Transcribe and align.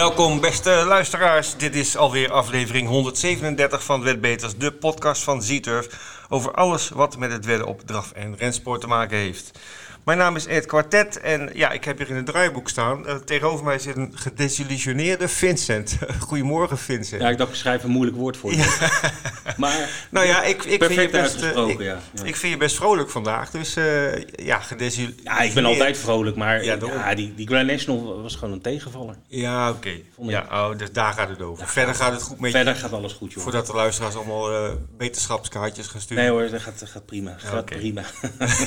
Welkom 0.00 0.40
beste 0.40 0.70
luisteraars. 0.70 1.56
Dit 1.56 1.74
is 1.74 1.96
alweer 1.96 2.32
aflevering 2.32 2.88
137 2.88 3.84
van 3.84 4.02
Wetbeters, 4.02 4.56
de 4.56 4.72
podcast 4.72 5.22
van 5.22 5.42
Z-Turf 5.42 5.86
over 6.28 6.52
alles 6.52 6.88
wat 6.88 7.16
met 7.16 7.32
het 7.32 7.44
wedden 7.44 7.66
op 7.66 7.80
draf- 7.86 8.12
en 8.12 8.36
rensport 8.36 8.80
te 8.80 8.86
maken 8.86 9.16
heeft. 9.16 9.58
Mijn 10.04 10.18
naam 10.18 10.36
is 10.36 10.46
Ed 10.46 10.66
Quartet 10.66 11.20
en 11.20 11.50
ja, 11.54 11.70
ik 11.70 11.84
heb 11.84 11.98
hier 11.98 12.08
in 12.08 12.16
het 12.16 12.26
draaiboek 12.26 12.68
staan. 12.68 13.06
Uh, 13.06 13.14
tegenover 13.14 13.64
mij 13.64 13.78
zit 13.78 13.96
een 13.96 14.12
gedesillusioneerde 14.14 15.28
Vincent. 15.28 15.98
Goedemorgen 16.28 16.78
Vincent. 16.78 17.22
Ja, 17.22 17.28
ik 17.28 17.38
dacht 17.38 17.50
ik 17.50 17.56
schrijf 17.56 17.84
een 17.84 17.90
moeilijk 17.90 18.16
woord 18.16 18.36
voor 18.36 18.50
je. 18.50 18.56
Ja. 18.56 18.90
Maar 19.56 20.06
nou 20.10 20.26
ja, 20.26 20.42
ik, 20.42 20.64
ik, 20.64 20.84
vind 20.84 21.00
je 21.00 21.08
best, 21.08 21.42
uh, 21.42 21.68
ik, 21.68 21.78
ja. 21.78 21.84
Ja. 21.84 22.24
ik, 22.24 22.36
vind 22.36 22.52
je 22.52 22.58
best 22.58 22.76
vrolijk 22.76 23.10
vandaag. 23.10 23.50
Dus 23.50 23.76
uh, 23.76 24.22
ja, 24.22 24.58
gedesillusioneerd. 24.58 25.24
Ja, 25.24 25.40
ik 25.40 25.54
ben 25.54 25.64
altijd 25.64 25.98
vrolijk, 25.98 26.36
maar 26.36 26.64
ja, 26.64 27.14
die, 27.14 27.34
die 27.34 27.46
Grand 27.46 27.66
National 27.66 28.22
was 28.22 28.34
gewoon 28.34 28.54
een 28.54 28.60
tegenvaller. 28.60 29.16
Ja, 29.26 29.70
oké. 29.70 29.76
Okay. 30.18 30.30
Ja, 30.30 30.46
oh, 30.50 30.78
dus 30.78 30.92
daar 30.92 31.12
gaat 31.12 31.28
het 31.28 31.42
over. 31.42 31.66
Verder 31.66 31.94
gaat 31.94 32.12
het 32.12 32.22
goed 32.22 32.40
met 32.40 32.50
Verder 32.50 32.74
gaat 32.74 32.92
alles 32.92 33.12
goed, 33.12 33.32
joh. 33.32 33.42
Voordat 33.42 33.66
de 33.66 33.72
luisteraars 33.72 34.14
allemaal 34.14 34.76
wetenschapskaartjes 34.98 35.86
gaan 35.86 36.00
sturen. 36.00 36.22
Nee 36.22 36.32
hoor, 36.32 36.50
dat 36.50 36.60
gaat, 36.60 36.82
gaat 36.84 37.06
prima. 37.06 37.34
Gaat 37.38 37.60
okay. 37.60 37.78
prima. 37.78 38.02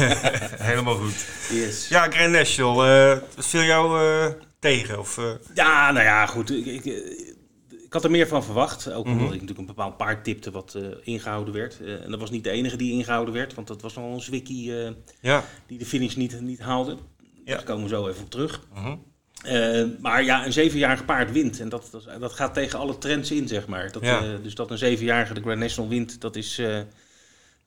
Helemaal 0.70 0.96
goed. 0.96 1.23
Yes. 1.52 1.88
Ja, 1.88 2.10
Grand 2.10 2.32
National. 2.32 2.88
Uh, 2.88 3.18
viel 3.38 3.64
jou 3.64 4.02
uh, 4.02 4.28
tegen? 4.60 5.00
Of, 5.00 5.18
uh... 5.18 5.32
Ja, 5.54 5.92
nou 5.92 6.06
ja, 6.06 6.26
goed. 6.26 6.52
Ik, 6.52 6.66
ik, 6.66 6.86
ik, 6.86 7.94
had 7.94 8.04
er 8.04 8.12
meer 8.12 8.28
van 8.28 8.44
verwacht. 8.44 8.92
Ook 8.92 9.06
omdat 9.06 9.14
mm 9.14 9.18
-hmm. 9.18 9.26
ik 9.26 9.32
natuurlijk 9.32 9.60
een 9.60 9.76
bepaald 9.76 9.98
paard 9.98 10.24
tipte 10.24 10.52
wat 10.52 10.78
ingehouden 11.04 11.54
werd. 11.54 11.80
en 12.04 12.12
dat 12.12 12.20
was 12.20 12.32
niet 12.32 12.44
de 12.44 12.50
enige 12.50 12.78
die 12.78 12.92
ingehouden 12.92 13.34
werd. 13.34 13.54
Want 13.54 13.68
dat 13.68 13.82
was 13.82 13.96
nog 13.96 14.14
een 14.14 14.22
zwikkie 14.22 14.74
ja. 15.22 15.44
die 15.68 15.78
de 15.78 15.86
finish 15.86 16.16
niet, 16.16 16.42
niet 16.42 16.60
haalde. 16.60 16.98
Ja. 17.46 17.56
Daar 17.56 17.64
komen 17.64 17.84
we 17.84 17.90
zo 17.90 18.08
even 18.08 18.24
op 18.24 18.30
terug. 18.30 18.62
Mm 18.74 18.84
-hmm. 18.84 19.12
Uh, 19.46 19.86
maar 20.00 20.24
ja, 20.24 20.46
een 20.46 20.54
zevenjarig 20.54 21.06
paard 21.06 21.32
wint. 21.32 21.60
En 21.60 21.70
dat, 21.70 21.88
dat, 21.92 22.20
dat, 22.20 22.34
gaat 22.34 22.54
tegen 22.54 22.80
alle 22.80 22.98
trends 22.98 23.32
in, 23.32 23.48
zeg 23.48 23.68
maar. 23.68 23.92
Dat, 23.92 24.04
ja. 24.04 24.24
uh, 24.24 24.30
dus 24.44 24.56
dat 24.56 24.72
een 24.72 24.78
zevenjarige 24.78 25.34
de 25.34 25.42
Grand 25.42 25.60
National 25.60 25.90
wint, 25.90 26.22
dat 26.22 26.36
is 26.36 26.60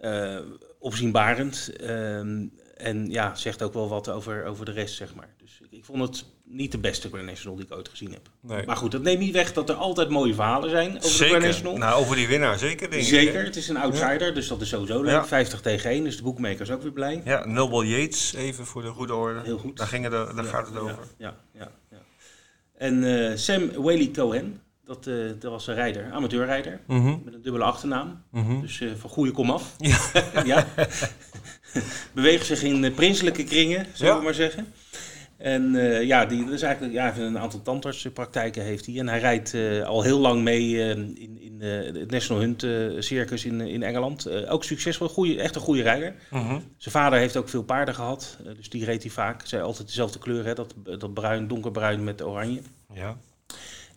uh, 0.00 0.38
opzienbarend. 0.78 1.72
En 2.77 3.10
ja, 3.10 3.34
zegt 3.34 3.62
ook 3.62 3.72
wel 3.72 3.88
wat 3.88 4.08
over, 4.08 4.44
over 4.44 4.64
de 4.64 4.72
rest, 4.72 4.94
zeg 4.94 5.14
maar. 5.14 5.28
Dus 5.38 5.60
ik, 5.60 5.78
ik 5.78 5.84
vond 5.84 6.02
het 6.02 6.24
niet 6.44 6.72
de 6.72 6.78
beste 6.78 7.08
Grand 7.08 7.27
National 7.27 7.56
die 7.56 7.66
ik 7.66 7.72
ooit 7.72 7.88
gezien 7.88 8.12
heb. 8.12 8.28
Nee. 8.41 8.66
Maar 8.66 8.77
goed, 8.77 8.91
dat 8.91 9.02
neemt 9.02 9.19
niet 9.19 9.32
weg 9.32 9.52
dat 9.52 9.69
er 9.69 9.74
altijd 9.74 10.08
mooie 10.08 10.34
verhalen 10.34 10.70
zijn 10.70 10.97
over 10.97 11.10
zeker. 11.10 11.41
de 11.41 11.47
National. 11.47 11.77
Nou, 11.77 12.00
over 12.00 12.16
die 12.16 12.28
winnaar 12.28 12.58
zeker, 12.58 12.91
denk 12.91 13.02
Zeker, 13.02 13.41
ik, 13.41 13.47
het 13.47 13.56
is 13.56 13.69
een 13.69 13.77
outsider, 13.77 14.27
ja. 14.27 14.34
dus 14.34 14.48
dat 14.48 14.60
is 14.60 14.69
sowieso 14.69 15.02
leuk. 15.02 15.12
Ja. 15.12 15.27
50 15.27 15.60
tegen 15.60 15.91
1, 15.91 16.04
dus 16.04 16.16
de 16.16 16.22
boekmakers 16.22 16.70
ook 16.70 16.82
weer 16.82 16.92
blij. 16.92 17.22
Ja, 17.24 17.47
Noble 17.47 17.88
Yates, 17.88 18.34
even 18.34 18.66
voor 18.66 18.82
de 18.82 18.88
goede 18.88 19.14
orde. 19.14 19.41
Heel 19.44 19.58
goed. 19.58 19.77
Daar, 19.77 19.86
gingen 19.86 20.10
de, 20.10 20.32
daar 20.34 20.44
ja, 20.44 20.50
gaat 20.50 20.66
het 20.66 20.78
over. 20.78 20.98
Ja, 21.19 21.36
ja, 21.52 21.70
ja. 21.91 21.98
En 22.78 23.02
uh, 23.02 23.36
Sam 23.36 23.72
Whaley 23.72 24.10
Cohen, 24.12 24.60
dat, 24.84 25.06
uh, 25.06 25.30
dat 25.38 25.50
was 25.50 25.66
een 25.66 25.74
rijder, 25.74 26.12
amateurrijder, 26.12 26.80
mm 26.86 27.00
-hmm. 27.00 27.22
met 27.24 27.34
een 27.34 27.42
dubbele 27.42 27.64
achternaam. 27.64 28.22
Mm 28.30 28.44
-hmm. 28.44 28.60
Dus 28.60 28.80
uh, 28.80 28.92
van 28.98 29.10
goede 29.10 29.32
komaf. 29.32 29.74
Ja. 29.78 29.98
ja. 30.44 30.66
Beweegt 32.12 32.47
zich 32.47 32.62
in 32.62 32.94
prinselijke 32.94 33.44
kringen, 33.44 33.86
zullen 33.92 34.12
Ja. 34.12 34.19
we 34.19 34.25
maar 34.25 34.34
zeggen. 34.34 34.66
En 35.36 35.75
uh, 35.75 36.03
ja, 36.03 36.27
die, 36.27 36.44
dat 36.44 36.53
is 36.53 36.62
eigenlijk 36.62 36.94
ja, 36.94 37.16
een 37.16 37.38
aantal 37.38 37.62
tandartspraktijken 37.62 38.62
heeft 38.62 38.86
hij. 38.86 38.98
En 38.98 39.08
hij 39.08 39.19
rijdt 39.19 39.53
uh, 39.53 39.84
al 39.84 40.03
heel 40.03 40.19
lang 40.19 40.42
mee 40.42 40.69
uh, 40.70 40.91
in, 40.91 41.38
in 41.41 41.61
het 41.61 42.11
National 42.11 42.42
Hunt 42.42 42.66
Circus 43.05 43.44
in, 43.44 43.61
in 43.61 43.83
Engeland. 43.83 44.48
ook 44.48 44.64
succesvol, 44.64 45.08
goeie, 45.08 45.41
echt 45.41 45.55
een 45.55 45.61
goede 45.61 45.83
rijder. 45.83 46.14
-hmm. 46.30 46.62
Zijn 46.77 46.94
vader 46.94 47.19
heeft 47.19 47.36
ook 47.36 47.48
veel 47.48 47.62
paarden 47.62 47.94
gehad, 47.94 48.38
dus 48.56 48.69
die 48.69 48.84
reed 48.84 49.03
hij 49.03 49.12
vaak. 49.12 49.47
Zij 49.47 49.62
altijd 49.62 49.86
dezelfde 49.86 50.19
kleur, 50.19 50.44
hè, 50.44 50.55
dat, 50.55 50.75
dat 50.82 51.15
bruin, 51.15 51.48
donkerbruin 51.48 52.04
met 52.04 52.22
oranje. 52.22 52.60
Ja. 52.94 53.16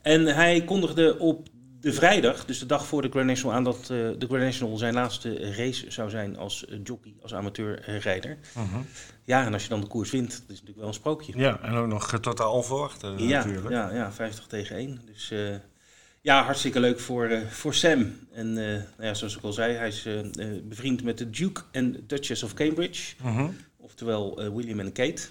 En 0.02 0.26
hij 0.26 0.62
kondigde 0.62 1.20
op 1.20 1.48
de 1.82 1.94
vrijdag, 1.94 2.46
dus 2.46 2.60
de 2.60 2.66
dag 2.66 2.86
voor 2.86 3.02
de 3.02 3.10
Grand 3.10 3.28
National, 3.28 3.56
aan 3.56 3.64
dat 3.64 3.78
uh, 3.78 3.88
de 3.90 4.26
Grand 4.26 4.44
National 4.44 4.78
zijn 4.78 4.94
laatste 4.94 5.54
race 5.56 5.92
zou 5.92 6.10
zijn 6.10 6.38
als 6.38 6.66
uh, 6.70 6.80
jockey, 6.84 7.14
als 7.22 7.34
amateurrijder. 7.34 8.38
-hmm. 8.54 8.86
Ja, 9.24 9.46
en 9.46 9.54
als 9.54 9.64
je 9.64 9.70
dan 9.70 9.82
de 9.82 9.88
koers 9.88 10.12
wint, 10.12 10.32
dat 10.32 10.40
is 10.40 10.48
natuurlijk 10.48 10.78
wel 10.78 10.88
een 10.88 10.94
sprookje. 10.94 11.34
Ja, 11.36 11.60
en 11.62 11.74
ook 11.74 11.88
nog 11.88 12.20
totaal 12.20 12.54
onverwacht 12.54 13.02
ja, 13.02 13.38
natuurlijk. 13.38 13.70
Ja, 13.70 13.94
ja, 13.94 14.12
50 14.12 14.48
tegen 14.48 14.76
1. 14.76 15.02
Dus 15.06 15.34
ja, 16.22 16.44
hartstikke 16.44 16.80
leuk 16.80 17.00
voor, 17.00 17.42
voor 17.50 17.74
Sam. 17.74 18.14
En 18.32 18.54
nou 18.54 18.84
ja, 19.00 19.14
zoals 19.14 19.38
ik 19.38 19.44
al 19.44 19.54
zei, 19.54 19.74
hij 19.74 19.88
is 19.88 20.08
bevriend 20.64 21.04
met 21.04 21.18
de 21.18 21.30
Duke 21.30 21.62
en 21.72 22.04
Duchess 22.08 22.44
of 22.44 22.54
Cambridge. 22.54 23.16
-hmm. 23.22 23.56
Oftewel 23.78 24.54
William 24.56 24.80
en 24.80 24.92
Kate. 24.92 25.22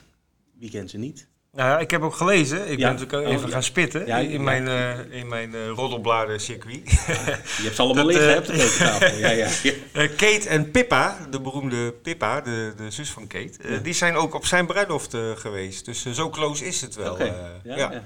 Wie 0.59 0.71
kent 0.71 0.91
ze 0.91 0.99
niet? 0.99 1.28
Nou 1.53 1.69
ja, 1.71 1.79
ik 1.79 1.91
heb 1.91 2.03
ook 2.03 2.15
gelezen. 2.15 2.71
Ik 2.71 2.79
Ja. 2.79 2.93
ben 2.93 3.01
natuurlijk 3.01 3.29
even 3.29 3.41
Oh, 3.43 3.47
ja. 3.47 3.53
gaan 3.53 3.63
spitten 3.63 4.07
Ja, 4.07 4.17
in 4.19 4.45
mijn, 4.45 4.69
eh 4.69 5.19
in 5.21 5.29
mijn 5.29 5.55
eh, 5.55 5.69
roddelbladen 5.69 6.41
circuit. 6.41 6.81
Je 6.91 7.63
hebt 7.63 7.75
ze 7.77 7.83
allemaal 7.83 8.05
Dat, 8.05 8.15
liggen 8.15 8.27
eh, 8.29 8.33
hè, 8.33 8.39
op 8.39 8.47
de 8.47 8.53
keukentafel. 8.53 9.17
Ja, 9.19 9.31
ja. 9.31 9.49
Eh, 9.93 10.09
Kate 10.17 10.49
en 10.49 10.71
Pippa, 10.71 11.19
de 11.31 11.41
beroemde 11.41 11.93
Pippa, 11.93 12.41
de, 12.41 12.73
de 12.77 12.91
zus 12.91 13.11
van 13.11 13.27
Kate, 13.27 13.59
eh, 13.63 13.83
die 13.83 13.93
zijn 13.93 14.15
ook 14.17 14.35
op 14.35 14.47
zijn 14.47 14.67
bruiloft 14.67 15.15
eh, 15.15 15.31
geweest. 15.37 15.85
Dus 15.85 16.05
eh, 16.05 16.13
zo 16.13 16.31
close 16.31 16.67
is 16.67 16.81
het 16.81 16.95
wel. 16.95 17.19
Eh, 17.19 17.33
Ja. 17.65 18.03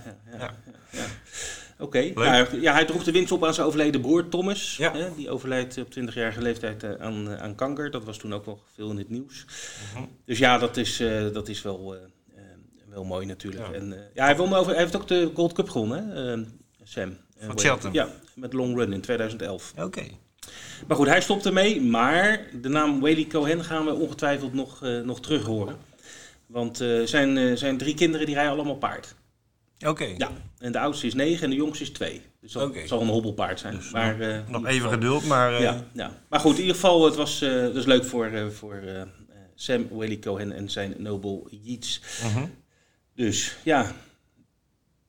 Oké, 1.79 2.11
nou, 2.15 2.61
ja, 2.61 2.73
hij 2.73 2.85
droeg 2.85 3.05
de 3.05 3.13
winst 3.13 3.33
op 3.33 3.45
aan 3.45 3.55
zijn 3.55 3.67
overleden 3.67 4.01
broer 4.01 4.29
Thomas. 4.29 4.77
Ja. 4.77 4.93
Hè, 4.93 5.15
die 5.17 5.31
overlijdt 5.31 5.79
op 5.79 5.91
20-jarige 5.99 6.41
leeftijd 6.43 6.83
eh, 6.83 6.91
aan, 6.99 7.31
eh, 7.31 7.43
aan 7.43 7.55
kanker. 7.55 7.91
Dat 7.91 8.05
was 8.05 8.19
toen 8.19 8.35
ook 8.35 8.47
nog 8.47 8.59
veel 8.75 8.91
in 8.91 8.97
het 8.99 9.09
nieuws. 9.11 9.45
Mhm. 9.95 10.05
Dus 10.27 10.39
ja, 10.39 10.59
dat 10.59 10.77
is, 10.77 11.01
eh, 11.01 11.27
dat 11.33 11.49
is 11.49 11.63
wel, 11.63 11.95
eh, 11.95 12.01
wel 12.93 13.05
mooi 13.05 13.27
natuurlijk. 13.27 13.67
Ja. 13.67 13.73
En, 13.73 13.93
eh, 13.93 13.99
ja, 14.15 14.25
hij, 14.25 14.37
won 14.37 14.55
over, 14.55 14.73
hij 14.73 14.81
heeft 14.81 14.97
ook 14.97 15.09
de 15.09 15.31
Gold 15.35 15.53
Cup 15.53 15.69
gewonnen, 15.69 16.09
hè, 16.09 16.33
eh, 16.33 16.41
Sam. 16.83 17.17
Van 17.39 17.59
Cheltenham. 17.59 17.95
Ja, 17.95 18.09
met 18.35 18.53
Long 18.53 18.77
Run 18.77 18.93
in 18.93 19.01
2011. 19.01 19.73
Oké. 19.79 20.03
Maar 20.87 20.97
goed, 20.97 21.07
hij 21.07 21.21
stopte 21.21 21.53
mee. 21.53 21.81
Maar 21.81 22.41
de 22.61 22.69
naam 22.69 23.01
Whaley 23.01 23.25
Cohen 23.25 23.65
gaan 23.65 23.85
we 23.85 23.95
ongetwijfeld 23.95 24.53
nog, 24.55 24.83
eh, 24.85 25.01
nog 25.01 25.21
terug 25.21 25.45
horen. 25.45 25.77
Want 26.47 26.81
eh, 26.81 27.03
zijn, 27.05 27.59
zijn 27.59 27.79
drie 27.79 27.95
kinderen 27.95 28.27
die 28.27 28.35
rijden 28.35 28.53
allemaal 28.53 28.77
paard. 28.77 29.15
Oké. 29.87 30.05
Ja, 30.17 30.31
en 30.59 30.73
de 30.73 30.79
oudste 30.79 31.07
is 31.07 31.15
9 31.15 31.45
en 31.45 31.51
de 31.51 31.57
jongste 31.57 31.83
is 31.85 31.91
2. 31.91 32.23
Dus 32.41 32.53
dat 32.53 32.73
zal 32.85 33.01
een 33.01 33.09
hobbelpaard 33.09 33.61
zijn. 33.61 33.75
Dus 33.75 33.91
maar, 33.91 34.45
nog- 34.49 34.67
even 34.67 34.91
geduld, 34.91 35.25
maar... 35.25 35.61
Ja, 35.61 35.85
ja. 35.93 36.11
Maar 36.29 36.41
goed, 36.41 36.55
in 36.55 36.61
ieder 36.61 36.75
geval, 36.75 37.05
het 37.05 37.15
was 37.15 37.39
dus 37.39 37.85
leuk 37.85 38.05
voor, 38.05 38.53
voor 38.53 38.83
Sam 39.55 39.89
Whaley 39.89 40.19
Cohen 40.19 40.53
en 40.53 40.71
zijn 40.71 40.95
Noble 40.99 41.43
Yeats. 41.63 42.01
mhm. 42.23 42.45
Dus 43.15 43.57
ja, 43.65 43.93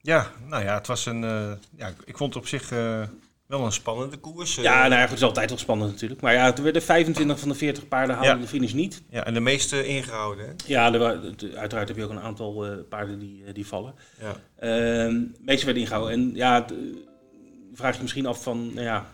Ja, 0.00 0.30
nou 0.48 0.64
ja, 0.64 0.74
het 0.74 0.86
was 0.86 1.06
een... 1.06 1.24
eh, 1.24 1.52
ja, 1.76 1.92
ik 2.04 2.16
vond 2.16 2.34
het 2.34 2.42
op 2.42 2.48
zich 2.48 2.70
eh, 2.72 3.02
wel 3.46 3.64
een 3.64 3.72
spannende 3.72 4.16
koers. 4.16 4.56
eh. 4.56 4.62
ja 4.64 4.74
nou 4.80 4.90
ja, 4.92 5.00
goed, 5.00 5.08
het 5.08 5.18
is 5.18 5.24
altijd 5.24 5.48
wel 5.50 5.58
spannend 5.58 5.90
natuurlijk. 5.90 6.20
Maar 6.20 6.32
ja, 6.32 6.56
er 6.56 6.62
werden 6.62 6.82
25 6.82 7.38
van 7.38 7.48
de 7.48 7.54
40 7.54 7.88
paarden 7.88 8.14
haalden 8.16 8.34
Ja. 8.34 8.40
de 8.42 8.48
finish 8.48 8.72
niet. 8.72 9.02
Ja, 9.08 9.24
en 9.24 9.34
de 9.34 9.40
meeste 9.40 9.86
ingehouden, 9.86 10.46
hè? 10.46 10.52
Ja, 10.66 10.92
er 10.92 11.00
uiteraard 11.56 11.88
heb 11.88 11.96
je 11.96 12.04
ook 12.04 12.10
een 12.10 12.20
aantal 12.20 12.66
eh, 12.66 12.76
paarden 12.88 13.18
die, 13.18 13.44
eh, 13.44 13.54
die 13.54 13.66
vallen. 13.66 13.94
Ja. 14.20 14.36
Ehm, 14.58 15.12
de 15.12 15.30
meeste 15.40 15.64
werden 15.64 15.82
ingehouden. 15.82 16.12
En 16.14 16.30
ja, 16.34 16.64
d- 16.64 16.72
vraag 17.74 17.96
je 17.96 18.02
misschien 18.02 18.26
af 18.26 18.42
van, 18.42 18.66
nou 18.74 18.86
ja, 18.86 19.06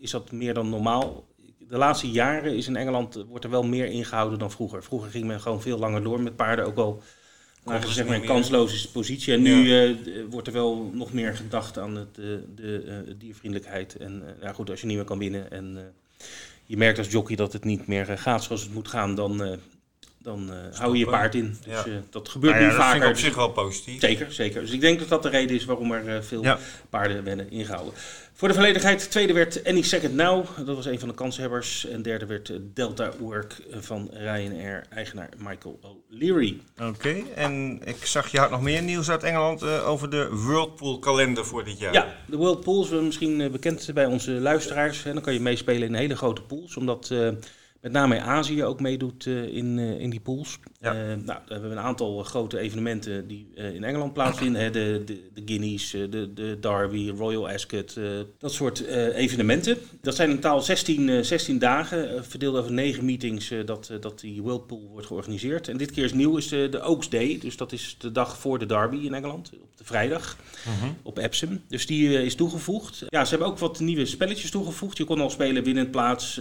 is 0.00 0.10
dat 0.10 0.32
meer 0.32 0.54
dan 0.54 0.68
normaal? 0.68 1.28
De 1.58 1.76
laatste 1.78 2.10
jaren 2.10 2.56
is 2.56 2.66
in 2.66 2.76
Engeland, 2.76 3.16
eh, 3.16 3.22
wordt 3.28 3.44
er 3.44 3.50
wel 3.50 3.62
meer 3.62 3.86
ingehouden 3.86 4.38
dan 4.38 4.50
vroeger. 4.50 4.82
Vroeger 4.82 5.10
ging 5.10 5.24
men 5.24 5.40
gewoon 5.40 5.62
veel 5.62 5.78
langer 5.78 6.02
door 6.02 6.20
met 6.20 6.36
paarden, 6.36 6.64
ook 6.66 6.76
al 6.76 7.02
ze 7.64 7.92
zeg 7.92 8.06
maar 8.06 8.16
een 8.16 8.24
kansloze 8.24 8.90
positie. 8.90 9.32
En 9.32 9.42
nu 9.42 9.76
eh, 9.76 9.94
wordt 10.30 10.46
er 10.46 10.52
wel 10.52 10.90
nog 10.94 11.12
meer 11.12 11.36
gedacht 11.36 11.78
aan 11.78 11.96
het, 11.96 12.18
eh, 12.18 12.24
de 12.54 12.82
eh, 12.86 13.14
diervriendelijkheid. 13.18 13.96
En 13.96 14.22
ja, 14.42 14.52
goed, 14.52 14.70
als 14.70 14.80
je 14.80 14.86
niet 14.86 14.96
meer 14.96 15.04
kan 15.04 15.18
winnen 15.18 15.50
en 15.50 15.94
je 16.66 16.76
merkt 16.76 16.98
als 16.98 17.10
jockey 17.10 17.36
dat 17.36 17.52
het 17.52 17.64
niet 17.64 17.86
meer 17.86 18.18
gaat 18.18 18.44
zoals 18.44 18.62
het 18.62 18.74
moet 18.74 18.88
gaan, 18.88 19.14
dan, 19.14 19.58
dan 20.18 20.50
hou 20.72 20.92
je 20.92 20.98
je 20.98 21.10
paard 21.10 21.34
in. 21.34 21.56
Dus 21.66 21.84
Ja. 21.84 22.02
dat 22.10 22.28
gebeurt 22.28 22.54
Nou 22.54 22.66
nu 22.66 22.70
dat 22.72 22.80
vaker. 22.80 23.02
ik 23.02 23.08
op 23.08 23.16
zich 23.16 23.34
wel 23.34 23.50
positief. 23.50 24.00
Zeker, 24.00 24.32
zeker. 24.32 24.60
Dus 24.60 24.70
ik 24.70 24.80
denk 24.80 24.98
dat 24.98 25.08
dat 25.08 25.22
de 25.22 25.28
reden 25.28 25.56
is 25.56 25.64
waarom 25.64 25.92
er 25.92 26.24
veel 26.24 26.56
paarden 26.90 27.24
werden 27.24 27.50
ingehouden. 27.50 27.94
Voor 28.40 28.48
de 28.48 28.54
volledigheid, 28.54 29.10
tweede 29.10 29.32
werd 29.32 29.64
Any 29.64 29.82
Second 29.82 30.14
Now. 30.14 30.46
Dat 30.66 30.76
was 30.76 30.86
een 30.86 30.98
van 30.98 31.08
de 31.08 31.14
kanshebbers. 31.14 31.86
En 31.86 32.02
derde 32.02 32.26
werd 32.26 32.52
Delta 32.74 33.12
Work 33.18 33.56
van 33.70 34.10
Ryanair, 34.12 34.86
eigenaar 34.90 35.28
Michael 35.38 35.78
O'Leary. 35.82 36.60
Oké, 36.82 37.22
en 37.34 37.80
ik 37.84 38.06
zag 38.06 38.28
je 38.28 38.38
had 38.38 38.50
nog 38.50 38.60
meer 38.60 38.82
nieuws 38.82 39.10
uit 39.10 39.22
Engeland 39.22 39.62
eh, 39.62 39.88
over 39.88 40.10
de 40.10 40.28
Whirlpool 40.30 40.98
kalender 40.98 41.46
voor 41.46 41.64
dit 41.64 41.78
jaar. 41.78 41.92
Ja, 41.92 42.14
de 42.26 42.36
World 42.36 42.60
Pools, 42.60 42.88
we 42.88 42.96
misschien 42.96 43.40
eh, 43.40 43.50
bekend 43.50 43.90
bij 43.94 44.06
onze 44.06 44.30
luisteraars. 44.30 45.04
En 45.04 45.12
dan 45.12 45.22
kan 45.22 45.32
je 45.32 45.40
meespelen 45.40 45.88
in 45.88 45.94
hele 45.94 46.16
grote 46.16 46.42
pools. 46.42 46.76
Omdat 46.76 47.10
eh, 47.10 47.28
met 47.80 47.92
name 47.92 48.20
Azië 48.20 48.64
ook 48.64 48.80
meedoet 48.80 49.26
uh, 49.26 49.56
in, 49.56 49.78
uh, 49.78 50.00
in 50.00 50.10
die 50.10 50.20
pools. 50.20 50.58
Ja. 50.80 50.94
Uh, 50.94 51.00
nou, 51.24 51.38
we 51.46 51.52
hebben 51.52 51.70
een 51.70 51.78
aantal 51.78 52.22
grote 52.22 52.58
evenementen 52.58 53.26
die 53.28 53.46
in 53.54 53.84
Engeland 53.84 54.12
plaatsvinden. 54.12 54.62
Hè, 54.62 54.70
de, 54.70 55.02
de, 55.04 55.20
de 55.34 55.42
Guineas, 55.44 55.90
de, 55.90 56.30
de 56.34 56.56
Derby, 56.60 57.10
Royal 57.16 57.48
Ascot, 57.48 57.96
dat 58.38 58.52
soort 58.52 58.84
evenementen. 59.14 59.78
Dat 60.00 60.14
zijn 60.14 60.28
in 60.30 60.34
totaal 60.34 60.60
16, 60.60 61.24
16 61.24 61.58
dagen, 61.58 62.24
verdeeld 62.24 62.56
over 62.56 62.72
negen 62.72 63.04
meetings, 63.04 63.52
dat, 63.64 63.90
dat 64.00 64.20
die 64.20 64.42
World 64.42 64.66
Pool 64.66 64.88
wordt 64.92 65.06
georganiseerd. 65.06 65.68
En 65.68 65.76
dit 65.76 65.90
keer 65.90 66.04
is 66.04 66.12
nieuw 66.12 66.36
is 66.36 66.48
de, 66.48 66.68
de 66.70 66.82
Oaks 66.82 67.08
Day, 67.08 67.38
dus 67.40 67.56
dat 67.56 67.72
is 67.72 67.96
de 67.98 68.12
dag 68.12 68.38
voor 68.38 68.58
de 68.58 68.66
Derby 68.66 68.96
in 68.96 69.14
Engeland, 69.14 69.50
op 69.62 69.76
de 69.76 69.84
vrijdag, 69.84 70.36
Mhm. 70.66 70.92
op 71.02 71.18
Epsom. 71.18 71.60
Dus 71.68 71.86
die 71.86 72.24
is 72.24 72.34
toegevoegd. 72.34 73.04
Ja, 73.08 73.24
ze 73.24 73.30
hebben 73.30 73.48
ook 73.48 73.58
wat 73.58 73.80
nieuwe 73.80 74.06
spelletjes 74.06 74.50
toegevoegd. 74.50 74.96
Je 74.96 75.04
kon 75.04 75.20
al 75.20 75.30
spelen 75.30 75.64
winnend 75.64 75.90
plaats, 75.90 76.40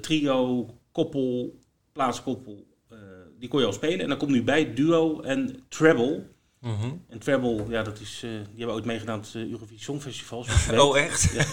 trio, 0.00 0.45
koppel, 0.92 1.58
plaatskoppel. 1.92 2.66
Uh, 2.92 2.98
die 3.38 3.48
kon 3.48 3.60
je 3.60 3.66
al 3.66 3.72
spelen. 3.72 4.00
En 4.00 4.08
dan 4.08 4.18
komt 4.18 4.30
nu 4.30 4.42
bij 4.42 4.74
duo 4.74 5.20
en 5.20 5.64
treble. 5.68 6.22
Mhm. 6.60 6.92
En 7.08 7.18
treble, 7.18 7.64
ja, 7.68 7.82
dat 7.82 8.00
is, 8.00 8.22
uh, 8.24 8.30
die 8.30 8.56
hebben 8.56 8.74
ooit 8.74 8.84
meegedaan 8.84 9.14
aan 9.14 9.20
het 9.20 9.34
uh, 9.34 9.50
Eurovisie 9.50 9.84
Songfestival. 9.84 10.46
Oh, 10.76 10.98
echt? 10.98 11.32
Ja, 11.32 11.44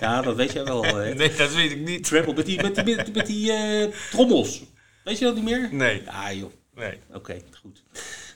ja, 0.00 0.22
dat 0.22 0.36
weet 0.36 0.52
jij 0.52 0.64
wel. 0.64 0.84
Hè? 0.94 1.14
Nee, 1.14 1.34
dat 1.34 1.54
weet 1.54 1.70
ik 1.70 1.80
niet. 1.80 2.04
Treble, 2.04 2.34
met 2.34 2.46
die, 2.46 2.62
met 2.62 2.74
die, 2.74 2.96
met 2.96 3.04
die, 3.04 3.14
met 3.14 3.26
die 3.26 3.52
eh, 3.52 3.92
trommels. 4.10 4.62
Weet 5.04 5.18
je 5.18 5.24
dat 5.24 5.34
niet 5.34 5.44
meer? 5.44 5.68
Nee. 5.72 6.02
Ja, 6.04 6.32
joh. 6.32 6.50
Nee. 6.74 6.98
Oké, 7.12 7.36
goed. 7.60 7.82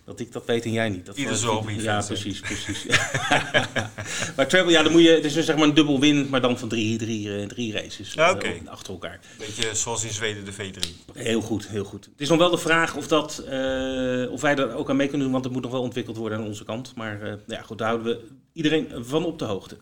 Dat 0.05 0.21
ik 0.21 0.33
dat 0.33 0.45
weet 0.47 0.65
en 0.65 0.73
jij 0.73 0.89
niet. 0.89 1.07
Dat 1.07 1.17
Ieder 1.17 1.37
zo 1.37 1.55
op 1.55 1.71
Ja, 1.71 2.03
precies, 2.07 2.41
precies. 2.41 2.87
maar 4.37 4.49
treble, 4.49 4.71
ja, 4.71 4.83
dan 4.83 4.93
moet 4.93 5.03
je, 5.03 5.09
het 5.09 5.25
is 5.25 5.33
dus 5.33 5.47
zeg 5.47 5.57
maar 5.57 5.69
een 5.69 5.75
dubbel 5.75 6.01
win, 6.01 6.29
maar 6.29 6.41
dan 6.41 6.59
van 6.59 6.69
drie, 6.69 6.99
drie, 6.99 7.37
eh, 7.37 7.47
drie 7.47 7.73
races 7.73 8.13
Ja, 8.13 8.37
eh, 8.37 8.51
achter 8.65 8.93
elkaar. 8.93 9.21
Beetje 9.39 9.75
zoals 9.75 10.05
in 10.05 10.13
Zweden 10.13 10.45
de 10.45 10.53
V3. 10.53 11.13
Heel 11.13 11.41
goed, 11.41 11.69
heel 11.69 11.85
goed. 11.85 12.05
Het 12.05 12.21
is 12.21 12.29
nog 12.29 12.39
wel 12.39 12.51
de 12.51 12.59
vraag 12.59 12.97
of, 12.97 13.09
dat, 13.09 13.39
eh, 13.39 14.31
of 14.31 14.41
wij 14.41 14.55
daar 14.55 14.75
ook 14.75 14.91
aan 14.91 14.97
mee 14.97 15.09
kunnen 15.09 15.23
doen, 15.23 15.33
want 15.33 15.45
het 15.45 15.53
moet 15.53 15.63
nog 15.63 15.73
wel 15.73 15.83
ontwikkeld 15.83 16.17
worden 16.17 16.39
aan 16.39 16.45
onze 16.45 16.65
kant. 16.65 16.95
Maar 16.95 17.39
ja, 17.47 17.63
goed, 17.63 17.79
daar 17.79 17.89
houden 17.89 18.07
we 18.13 18.27
iedereen 18.53 18.89
van 18.97 19.25
op 19.25 19.39
de 19.39 19.45
hoogte. 19.45 19.77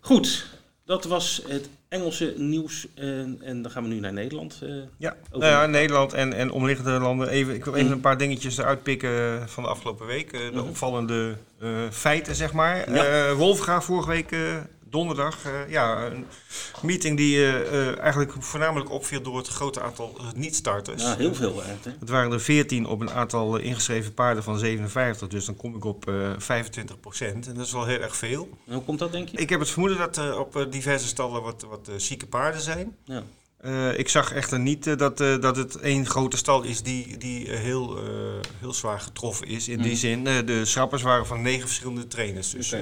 Goed, 0.00 0.46
dat 0.84 1.04
was 1.04 1.42
het 1.48 1.68
Engelse 1.94 2.34
nieuws. 2.36 2.86
en 2.94 3.38
en 3.42 3.62
dan 3.62 3.70
gaan 3.70 3.82
we 3.82 3.88
nu 3.88 4.00
naar 4.00 4.12
Nederland. 4.12 4.58
eh. 4.62 4.68
Ja, 4.96 5.16
nou 5.30 5.44
ja, 5.44 5.66
Nederland 5.66 6.12
en, 6.12 6.32
en 6.32 6.50
omliggende 6.50 6.90
landen. 6.90 7.28
Even, 7.28 7.54
ik 7.54 7.64
wil 7.64 7.74
even 7.74 7.86
Mm. 7.86 7.92
een 7.92 8.00
paar 8.00 8.18
dingetjes 8.18 8.58
eruit 8.58 8.82
pikken 8.82 9.48
van 9.48 9.62
de 9.62 9.68
afgelopen 9.68 10.06
week. 10.06 10.32
Eh, 10.32 10.40
de 10.40 10.50
Mhm. 10.56 10.58
opvallende 10.68 11.36
eh, 11.60 11.68
feiten, 11.90 12.34
zeg 12.34 12.52
maar. 12.52 12.92
Ja. 12.94 13.04
Eh, 13.04 13.32
Wolfga 13.32 13.80
vorige 13.80 14.08
week 14.08 14.32
eh, 14.32 14.56
donderdag. 14.90 15.44
eh, 15.44 15.70
ja, 15.70 16.06
een 16.06 16.26
meeting 16.82 17.16
die 17.16 17.36
eh, 17.36 17.88
eh, 17.88 17.98
eigenlijk 17.98 18.32
voornamelijk 18.38 18.90
opviel 18.90 19.22
door 19.22 19.36
het 19.36 19.48
grote 19.48 19.80
aantal 19.80 20.16
niet-starters. 20.36 21.02
ja, 21.02 21.16
heel 21.16 21.34
veel 21.34 21.52
eigenlijk. 21.62 21.84
Hè? 21.84 21.90
Het 22.00 22.08
waren 22.08 22.32
er 22.32 22.40
14 22.40 22.86
op 22.86 23.00
een 23.00 23.10
aantal 23.10 23.56
ingeschreven 23.56 24.14
paarden 24.14 24.42
van 24.42 24.58
57, 24.58 25.28
dus 25.28 25.44
dan 25.44 25.56
kom 25.56 25.76
ik 25.76 25.84
op 25.84 26.08
eh 26.08 26.30
25 26.38 27.00
procent. 27.00 27.46
En 27.46 27.54
dat 27.54 27.66
is 27.66 27.72
wel 27.72 27.86
heel 27.86 28.00
erg 28.00 28.16
veel. 28.16 28.48
En 28.66 28.74
hoe 28.74 28.82
komt 28.84 28.98
dat, 28.98 29.12
denk 29.12 29.28
je? 29.28 29.36
Ik 29.36 29.48
heb 29.50 29.60
het 29.60 29.70
vermoeden 29.70 29.98
dat 29.98 30.16
er 30.16 30.38
op 30.38 30.66
diverse 30.70 31.06
stallen 31.06 31.42
wat, 31.42 31.66
wat 31.68 31.90
zieke 31.96 32.26
paarden 32.26 32.60
zijn. 32.60 32.96
Ja. 33.04 33.22
Ik 33.96 34.08
zag 34.08 34.32
echter 34.32 34.58
niet 34.60 34.98
dat, 34.98 35.16
dat 35.18 35.56
het 35.56 35.76
één 35.76 36.06
grote 36.06 36.36
stal 36.36 36.62
is 36.62 36.82
die, 36.82 37.16
die 37.16 37.50
heel, 37.50 37.98
heel 38.60 38.72
zwaar 38.72 39.00
getroffen 39.00 39.46
is. 39.46 39.68
In 39.68 39.78
die 39.82 39.90
Mhm. 39.90 40.00
zin, 40.00 40.24
de 40.24 40.64
schrappers 40.64 41.02
waren 41.02 41.26
van 41.26 41.42
negen 41.42 41.66
verschillende 41.66 42.06
trainers. 42.06 42.50
Dus. 42.50 42.74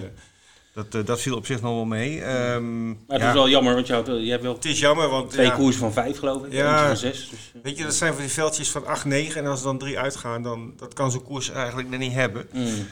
Dat, 0.75 0.95
eh, 0.95 1.05
dat 1.05 1.21
viel 1.21 1.37
op 1.37 1.47
zich 1.47 1.61
nog 1.61 1.75
wel 1.75 1.85
mee. 1.85 2.23
Ehm, 2.23 2.87
Maar 2.89 2.97
het 3.09 3.21
ja, 3.21 3.29
is 3.29 3.35
wel 3.35 3.49
jammer, 3.49 3.75
want 3.75 3.87
je, 3.87 3.93
houdt, 3.93 4.09
eh, 4.09 4.25
je 4.25 4.31
hebt 4.31 4.43
wel 4.43 4.55
Het 4.55 4.65
is 4.65 4.79
jammer, 4.79 5.09
want 5.09 5.31
twee 5.31 5.47
ja, 5.47 5.55
koersen 5.55 5.81
van 5.81 5.93
vijf, 5.93 6.19
geloof 6.19 6.45
ik. 6.45 6.53
Ja. 6.53 6.87
Van 6.87 6.97
zes. 6.97 7.29
Dus, 7.31 7.53
eh, 7.55 7.61
weet 7.63 7.77
je, 7.79 7.85
dat 7.85 7.95
zijn 7.95 8.13
van 8.13 8.23
die 8.23 8.31
veldjes 8.33 8.71
van 8.71 8.87
8, 8.87 9.05
9. 9.05 9.43
En 9.45 9.51
als 9.51 9.59
er 9.59 9.67
dan 9.67 9.79
drie 9.79 9.99
uitgaan, 9.99 10.43
dan 10.43 10.73
dat 10.77 10.95
kan 10.95 11.11
zo'n 11.11 11.23
koers 11.23 11.51
eigenlijk 11.51 11.99
niet 11.99 12.13
hebben. 12.13 12.49
mm. 12.53 12.87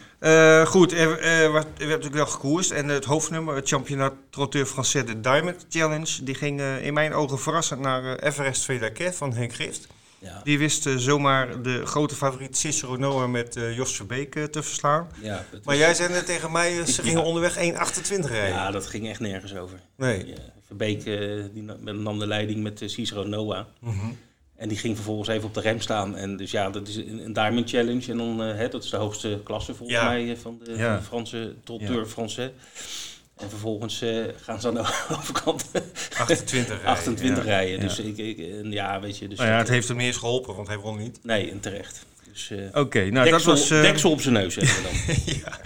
Goed, 0.66 0.92
er, 0.92 1.20
er, 1.20 1.52
werd, 1.52 1.66
er 1.66 1.86
werd 1.86 2.02
natuurlijk 2.02 2.14
wel 2.14 2.26
gekoerst. 2.26 2.70
En 2.70 2.88
het 2.88 3.04
hoofdnummer, 3.04 3.54
het 3.54 3.68
Championnat 3.68 4.12
Trotteur 4.30 4.66
Français 4.66 5.04
de 5.04 5.20
Diamond 5.20 5.66
Challenge, 5.68 6.22
die 6.24 6.34
ging 6.34 6.60
in 6.60 6.94
mijn 6.94 7.14
ogen 7.14 7.38
verrassend 7.38 7.80
naar 7.80 8.16
eh, 8.16 8.28
Everest 8.28 8.66
van 9.16 9.32
Henk 9.32 9.52
Gift. 9.52 9.86
Ja. 10.18 10.40
Die 10.44 10.58
wist 10.58 10.86
eh, 10.86 10.96
zomaar 10.96 11.62
de 11.62 11.86
grote 11.86 12.14
favoriet 12.14 12.56
Cicero 12.56 12.96
Noah 12.96 13.30
met 13.30 13.56
eh, 13.56 13.76
Jos 13.76 13.96
Verbeek 13.96 14.34
eh, 14.34 14.44
te 14.44 14.62
verslaan. 14.62 15.08
Ja, 15.20 15.44
Maar 15.64 15.76
jij 15.76 15.94
zei 15.94 16.12
net 16.12 16.26
tegen 16.26 16.52
mij, 16.52 16.86
ze 16.86 17.02
gingen 17.02 17.24
onderweg 17.24 17.56
1,28 17.56 17.60
rijden. 18.08 18.48
ja, 18.48 18.70
dat 18.70 18.86
ging 18.86 19.08
echt 19.08 19.20
nergens 19.20 19.54
over. 19.54 19.80
Nee. 19.96 20.26
Ja, 20.26 20.34
Verbeek 20.66 21.04
die 21.52 21.62
nam 21.92 22.18
de 22.18 22.26
leiding 22.26 22.62
met 22.62 22.82
Cicero 22.84 23.24
Noah. 23.24 23.64
Mhm. 23.80 24.06
En 24.56 24.68
die 24.68 24.78
ging 24.78 24.94
vervolgens 24.94 25.28
even 25.28 25.48
op 25.48 25.54
de 25.54 25.60
rem 25.60 25.80
staan. 25.80 26.16
En 26.16 26.36
dus 26.36 26.50
ja, 26.50 26.70
dat 26.70 26.88
is 26.88 26.96
een, 26.96 27.24
een 27.24 27.32
Diamond 27.32 27.70
Challenge. 27.70 28.10
En 28.10 28.16
dan, 28.16 28.38
hè, 28.38 28.68
dat 28.68 28.84
is 28.84 28.90
de 28.90 28.96
hoogste 28.96 29.40
klasse 29.44 29.74
volgens 29.74 30.02
mij 30.02 30.36
van 30.36 30.58
de, 30.64 30.76
van 30.76 30.96
de 30.96 31.02
Franse 31.02 31.54
trotteur 31.64 32.06
Français. 32.06 32.50
En 33.36 33.50
vervolgens 33.50 34.02
eh, 34.02 34.24
gaan 34.42 34.60
ze 34.60 34.68
aan 34.68 34.74
de 34.74 34.80
overkant 35.18 35.64
28 36.18 36.68
rijden. 36.74 36.86
28 36.86 37.44
ja. 37.44 37.50
rijden. 37.50 37.74
Ja. 37.74 37.80
Dus 37.80 37.98
ik, 37.98 38.36
ja, 38.72 39.00
weet 39.00 39.18
je. 39.18 39.28
Dus 39.28 39.38
Nou 39.38 39.50
ja, 39.50 39.56
het 39.58 39.68
heeft 39.68 39.88
hem 39.88 39.96
niet 39.96 40.06
eens 40.06 40.16
geholpen, 40.16 40.54
want 40.54 40.68
hij 40.68 40.78
won 40.78 40.98
niet. 40.98 41.18
Nee, 41.22 41.50
en 41.50 41.60
terecht. 41.60 42.06
Dus, 42.32 42.50
eh, 42.50 42.80
Oké, 42.80 42.98
nou 43.10 43.12
deksel, 43.30 43.30
dat 43.30 43.42
was... 43.44 43.70
eh, 43.70 43.80
deksel 43.82 44.10
op 44.10 44.20
zijn 44.20 44.34
neus 44.34 44.54
we 44.54 44.80
dan. 44.82 45.14
ja, 45.44 45.58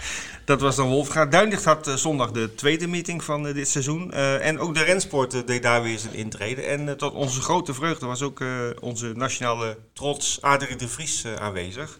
dat 0.45 0.61
was 0.61 0.75
dan 0.75 0.89
Wolfga. 0.89 1.25
Duinlicht 1.25 1.63
had 1.65 1.87
eh, 1.87 1.93
zondag 1.95 2.31
de 2.31 2.55
tweede 2.55 2.87
meeting 2.87 3.23
van 3.23 3.47
eh, 3.47 3.53
dit 3.53 3.67
seizoen. 3.67 4.11
Eh, 4.13 4.47
en 4.47 4.59
ook 4.59 4.73
de 4.75 4.83
rensport 4.83 5.33
eh, 5.33 5.39
deed 5.45 5.63
daar 5.63 5.83
weer 5.83 5.99
zijn 5.99 6.13
intrede. 6.13 6.61
En 6.61 6.89
eh, 6.89 6.93
tot 6.95 7.13
onze 7.13 7.41
grote 7.41 7.73
vreugde 7.73 8.05
was 8.05 8.21
ook 8.21 8.41
eh, 8.41 8.47
onze 8.79 9.11
nationale 9.15 9.77
trots 9.93 10.41
Adrie 10.41 10.75
de 10.75 10.87
Vries 10.87 11.23
eh, 11.23 11.33
aanwezig. 11.35 11.97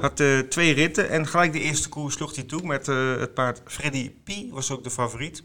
Had 0.00 0.20
eh, 0.20 0.38
twee 0.38 0.72
ritten 0.74 1.08
en 1.08 1.26
gelijk 1.26 1.52
de 1.52 1.60
eerste 1.60 1.88
koers 1.88 2.14
sloeg 2.14 2.34
hij 2.34 2.44
toe 2.44 2.62
met 2.62 2.88
eh, 2.88 3.16
het 3.16 3.34
paard 3.34 3.62
Freddy 3.64 4.10
P. 4.24 4.30
Was 4.50 4.70
ook 4.70 4.84
de 4.84 4.90
favoriet. 4.90 5.42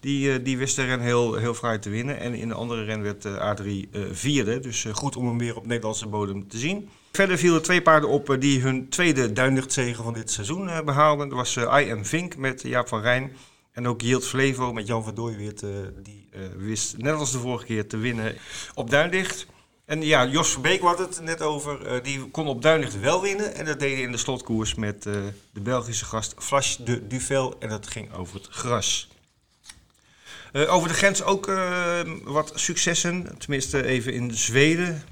Die, 0.00 0.32
eh, 0.32 0.44
die 0.44 0.58
wist 0.58 0.76
de 0.76 0.84
ren 0.84 1.00
heel, 1.00 1.34
heel 1.34 1.54
fraai 1.54 1.78
te 1.78 1.90
winnen. 1.90 2.18
En 2.18 2.34
in 2.34 2.48
de 2.48 2.54
andere 2.54 2.84
ren 2.84 3.02
werd 3.02 3.24
eh, 3.24 3.36
Adrie 3.36 3.88
eh, 3.92 4.00
vierde. 4.12 4.60
Dus 4.60 4.86
goed 4.92 5.16
om 5.16 5.26
hem 5.26 5.38
weer 5.38 5.56
op 5.56 5.66
Nederlandse 5.66 6.06
bodem 6.06 6.48
te 6.48 6.58
zien. 6.58 6.88
Verder 7.12 7.38
vielen 7.38 7.62
twee 7.62 7.82
paarden 7.82 8.10
op 8.10 8.36
die 8.38 8.60
hun 8.60 8.88
tweede 8.88 9.32
duinlichtzege 9.32 10.02
van 10.02 10.12
dit 10.12 10.30
seizoen 10.30 10.68
eh, 10.68 10.80
behaalden. 10.84 11.28
Dat 11.28 11.38
was 11.38 11.56
I 11.56 11.94
Vink 12.02 12.36
met 12.36 12.62
Jaap 12.62 12.88
van 12.88 13.00
Rijn. 13.00 13.32
En 13.72 13.88
ook 13.88 14.00
Yield 14.00 14.26
Flevo 14.26 14.72
met 14.72 14.86
Jan 14.86 15.04
van 15.04 15.14
Dooiweert. 15.14 15.62
eh 15.62 15.70
die 16.02 16.28
wist 16.56 16.98
net 16.98 17.14
als 17.14 17.32
de 17.32 17.38
vorige 17.38 17.64
keer 17.64 17.86
te 17.86 17.96
winnen 17.96 18.34
op 18.74 18.90
Duinlicht. 18.90 19.46
En 19.86 20.02
ja, 20.02 20.26
Jos 20.26 20.50
Verbeek 20.52 20.80
had 20.80 20.98
het 20.98 21.20
net 21.20 21.42
over. 21.42 21.86
eh, 21.86 22.02
die 22.02 22.30
kon 22.30 22.46
op 22.46 22.62
Duinlicht 22.62 23.00
wel 23.00 23.22
winnen. 23.22 23.54
En 23.54 23.64
dat 23.64 23.80
hij 23.80 23.92
in 23.92 24.12
de 24.12 24.18
slotkoers 24.18 24.74
met 24.74 25.06
eh, 25.06 25.12
de 25.52 25.60
Belgische 25.60 26.04
gast 26.04 26.34
Flash 26.38 26.76
de 26.76 27.06
Duvel. 27.06 27.56
En 27.58 27.68
dat 27.68 27.86
ging 27.86 28.12
over 28.14 28.34
het 28.34 28.46
gras. 28.50 29.08
Eh, 30.52 30.74
over 30.74 30.88
de 30.88 30.94
grens 30.94 31.22
ook 31.22 31.46
wat 32.24 32.52
successen. 32.54 33.38
Tenminste 33.38 33.84
even 33.84 34.12
in 34.12 34.34
Zweden. 34.34 35.02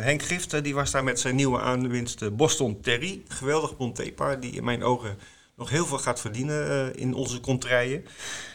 Henk 0.00 0.22
Gift, 0.22 0.64
die 0.64 0.74
was 0.74 0.90
daar 0.90 1.04
met 1.04 1.20
zijn 1.20 1.36
nieuwe 1.36 1.60
aanwinst 1.60 2.36
Boston 2.36 2.80
Terry. 2.80 3.22
Geweldig 3.28 3.76
Bontepaar 3.76 4.40
die 4.40 4.52
in 4.52 4.64
mijn 4.64 4.82
ogen 4.84 5.18
nog 5.56 5.70
heel 5.70 5.86
veel 5.86 5.98
gaat 5.98 6.20
verdienen 6.20 6.70
eh, 6.70 7.02
in 7.02 7.14
onze 7.14 7.40
kontrijen. 7.40 8.04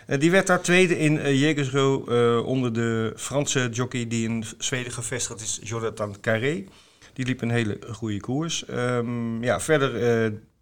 Eh, 0.07 0.19
die 0.19 0.31
werd 0.31 0.47
daar 0.47 0.61
tweede 0.61 0.97
in 0.97 1.19
uh, 1.25 2.45
onder 2.45 2.73
de 2.73 3.13
Franse 3.15 3.69
jockey 3.69 4.07
die 4.07 4.27
in 4.27 4.43
Zweden 4.57 4.91
gevestigd 4.91 5.41
is, 5.41 5.59
Jonathan 5.63 6.19
Carré. 6.21 6.65
Die 7.13 7.25
liep 7.25 7.41
een 7.41 7.51
hele 7.51 7.79
goede 7.91 8.19
koers. 8.19 8.65
Ehm, 8.65 9.43
ja, 9.43 9.59
verder 9.59 9.93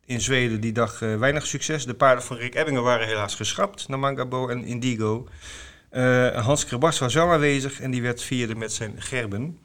in 0.06 0.22
Zweden 0.22 0.62
die 0.62 0.72
dag 0.72 1.00
weinig 1.00 1.48
succes. 1.48 1.86
De 1.86 1.94
paarden 1.94 2.24
van 2.24 2.38
Rick 2.38 2.56
Ebbingen 2.56 2.84
waren 2.84 3.08
helaas 3.08 3.36
geschrapt 3.36 3.88
naar 3.88 4.00
Mangabo 4.00 4.48
en 4.48 4.64
Indigo. 4.64 5.28
Eh, 5.90 6.46
Hans 6.46 6.66
Krabas 6.66 7.00
was 7.00 7.14
wel 7.14 7.32
aanwezig 7.32 7.82
en 7.82 7.92
die 7.92 8.02
werd 8.02 8.24
vierde 8.24 8.56
met 8.56 8.74
zijn 8.74 9.02
Gerben. 9.02 9.60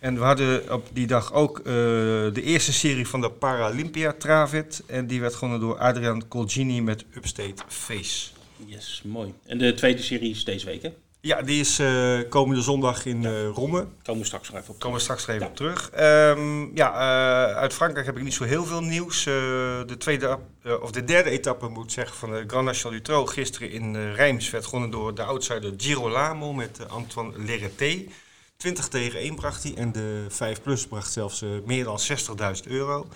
En 0.00 0.14
we 0.14 0.20
hadden 0.24 0.72
op 0.72 0.88
die 0.92 1.06
dag 1.06 1.32
ook 1.32 1.58
eh, 1.58 1.64
de 1.64 2.42
eerste 2.42 2.72
serie 2.72 3.08
van 3.08 3.20
de 3.20 3.30
Paralympia 3.30 4.12
Travit. 4.18 4.82
En 4.86 5.06
die 5.06 5.20
werd 5.20 5.34
gewonnen 5.34 5.60
door 5.60 5.78
Adrian 5.78 6.28
Colgini 6.28 6.82
met 6.82 7.04
Upstate 7.14 7.62
Face. 7.68 8.30
Yes, 8.66 9.02
mooi. 9.04 9.34
En 9.46 9.58
de 9.58 9.74
tweede 9.74 10.02
serie 10.02 10.30
is 10.30 10.44
deze 10.44 10.66
week, 10.66 10.82
hè? 10.82 10.90
Ja, 11.20 11.42
die 11.42 11.60
is 11.60 11.78
eh, 11.78 12.18
komende 12.28 12.62
zondag 12.62 13.06
in 13.06 13.24
eh 13.24 13.48
Romme. 13.54 13.86
Komen 14.02 14.20
we 14.20 14.26
straks 14.26 14.50
nog 14.50 14.60
even 14.60 14.74
op. 14.74 14.80
Komen 14.80 14.96
we 14.96 15.02
straks 15.02 15.26
even 15.26 15.40
Ja. 15.40 15.46
op 15.46 15.56
terug. 15.56 15.90
Ehm, 15.90 16.76
ja, 16.76 16.92
uit 17.54 17.72
Frankrijk 17.72 18.06
heb 18.06 18.16
ik 18.16 18.22
niet 18.22 18.34
zo 18.34 18.44
heel 18.44 18.64
veel 18.64 18.82
nieuws. 18.82 19.24
De, 19.24 19.94
tweede, 19.98 20.38
of 20.80 20.90
de 20.90 21.04
derde 21.04 21.30
etappe, 21.30 21.68
moet 21.68 21.84
ik 21.84 21.90
zeggen, 21.90 22.16
van 22.16 22.30
de 22.30 22.44
Grand 22.46 22.64
National 22.64 22.96
du 22.96 23.02
Trot 23.02 23.30
gisteren 23.30 23.70
in 23.70 24.12
Rijms 24.14 24.50
werd 24.50 24.64
gewonnen 24.64 24.90
door 24.90 25.14
de 25.14 25.22
outsider 25.22 25.72
Girolamo 25.76 26.52
met 26.52 26.88
Antoine 26.88 27.32
Lerreté. 27.38 28.04
20 28.60 28.88
tegen 28.88 29.18
1 29.20 29.34
bracht 29.34 29.62
hij 29.62 29.74
en 29.76 29.92
de 29.92 30.24
5 30.28 30.62
plus 30.62 30.86
bracht 30.86 31.12
zelfs 31.12 31.42
eh, 31.42 31.48
meer 31.64 31.84
dan 31.84 31.98
60.000 32.66 32.70
euro. 32.70 33.06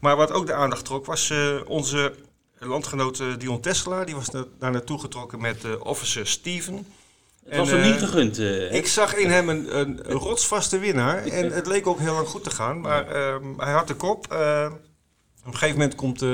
Maar 0.00 0.16
wat 0.16 0.32
ook 0.32 0.46
de 0.46 0.54
aandacht 0.54 0.84
trok 0.84 1.06
was 1.06 1.30
eh, 1.30 1.56
onze 1.66 2.14
landgenoot 2.58 3.20
eh, 3.20 3.26
Dion 3.38 3.60
Tesla. 3.60 4.04
Die 4.04 4.14
was 4.14 4.30
daar 4.58 4.70
naartoe 4.70 5.00
getrokken 5.00 5.40
met 5.40 5.78
officer 5.78 6.26
Steven. 6.26 6.86
Het 7.44 7.58
was 7.58 7.70
hem 7.70 7.82
niet 7.90 7.98
gegund. 8.00 8.38
eh, 8.38 8.74
Ik 8.74 8.86
zag 8.86 9.14
in 9.14 9.30
hem 9.30 9.48
een, 9.48 9.78
een 9.78 10.00
rotsvaste 10.10 10.78
winnaar. 10.78 11.26
En 11.26 11.52
het 11.52 11.66
leek 11.66 11.86
ook 11.86 11.98
heel 11.98 12.14
lang 12.14 12.28
goed 12.28 12.44
te 12.44 12.50
gaan. 12.50 12.80
Maar 12.80 13.06
ehm, 13.08 13.44
hij 13.56 13.72
had 13.72 13.88
de 13.88 13.94
kop. 13.94 14.24
op 14.24 14.32
een 15.46 15.52
gegeven 15.58 15.78
moment 15.78 15.94
komt, 15.94 16.24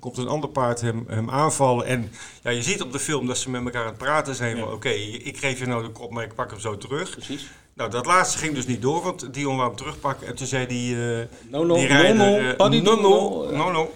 komt 0.00 0.16
een 0.18 0.28
ander 0.28 0.50
paard 0.50 0.80
hem, 0.80 1.04
hem 1.08 1.30
aanvallen. 1.30 1.86
En 1.86 2.10
ja, 2.42 2.50
je 2.50 2.62
ziet 2.62 2.82
op 2.82 2.92
de 2.92 2.98
film 2.98 3.26
dat 3.26 3.38
ze 3.38 3.50
met 3.50 3.64
elkaar 3.64 3.82
aan 3.82 3.88
het 3.88 3.98
praten 3.98 4.34
zijn. 4.34 4.56
Ja. 4.56 4.62
Van 4.62 4.72
oké, 4.72 4.88
ik 4.88 5.36
geef 5.38 5.58
je 5.58 5.66
nou 5.66 5.82
de 5.82 5.90
kop, 5.90 6.10
maar 6.12 6.24
ik 6.24 6.34
pak 6.34 6.50
hem 6.50 6.60
zo 6.60 6.76
terug. 6.78 7.10
Precies. 7.10 7.50
Nou, 7.74 7.90
dat 7.90 8.06
laatste 8.06 8.38
ging 8.38 8.54
dus 8.54 8.66
niet 8.66 8.82
door, 8.82 9.02
want 9.02 9.34
Dion 9.34 9.56
wou 9.56 9.68
hem 9.68 9.76
terugpakken. 9.76 10.26
En 10.26 10.34
toen 10.34 10.46
zei 10.46 10.66
die, 10.66 10.94
eh, 10.94 11.26
No, 11.50 11.64
no, 11.64 11.74
die 11.74 11.88
no, 11.88 11.94
rijder... 11.94 12.16
no, 12.16 12.36
eh, 12.36 12.56
paddy 12.56 12.80
no, 12.80 13.00
no, 13.00 13.50
no. 13.50 13.70
no. 13.70 13.92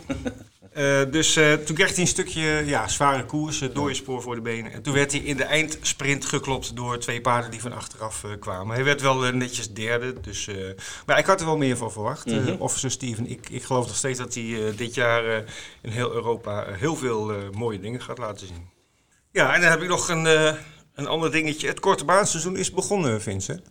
Eh, 0.72 1.00
dus 1.10 1.32
toen 1.64 1.74
kreeg 1.74 1.90
hij 1.90 1.98
een 1.98 2.06
stukje 2.06 2.62
ja, 2.66 2.88
zware 2.88 3.24
koers, 3.24 3.60
uh, 3.60 3.68
door 3.74 3.88
je 3.88 3.94
spoor 3.94 4.22
voor 4.22 4.34
de 4.34 4.40
benen. 4.40 4.72
En 4.72 4.82
toen 4.82 4.94
werd 4.94 5.12
hij 5.12 5.20
in 5.20 5.36
de 5.36 5.44
eindsprint 5.44 6.24
geklopt 6.24 6.76
door 6.76 6.98
twee 6.98 7.20
paarden 7.20 7.50
die 7.50 7.60
van 7.60 7.72
achteraf 7.72 8.24
kwamen. 8.40 8.74
Hij 8.74 8.84
werd 8.84 9.00
wel 9.00 9.32
netjes 9.32 9.72
derde, 9.72 10.20
dus, 10.20 10.48
maar 11.06 11.18
ik 11.18 11.26
had 11.26 11.40
er 11.40 11.46
wel 11.46 11.56
meer 11.56 11.76
van 11.76 11.92
verwacht. 11.92 12.26
Mhm. 12.26 12.56
Officer 12.58 12.90
Steven, 12.90 13.30
ik, 13.30 13.48
ik 13.50 13.62
geloof 13.62 13.86
nog 13.86 13.96
steeds 13.96 14.18
dat 14.18 14.34
hij 14.34 14.72
dit 14.76 14.94
jaar 14.94 15.44
in 15.82 15.90
heel 15.90 16.12
Europa 16.12 16.66
heel 16.70 16.96
veel 16.96 17.32
mooie 17.52 17.80
dingen 17.80 18.02
gaat 18.02 18.18
laten 18.18 18.46
zien. 18.46 18.68
Ja, 19.32 19.54
en 19.54 19.60
dan 19.60 19.70
heb 19.70 19.82
ik 19.82 19.88
nog 19.88 20.08
een, 20.08 20.56
een 20.98 21.06
ander 21.06 21.30
dingetje. 21.30 21.68
Het 21.68 21.80
korte 21.80 22.04
baanseizoen 22.04 22.56
is 22.56 22.70
begonnen, 22.70 23.22
Vincent. 23.22 23.62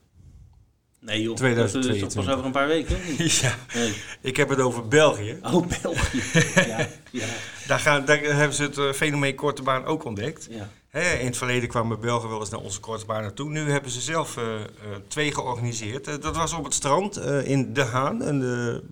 Nee 1.00 1.22
joh, 1.22 1.36
2022. 1.36 2.00
dat 2.00 2.10
is 2.10 2.14
toch 2.14 2.24
pas 2.26 2.34
over 2.34 2.46
een 2.46 2.52
paar 2.52 2.68
weken? 2.68 2.98
ja, 3.42 3.56
Nee. 3.74 3.94
ik 4.22 4.38
heb 4.38 4.50
het 4.50 4.60
over 4.60 4.88
België. 4.88 5.40
Oh, 5.44 5.68
België. 5.82 6.22
ja, 6.56 6.88
ja, 7.12 7.26
Daar, 7.68 7.80
gaan, 7.80 8.06
daar 8.06 8.20
hebben 8.20 8.54
ze 8.56 8.64
het 8.64 8.78
eh, 8.78 8.92
fenomeen 8.92 9.36
korte 9.36 9.62
baan 9.62 9.86
ook 9.86 10.04
ontdekt. 10.06 10.48
ja. 10.50 10.70
Hè, 10.88 11.14
in 11.14 11.26
het 11.26 11.38
verleden 11.38 11.70
kwamen 11.70 12.00
Belgen 12.00 12.30
wel 12.30 12.40
eens 12.40 12.50
naar 12.50 12.60
onze 12.60 12.80
korte 12.80 13.06
baan 13.06 13.22
naartoe. 13.22 13.50
Nu 13.50 13.72
hebben 13.72 13.92
ze 13.92 14.02
zelf 14.02 14.38
eh, 14.38 14.56
eh, 14.56 14.62
twee 15.08 15.34
georganiseerd. 15.34 16.22
Dat 16.22 16.36
was 16.36 16.54
op 16.54 16.64
het 16.64 16.74
strand 16.74 17.18
in 17.44 17.74
De 17.74 17.84
Haan, 17.84 18.22
een 18.22 18.42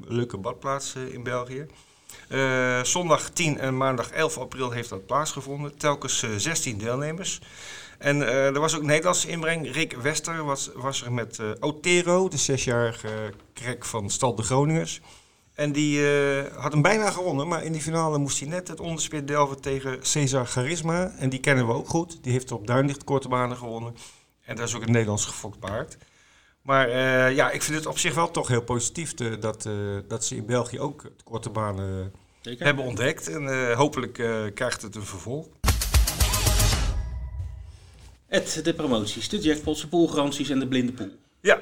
leuke 0.08 0.38
badplaats 0.38 0.96
in 1.12 1.24
België. 1.24 1.66
Zondag 2.84 3.30
10 3.30 3.58
en 3.60 3.78
maandag 3.78 4.10
11 4.12 4.38
april 4.38 4.72
heeft 4.72 4.90
dat 4.90 5.06
plaatsgevonden. 5.06 5.78
Telkens 5.78 6.24
eh, 6.24 6.30
16 6.38 6.78
deelnemers. 6.78 7.40
En 7.98 8.28
eh, 8.28 8.46
er 8.46 8.60
was 8.60 8.76
ook 8.76 8.84
Nederlandse 8.84 9.28
inbreng. 9.28 9.74
Rick 9.74 9.94
Wester 9.94 10.44
was, 10.44 10.70
was 10.76 11.04
er 11.04 11.12
met 11.14 11.40
eh, 11.40 11.50
Otero, 11.60 12.28
de 12.28 12.38
zesjarige 12.38 13.34
krek 13.54 13.86
van 13.86 14.10
Stal 14.10 14.36
de 14.36 14.44
Groningers. 14.44 15.02
En 15.54 15.72
die 15.72 16.08
eh, 16.10 16.56
had 16.56 16.72
hem 16.72 16.82
bijna 16.82 17.12
gewonnen, 17.12 17.48
maar 17.48 17.64
in 17.64 17.72
die 17.72 17.82
finale 17.82 18.18
moest 18.18 18.40
hij 18.40 18.48
net 18.50 18.68
het 18.68 18.80
onderspit 18.80 19.28
delven 19.28 19.62
tegen 19.62 19.98
Cesar 20.02 20.46
Charisma. 20.46 21.12
En 21.18 21.30
die 21.30 21.40
kennen 21.40 21.68
we 21.68 21.74
ook 21.74 21.88
goed. 21.90 22.24
Die 22.24 22.32
heeft 22.32 22.52
op 22.52 22.68
Duinlicht 22.68 23.04
korte 23.04 23.28
banen 23.28 23.58
gewonnen. 23.58 23.96
En 24.46 24.56
dat 24.56 24.68
is 24.68 24.76
ook 24.76 24.82
een 24.82 24.92
Nederlands 24.92 25.26
gefokt 25.26 25.60
paard. 25.60 25.98
Maar 26.62 26.90
ja, 27.32 27.52
ik 27.52 27.62
vind 27.64 27.78
het 27.78 27.86
op 27.86 27.98
zich 27.98 28.16
wel 28.16 28.32
toch 28.32 28.48
heel 28.48 28.62
positief 28.62 29.14
te- 29.14 29.38
dat, 29.40 29.70
dat 30.08 30.26
ze 30.26 30.36
in 30.36 30.46
België 30.46 30.80
ook 30.80 31.04
korte 31.24 31.50
banen 31.50 32.14
Zeker. 32.42 32.66
hebben 32.66 32.84
ontdekt. 32.86 33.30
En 33.30 33.74
hopelijk 33.74 34.14
krijgt 34.54 34.82
het 34.82 34.96
een 34.96 35.06
vervolg. 35.06 35.48
De 38.64 38.74
promoties, 38.74 39.30
de 39.30 39.40
jackpots, 39.40 39.82
de 39.82 39.88
poolgaranties 39.88 40.50
en 40.50 40.60
de 40.60 40.68
blinde 40.68 40.92
pool. 40.92 41.10
Ja. 41.42 41.62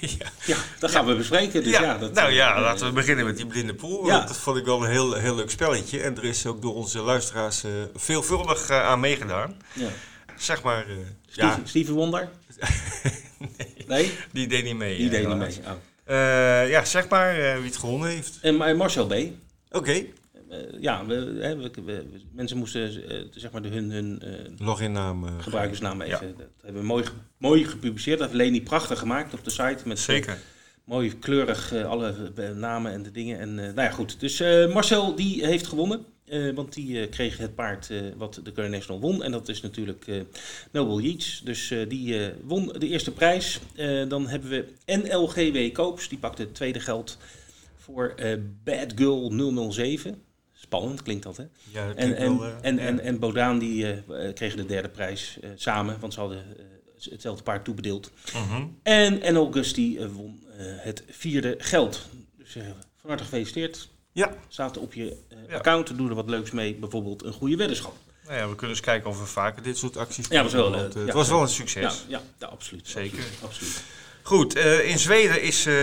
ja. 0.00 0.26
Ja, 0.46 0.56
dat 0.78 0.90
gaan 0.90 1.06
we 1.06 1.14
bespreken. 1.14 1.64
Dus 1.64 1.72
ja, 1.72 1.82
ja, 1.82 1.98
dat, 1.98 2.12
nou 2.12 2.32
ja, 2.32 2.54
eh, 2.54 2.62
laten 2.62 2.86
we 2.86 2.92
beginnen 2.92 3.24
met 3.24 3.36
die 3.36 3.46
blinde 3.46 3.74
pool. 3.74 4.06
Dat 4.06 4.36
vond 4.36 4.56
ik 4.56 4.64
wel 4.64 4.84
een 4.84 4.90
heel, 4.90 5.12
heel 5.12 5.34
leuk 5.34 5.50
spelletje. 5.50 6.00
En 6.00 6.16
er 6.16 6.24
is 6.24 6.46
ook 6.46 6.62
door 6.62 6.74
onze 6.74 7.00
luisteraars 7.00 7.64
eh, 7.64 7.70
veelvuldig 7.94 8.68
eh, 8.68 8.86
aan 8.86 9.00
meegedaan. 9.00 9.56
Ja. 9.72 9.88
Zeg 10.36 10.62
maar, 10.62 10.86
Steven, 11.26 11.48
ja, 11.48 11.60
Steven 11.64 11.94
Wonder? 11.94 12.28
nee. 13.86 14.12
die 14.32 14.46
deed 14.46 14.64
niet 14.64 14.76
mee. 14.76 14.96
Die 14.96 15.08
deed 15.08 15.28
niet 15.28 15.36
mee. 15.36 15.58
Oh. 15.66 16.68
Ja, 16.68 16.84
zeg 16.84 17.08
maar 17.08 17.34
wie 17.34 17.70
het 17.70 17.76
gewonnen 17.76 18.08
heeft. 18.08 18.38
En 18.40 18.76
Marcel 18.76 19.06
B. 19.06 19.14
Oké, 19.70 20.04
ja, 20.80 21.06
we, 21.06 21.14
hè, 21.40 21.56
we, 21.56 21.70
we- 21.84 22.06
mensen 22.32 22.56
moesten 22.56 23.08
eh, 23.08 23.24
zeg 23.30 23.50
maar 23.50 23.62
de, 23.62 23.68
hun, 23.68 23.90
hun 23.90 24.20
eh, 24.22 24.66
loginnaam. 24.66 25.24
eh, 25.24 25.32
gebruikersnaam 25.38 26.00
even. 26.00 26.34
Dat 26.38 26.46
hebben 26.62 26.80
we 26.80 26.86
mooi, 26.86 27.04
mooi 27.38 27.64
gepubliceerd. 27.64 28.18
Dat 28.18 28.28
heeft 28.30 28.40
Leni 28.42 28.62
prachtig 28.62 28.98
gemaakt 28.98 29.34
op 29.34 29.44
de 29.44 29.50
site. 29.50 29.78
Met, 29.84 29.96
eh, 29.98 30.02
Zeker. 30.04 30.38
mooi 30.84 31.18
kleurig 31.18 31.72
eh, 31.72 31.84
alle 31.84 32.14
eh, 32.36 32.50
namen 32.50 32.92
en 32.92 33.02
de 33.02 33.10
dingen. 33.10 33.38
En, 33.38 33.48
eh, 33.58 33.64
nou 33.64 33.80
ja, 33.80 33.90
goed. 33.90 34.20
Dus 34.20 34.40
eh, 34.40 34.72
Marcel 34.74 35.14
die 35.14 35.46
heeft 35.46 35.66
gewonnen. 35.66 36.04
eh, 36.24 36.54
want 36.54 36.72
die 36.74 37.00
eh, 37.00 37.10
kreeg 37.10 37.36
het 37.38 37.54
paard 37.54 37.90
eh, 37.90 38.00
wat 38.16 38.40
de 38.44 38.52
Curry 38.52 38.70
National 38.70 39.00
won. 39.00 39.22
En 39.22 39.32
dat 39.32 39.48
is 39.48 39.60
natuurlijk 39.60 40.06
eh 40.06 40.20
Noble 40.72 41.02
Yeats. 41.02 41.40
Dus 41.44 41.70
eh, 41.70 41.88
die 41.88 42.24
eh, 42.26 42.34
won 42.42 42.72
de 42.78 42.88
eerste 42.88 43.10
prijs. 43.12 43.60
Eh, 43.76 44.08
dan 44.08 44.26
hebben 44.28 44.50
we 44.50 44.64
NLGW 44.86 45.72
Koops. 45.72 46.08
Die 46.08 46.18
pakte 46.18 46.42
het 46.42 46.54
tweede 46.54 46.80
geld 46.80 47.18
voor 47.76 48.12
eh, 48.16 48.36
Bad 48.64 48.92
Girl 48.96 49.32
007. 49.72 50.22
Spannend 50.60 51.02
klinkt 51.02 51.22
dat, 51.22 51.36
hè? 51.36 51.44
Ja, 51.70 51.86
dat 51.86 51.96
En, 51.96 52.16
en, 52.16 52.38
wel, 52.38 52.46
eh, 52.48 52.54
en, 52.62 52.76
ja. 52.76 52.80
en, 52.82 53.00
en 53.00 53.18
Bodaan 53.18 53.58
die 53.58 53.86
eh, 53.86 54.26
eh, 54.28 54.34
kregen 54.34 54.56
de 54.56 54.66
derde 54.66 54.88
prijs 54.88 55.38
eh, 55.40 55.50
samen, 55.54 55.96
want 56.00 56.14
ze 56.14 56.20
hadden 56.20 56.38
eh, 56.58 57.10
hetzelfde 57.10 57.42
paard 57.42 57.64
toebedeeld. 57.64 58.10
Mhm. 58.34 58.64
En 58.82 59.22
En 59.22 59.36
Augusti 59.36 59.98
eh, 59.98 60.06
won 60.06 60.42
eh, 60.58 60.64
het 60.66 61.02
vierde 61.10 61.54
geld. 61.58 62.06
Dus 62.38 62.56
eh, 62.56 62.62
van 63.00 63.08
harte 63.10 63.24
gefeliciteerd. 63.24 63.88
Ja. 64.12 64.34
Staat 64.48 64.78
op 64.78 64.94
je 64.94 65.16
eh, 65.28 65.38
Ja. 65.48 65.56
account, 65.56 65.96
doe 65.96 66.08
er 66.08 66.14
wat 66.14 66.28
leuks 66.30 66.50
mee. 66.50 66.74
Bijvoorbeeld 66.74 67.24
een 67.24 67.32
goede 67.32 67.56
weddenschap. 67.56 67.94
Nou 68.24 68.36
ja, 68.40 68.48
we 68.48 68.54
kunnen 68.54 68.76
eens 68.76 68.84
kijken 68.84 69.10
of 69.10 69.18
we 69.20 69.26
vaker 69.26 69.62
dit 69.62 69.78
soort 69.78 69.96
acties 69.96 70.26
Ja, 70.28 70.42
was 70.42 70.52
wel, 70.52 70.64
doen, 70.64 70.74
eh, 70.74 70.80
want, 70.80 70.94
eh, 70.94 71.00
ja. 71.00 71.06
Het 71.06 71.14
was 71.16 71.28
wel 71.28 71.42
een 71.42 71.48
succes. 71.48 72.04
ja, 72.08 72.20
ja 72.38 72.46
absoluut. 72.46 72.88
Zeker. 72.88 73.18
Absoluut. 73.18 73.42
absoluut. 73.44 73.82
Goed, 74.22 74.54
eh, 74.56 74.88
in 74.90 74.98
Zweden 74.98 75.42
is 75.42 75.66
eh, 75.66 75.74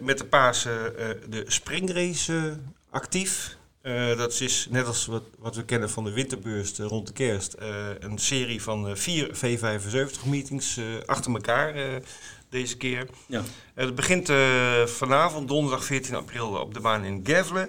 met 0.00 0.18
de 0.18 0.24
Pasen 0.24 0.98
eh, 0.98 1.08
de 1.28 1.44
springrace 1.46 2.36
eh, 2.36 2.44
actief. 2.90 3.56
Eh, 3.82 4.16
dat 4.16 4.40
is 4.40 4.66
net 4.70 4.86
als 4.86 5.06
wat, 5.06 5.22
wat 5.38 5.56
we 5.56 5.64
kennen 5.64 5.90
van 5.90 6.04
de 6.04 6.12
winterbeurs 6.12 6.78
eh, 6.78 6.86
rond 6.86 7.06
de 7.06 7.12
kerst. 7.12 7.52
eh, 7.52 7.68
een 7.98 8.18
serie 8.18 8.62
van 8.62 8.96
vier 8.96 9.30
V75 9.36 10.24
meetings 10.26 10.76
eh, 10.76 10.84
achter 11.06 11.32
elkaar 11.32 12.00
deze 12.48 12.76
keer. 12.76 13.06
Ja. 13.26 13.42
Het 13.74 13.94
begint 13.94 14.32
vanavond, 14.90 15.48
donderdag 15.48 15.84
14 15.84 16.14
april, 16.14 16.48
op 16.48 16.74
de 16.74 16.80
baan 16.80 17.04
in 17.04 17.24
Gävle. 17.26 17.68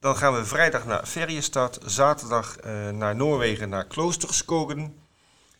Dan 0.00 0.16
gaan 0.16 0.34
we 0.34 0.44
vrijdag 0.44 0.86
naar 0.86 1.06
Ferjestad, 1.06 1.78
zaterdag 1.84 2.56
naar 2.92 3.16
Noorwegen, 3.16 3.68
naar 3.68 3.86
Kloosterskogen. 3.86 4.94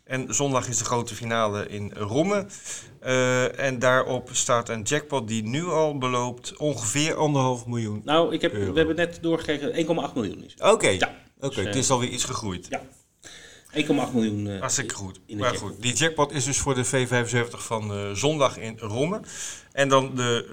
En 0.06 0.34
zondag 0.34 0.68
is 0.68 0.78
de 0.78 0.84
grote 0.84 1.14
finale 1.14 1.68
in 1.68 1.92
Romme. 1.94 2.46
Eh, 3.00 3.58
en 3.60 3.78
daarop 3.78 4.28
staat 4.32 4.68
een 4.68 4.82
jackpot 4.82 5.28
die 5.28 5.42
nu 5.42 5.64
al 5.64 5.98
beloopt 5.98 6.56
ongeveer 6.56 7.14
anderhalf 7.14 7.66
miljoen. 7.66 8.00
Nou, 8.04 8.34
ik 8.34 8.40
heb, 8.40 8.52
Euro. 8.52 8.72
we 8.72 8.78
hebben 8.78 8.96
net 8.96 9.18
doorgekregen, 9.22 9.72
1,8 10.08 10.14
miljoen 10.14 10.44
is 10.44 10.52
het. 10.52 10.72
Oké, 10.72 10.88
Ja. 10.88 11.14
Oké, 11.40 11.54
Dus, 11.54 11.64
het 11.64 11.74
eh, 11.74 11.80
is 11.80 11.90
alweer 11.90 12.08
iets 12.08 12.24
gegroeid. 12.24 12.66
Ja. 12.68 12.82
1,8 13.72 14.12
miljoen. 14.14 14.46
eh, 14.46 14.58
Hartstikke 14.60 14.94
goed. 14.94 15.20
Maar 15.28 15.36
jackpot. 15.38 15.58
goed, 15.70 15.82
die 15.82 15.94
jackpot 15.94 16.32
is 16.32 16.44
dus 16.44 16.58
voor 16.58 16.74
de 16.74 16.84
V75 16.86 17.50
van 17.50 18.16
zondag 18.16 18.58
in 18.58 18.78
Romme. 18.78 19.20
En 19.72 19.88
dan 19.88 20.14
de, 20.14 20.48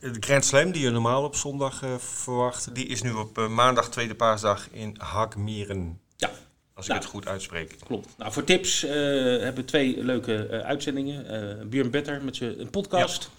de 0.00 0.16
Grand 0.20 0.44
Slam 0.44 0.72
die 0.72 0.82
je 0.82 0.90
normaal 0.90 1.24
op 1.24 1.36
zondag 1.36 1.82
verwacht, 1.98 2.74
die 2.74 2.86
is 2.86 3.02
nu 3.02 3.12
op 3.12 3.46
maandag 3.48 3.90
tweede 3.90 4.14
paasdag 4.14 4.68
in 4.70 4.96
Hakmieren. 4.98 6.00
Ja. 6.72 6.78
Als 6.78 6.86
ik 6.86 6.92
Nou. 6.92 7.02
het 7.04 7.10
goed 7.10 7.26
uitspreek. 7.28 7.74
Klopt. 7.84 8.08
Nou, 8.18 8.32
voor 8.32 8.44
tips 8.44 8.84
eh, 8.84 8.92
hebben 8.92 9.54
we 9.54 9.64
twee 9.64 10.04
leuke 10.04 10.46
eh, 10.46 10.58
uitzendingen. 10.60 11.26
Eh 11.60 11.66
Björn 11.66 11.90
Better 11.90 12.24
met 12.24 12.36
zijn 12.36 12.60
een 12.60 12.70
podcast. 12.70 13.30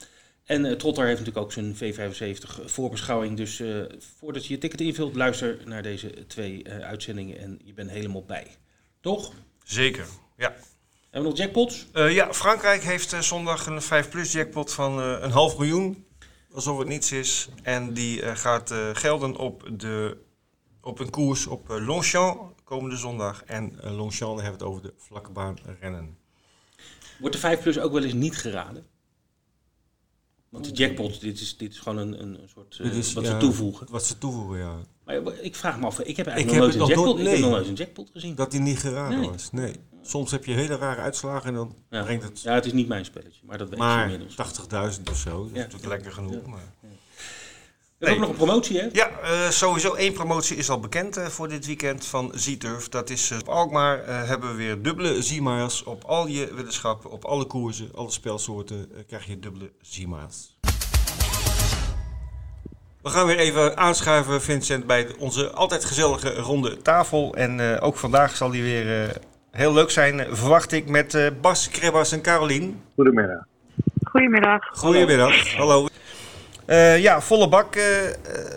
En 0.43 0.65
eh, 0.65 0.75
Trotter 0.75 1.05
heeft 1.05 1.19
natuurlijk 1.19 1.45
ook 1.45 1.51
zijn 1.51 1.75
V75 1.75 2.65
voorbeschouwing. 2.65 3.37
Dus 3.37 3.61
voordat 4.19 4.45
je 4.45 4.53
je 4.53 4.59
ticket 4.59 4.81
invult, 4.81 5.15
luister 5.15 5.57
naar 5.65 5.81
deze 5.81 6.27
twee 6.27 6.69
uitzendingen 6.69 7.39
en 7.39 7.59
je 7.63 7.73
bent 7.73 7.89
helemaal 7.89 8.23
bij. 8.25 8.47
Toch? 9.01 9.33
Zeker, 9.63 10.05
ja. 10.37 10.53
Hebben 11.09 11.31
we 11.31 11.37
nog 11.37 11.37
jackpots? 11.37 11.87
Ja, 11.93 12.33
Frankrijk 12.33 12.83
heeft 12.83 13.15
zondag 13.19 13.65
een 13.65 13.81
5 13.81 14.09
plus 14.09 14.31
jackpot 14.31 14.73
van 14.73 14.99
een 14.99 15.31
half 15.31 15.57
miljoen. 15.57 16.05
Alsof 16.53 16.77
het 16.77 16.87
niets 16.87 17.11
is. 17.11 17.49
En 17.63 17.93
die 17.93 18.35
gaat 18.35 18.73
gelden 18.93 19.35
op, 19.35 19.69
de, 19.71 20.17
op 20.83 20.99
een 20.99 21.09
koers 21.09 21.47
op 21.47 21.69
eh, 21.69 21.85
Longchamp 21.85 22.61
komende 22.63 22.97
zondag. 22.97 23.43
En 23.43 23.79
eh, 23.81 23.95
Longchamp 23.95 24.39
hebben 24.39 24.59
we 24.59 24.65
het 24.65 24.73
over 24.73 24.81
de 24.81 24.93
vlakke 24.97 25.31
baan 25.31 25.57
rennen. 25.79 26.17
Wordt 27.19 27.35
de 27.35 27.41
5 27.41 27.61
plus 27.61 27.79
ook 27.79 27.91
wel 27.91 28.03
eens 28.03 28.13
niet 28.13 28.37
geraden? 28.37 28.85
Want 30.49 30.65
de 30.65 30.71
jackpot, 30.71 31.21
dit 31.21 31.39
is, 31.39 31.57
dit 31.57 31.71
is 31.71 31.79
gewoon 31.79 31.97
een, 31.97 32.21
een 32.21 32.39
soort 32.53 32.79
eh, 32.79 32.97
is, 32.97 33.13
wat 33.13 33.23
ja, 33.25 33.31
ze 33.31 33.37
toevoegen. 33.37 33.87
Wat 33.89 34.05
ze 34.05 34.17
toevoegen, 34.17 34.57
ja. 34.57 34.75
Maar 35.05 35.39
ik 35.41 35.55
vraag 35.55 35.79
me 35.79 35.85
af, 35.85 35.99
ik 35.99 36.17
heb 36.17 36.27
eigenlijk 36.27 36.57
nog 36.59 36.67
nooit 36.67 36.81
een 36.81 36.87
jackpot, 36.87 37.05
nooit- 37.05 37.19
ik 37.19 37.25
heb 37.25 37.33
nee. 37.33 37.41
nog 37.41 37.51
nooit 37.51 37.67
een 37.67 37.73
jackpot 37.73 38.09
gezien. 38.13 38.35
Dat 38.35 38.51
die 38.51 38.59
niet 38.59 38.79
geraden 38.79 39.19
Nee. 39.19 39.29
was, 39.29 39.51
nee. 39.51 39.75
Soms 40.01 40.31
heb 40.31 40.45
je 40.45 40.53
hele 40.53 40.75
rare 40.75 41.01
uitslagen 41.01 41.47
en 41.47 41.53
dan 41.53 41.75
Ja. 41.89 42.03
brengt 42.03 42.23
het 42.23 42.41
Ja, 42.41 42.53
het 42.53 42.65
is 42.65 42.71
niet 42.73 42.87
mijn 42.87 43.05
spelletje, 43.05 43.41
maar 43.45 43.57
dat 43.57 43.69
weet 43.69 43.77
je 43.77 43.83
maar 43.85 44.03
inmiddels. 44.03 44.35
80.000 44.35 45.09
of 45.09 45.17
zo. 45.17 45.37
Dat 45.37 45.51
is 45.51 45.53
natuurlijk 45.57 45.85
lekker 45.85 46.11
genoeg. 46.11 46.45
Maar... 46.45 46.73
We 48.03 48.09
We 48.09 48.15
hebben 48.15 48.29
ook 48.29 48.37
nog 48.37 48.41
een 48.41 48.47
promotie, 48.47 48.79
hè? 48.79 48.87
Ja, 48.91 49.09
uh, 49.23 49.49
sowieso 49.49 49.93
één 49.93 50.13
promotie 50.13 50.57
is 50.57 50.69
al 50.69 50.79
bekend 50.79 51.17
uh, 51.17 51.25
voor 51.25 51.47
dit 51.47 51.65
weekend 51.65 52.05
van 52.05 52.31
Z-Turf. 52.35 52.89
Dat 52.89 53.09
is 53.09 53.31
uh, 53.31 53.37
op 53.39 53.47
Alkmaar 53.47 54.01
hebben 54.05 54.49
we 54.49 54.55
weer 54.55 54.81
dubbele 54.81 55.21
Z-miles 55.21 55.83
op 55.83 56.03
al 56.03 56.27
je 56.27 56.53
weddenschappen, 56.53 57.11
op 57.11 57.25
alle 57.25 57.45
koersen, 57.45 57.89
alle 57.95 58.11
spelsoorten 58.11 58.91
krijg 59.07 59.25
je 59.25 59.39
dubbele 59.39 59.71
Z-miles. 59.81 60.57
We 63.01 63.09
gaan 63.09 63.25
weer 63.25 63.37
even 63.37 63.77
aanschuiven, 63.77 64.41
Vincent, 64.41 64.85
bij 64.85 65.07
onze 65.19 65.51
altijd 65.51 65.85
gezellige 65.85 66.35
ronde 66.35 66.77
tafel. 66.77 67.35
En 67.35 67.79
ook 67.79 67.97
vandaag 67.97 68.35
zal 68.35 68.49
die 68.49 68.63
weer 68.63 69.17
heel 69.51 69.73
leuk 69.73 69.91
zijn, 69.91 70.25
verwacht 70.35 70.71
ik, 70.71 70.89
met 70.89 71.31
Bas, 71.41 71.69
Krebas 71.69 72.11
en 72.11 72.21
Carolien. 72.21 72.81
Goedemiddag. 72.95 73.45
Goedemiddag. 74.03 74.69
Goedemiddag, 74.71 75.53
hallo. 75.53 75.71
hallo. 75.71 75.87
Uh, 76.67 76.99
ja, 76.99 77.21
volle 77.21 77.49
bak 77.49 77.75
uh, 77.75 77.83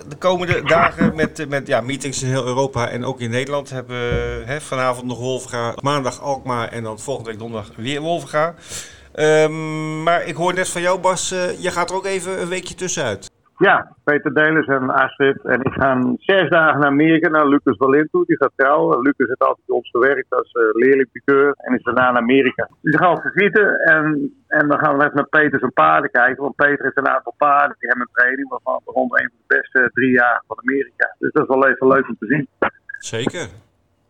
de 0.08 0.16
komende 0.18 0.62
dagen 0.62 1.14
met, 1.14 1.48
met 1.48 1.66
ja, 1.66 1.80
meetings 1.80 2.22
in 2.22 2.28
heel 2.28 2.46
Europa 2.46 2.88
en 2.88 3.04
ook 3.04 3.20
in 3.20 3.30
Nederland. 3.30 3.70
Hebben 3.70 3.96
we 3.96 4.42
hè, 4.44 4.60
vanavond 4.60 5.06
nog 5.06 5.18
Wolfga, 5.18 5.75
maandag 5.82 6.22
Alkmaar 6.22 6.68
en 6.68 6.82
dan 6.82 6.98
volgende 6.98 7.30
week 7.30 7.38
donderdag 7.38 7.70
weer 7.76 8.00
Wolfga. 8.00 8.54
Um, 9.14 10.02
maar 10.02 10.25
ik 10.25 10.36
hoor 10.36 10.54
net 10.54 10.68
van 10.68 10.82
jou 10.82 11.00
Bas, 11.00 11.28
je 11.58 11.70
gaat 11.70 11.90
er 11.90 11.96
ook 11.96 12.06
even 12.06 12.40
een 12.40 12.48
weekje 12.48 12.75
tussenuit. 12.75 13.30
Ja, 13.58 13.96
Peter 14.04 14.34
Delers 14.34 14.66
en 14.66 14.90
Astrid. 14.90 15.44
En 15.44 15.60
ik 15.62 15.72
ga 15.72 16.00
zes 16.16 16.50
dagen 16.50 16.80
naar 16.80 16.88
Amerika, 16.88 17.28
naar 17.28 17.48
Lucas 17.48 17.76
Valin 17.76 18.08
toe. 18.10 18.25
Die 18.26 18.36
gaat 18.36 18.52
trouwen. 18.56 19.00
Lucas 19.00 19.28
heeft 19.28 19.40
altijd 19.40 19.66
bij 19.66 19.76
ons 19.76 19.90
gewerkt 19.90 20.34
als 20.34 20.54
uh. 20.54 21.46
En 21.56 21.75
is 21.75 21.82
daarna 21.82 22.10
naar 22.10 22.22
Amerika. 22.22 22.68
Dus 22.80 22.94
ik 22.94 23.00
ga 23.00 23.10
ons 23.10 23.20
visiten. 23.20 23.78
En, 23.78 24.34
en 24.48 24.68
dan 24.68 24.78
gaan 24.78 24.96
we 24.96 25.04
even 25.04 25.16
naar 25.16 25.28
Peter 25.28 25.58
zijn 25.58 25.72
paarden 25.72 26.10
kijken. 26.10 26.42
Want 26.42 26.56
Peter 26.56 26.84
heeft 26.84 26.96
een 26.96 27.08
aantal 27.08 27.34
paarden 27.36 27.76
die 27.78 27.88
hebben 27.88 28.06
een 28.08 28.22
training. 28.22 28.48
Waarvan 28.48 28.80
rond 28.84 29.12
een 29.12 29.30
van 29.30 29.38
de 29.46 29.56
beste 29.56 29.90
drie 29.92 30.10
jaar 30.10 30.42
van 30.46 30.58
Amerika. 30.58 31.14
Dus 31.18 31.32
dat 31.32 31.42
is 31.42 31.54
wel 31.54 31.68
even 31.68 31.88
leuk 31.88 32.08
om 32.08 32.16
te 32.18 32.26
zien. 32.26 32.48
Zeker. 32.98 33.48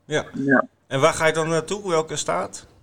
Ja. 0.05 0.23
ja. 0.33 0.65
En 0.89 1.01
waar 1.01 1.13
ga 1.13 1.27
je 1.27 1.33
dan 1.33 1.49
naartoe? 1.49 1.89
Welke 1.89 2.17
staat? 2.17 2.75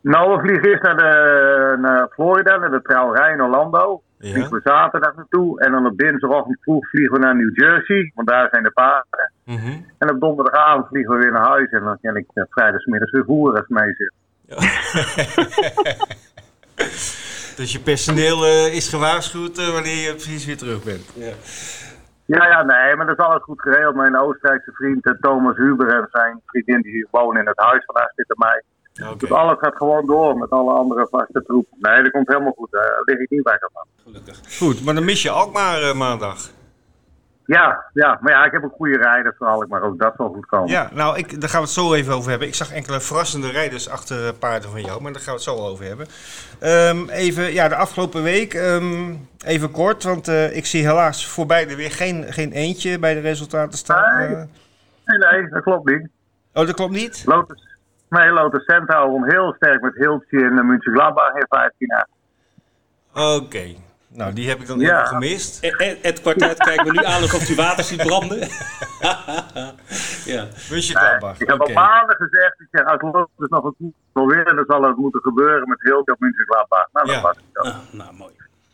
Nou, 0.00 0.36
we 0.36 0.40
vliegen 0.40 0.68
eerst 0.68 0.82
naar, 0.82 0.96
de, 0.96 1.76
naar 1.80 2.08
Florida, 2.08 2.56
naar 2.56 2.70
de 2.70 2.82
trouwerij 2.82 3.32
in 3.32 3.42
Orlando. 3.42 4.02
Ja. 4.22 4.30
Vliegen 4.30 4.52
we 4.52 4.60
zaterdag 4.64 5.14
naartoe. 5.14 5.60
En 5.60 5.72
dan 5.72 5.86
op 5.86 5.98
dinsdagochtend 5.98 6.58
vroeg 6.60 6.88
vliegen 6.88 7.12
we 7.12 7.18
naar 7.18 7.36
New 7.36 7.58
Jersey, 7.58 8.12
want 8.14 8.28
daar 8.28 8.48
zijn 8.50 8.62
de 8.62 8.70
paarden. 8.70 9.32
Mm 9.44 9.56
-hmm. 9.56 9.86
En 9.98 10.10
op 10.10 10.20
donderdagavond 10.20 10.86
vliegen 10.86 11.14
we 11.14 11.22
weer 11.22 11.32
naar 11.32 11.48
huis. 11.48 11.70
En 11.70 11.82
dan 11.82 11.98
kan 12.02 12.16
ik 12.16 12.26
uh, 12.34 12.44
vrijdagmiddags 12.48 13.12
weer 13.12 13.24
voeren 13.24 13.58
als 13.58 13.68
mee 13.68 13.94
zit. 13.94 14.12
Ja. 14.46 14.56
dus 17.58 17.72
je 17.72 17.80
personeel 17.80 18.46
uh, 18.46 18.74
is 18.74 18.88
gewaarschuwd 18.88 19.58
uh, 19.58 19.72
wanneer 19.72 20.06
je 20.06 20.10
precies 20.10 20.46
weer 20.46 20.56
terug 20.56 20.84
bent. 20.84 21.12
Ja. 21.14 21.32
Ja, 22.24 22.46
ja, 22.46 22.62
nee, 22.62 22.96
maar 22.96 23.06
dat 23.06 23.18
is 23.18 23.24
alles 23.24 23.42
goed 23.42 23.60
geregeld. 23.60 23.94
Mijn 23.94 24.18
Oostenrijkse 24.18 24.72
vriend 24.72 25.16
Thomas 25.20 25.56
Huber 25.56 25.88
en 25.88 26.08
zijn 26.10 26.40
vriendin 26.46 26.82
die 26.82 27.06
wonen 27.10 27.40
in 27.40 27.48
het 27.48 27.58
huis 27.58 27.84
van 27.84 27.94
daar 27.94 28.12
zitten 28.14 28.36
mij. 28.38 28.62
Okay. 29.00 29.16
Dus 29.16 29.30
alles 29.30 29.58
gaat 29.58 29.76
gewoon 29.76 30.06
door 30.06 30.36
met 30.36 30.50
alle 30.50 30.72
andere 30.72 31.06
vaste 31.10 31.42
troepen. 31.46 31.76
Nee, 31.80 32.02
dat 32.02 32.10
komt 32.10 32.28
helemaal 32.28 32.52
goed. 32.56 32.70
Daar 32.70 33.02
lig 33.04 33.18
ik 33.18 33.30
niet 33.30 33.42
bij 33.42 33.58
van. 33.72 33.86
Gelukkig. 34.04 34.40
Goed, 34.58 34.84
maar 34.84 34.94
dan 34.94 35.04
mis 35.04 35.22
je 35.22 35.30
ook 35.30 35.52
maar 35.52 35.80
uh, 35.80 35.94
maandag. 35.94 36.50
Ja, 37.46 37.84
ja, 37.92 38.18
maar 38.20 38.32
ja, 38.32 38.44
ik 38.44 38.52
heb 38.52 38.62
een 38.62 38.70
goede 38.70 38.96
rijder 38.96 39.34
vooral, 39.38 39.64
maar 39.68 39.82
ook 39.82 39.98
dat 39.98 40.14
zal 40.16 40.28
goed 40.28 40.46
komen. 40.46 40.68
Ja, 40.68 40.90
nou, 40.92 41.18
ik, 41.18 41.40
daar 41.40 41.48
gaan 41.48 41.60
we 41.60 41.66
het 41.66 41.74
zo 41.74 41.94
even 41.94 42.14
over 42.14 42.30
hebben. 42.30 42.48
Ik 42.48 42.54
zag 42.54 42.72
enkele 42.72 43.00
verrassende 43.00 43.50
rijders 43.50 43.88
achter 43.88 44.34
paarden 44.34 44.70
van 44.70 44.82
jou, 44.82 45.02
maar 45.02 45.12
daar 45.12 45.20
gaan 45.20 45.34
we 45.34 45.40
het 45.40 45.48
zo 45.48 45.56
over 45.56 45.84
hebben. 45.84 46.06
Um, 46.60 47.08
even, 47.08 47.52
ja, 47.52 47.68
de 47.68 47.76
afgelopen 47.76 48.22
week, 48.22 48.54
um, 48.54 49.28
even 49.44 49.70
kort, 49.70 50.02
want 50.02 50.28
uh, 50.28 50.56
ik 50.56 50.66
zie 50.66 50.86
helaas 50.86 51.28
voor 51.28 51.46
beide 51.46 51.76
weer 51.76 51.90
geen, 51.90 52.32
geen 52.32 52.52
eentje 52.52 52.98
bij 52.98 53.14
de 53.14 53.20
resultaten 53.20 53.78
staan. 53.78 54.18
Nee, 54.18 54.28
nee, 55.04 55.18
nee, 55.18 55.48
dat 55.48 55.62
klopt 55.62 55.90
niet. 55.90 56.08
Oh, 56.52 56.66
dat 56.66 56.74
klopt 56.74 56.92
niet? 56.92 57.22
Lotus, 57.26 57.71
Nee, 58.12 58.30
Lotus 58.30 58.64
Centaur 58.64 59.26
heel 59.26 59.52
sterk 59.56 59.80
met 59.80 59.94
Hiltje 59.94 60.38
in 60.38 60.56
de 60.56 60.62
München 60.62 60.92
Gladbach 60.92 61.34
in 61.34 61.46
15 61.48 61.86
jaar. 61.86 62.08
Oké. 63.12 63.44
Okay. 63.44 63.76
Nou, 64.08 64.32
die 64.32 64.48
heb 64.48 64.60
ik 64.60 64.66
dan 64.66 64.78
ja. 64.78 64.96
even 64.96 65.06
gemist. 65.06 65.60
Het, 65.60 65.98
het 66.02 66.20
kwartet 66.20 66.58
kijkt 66.58 66.84
me 66.84 66.90
nu 66.90 67.04
aan 67.04 67.22
of 67.22 67.46
die 67.46 67.56
water 67.56 67.84
ziet 67.84 68.02
branden. 68.02 68.38
ja. 70.32 70.46
München 70.70 70.96
Gladbach. 70.96 71.40
Ik 71.40 71.46
heb 71.46 71.60
okay. 71.60 71.74
al 71.74 71.82
maanden 71.82 72.16
gezegd, 72.16 72.60
ik 72.60 72.66
zeg, 72.70 72.84
als 72.84 73.00
Lotus 73.00 73.48
nog 73.48 73.64
een 73.64 73.94
winnen, 74.26 74.56
dan 74.56 74.64
zal 74.68 74.82
het 74.82 74.96
moeten 74.96 75.20
gebeuren 75.20 75.68
met 75.68 75.80
Hiltje 75.80 76.12
op 76.12 76.20
München 76.20 76.44
Gladbach. 76.44 76.88
Nou, 76.92 77.06
dat 77.06 77.14
ja. 77.14 77.22
was 77.22 77.36
het 77.36 77.66
ah, 77.66 77.76
nou, 77.90 78.14
mooi. 78.14 78.32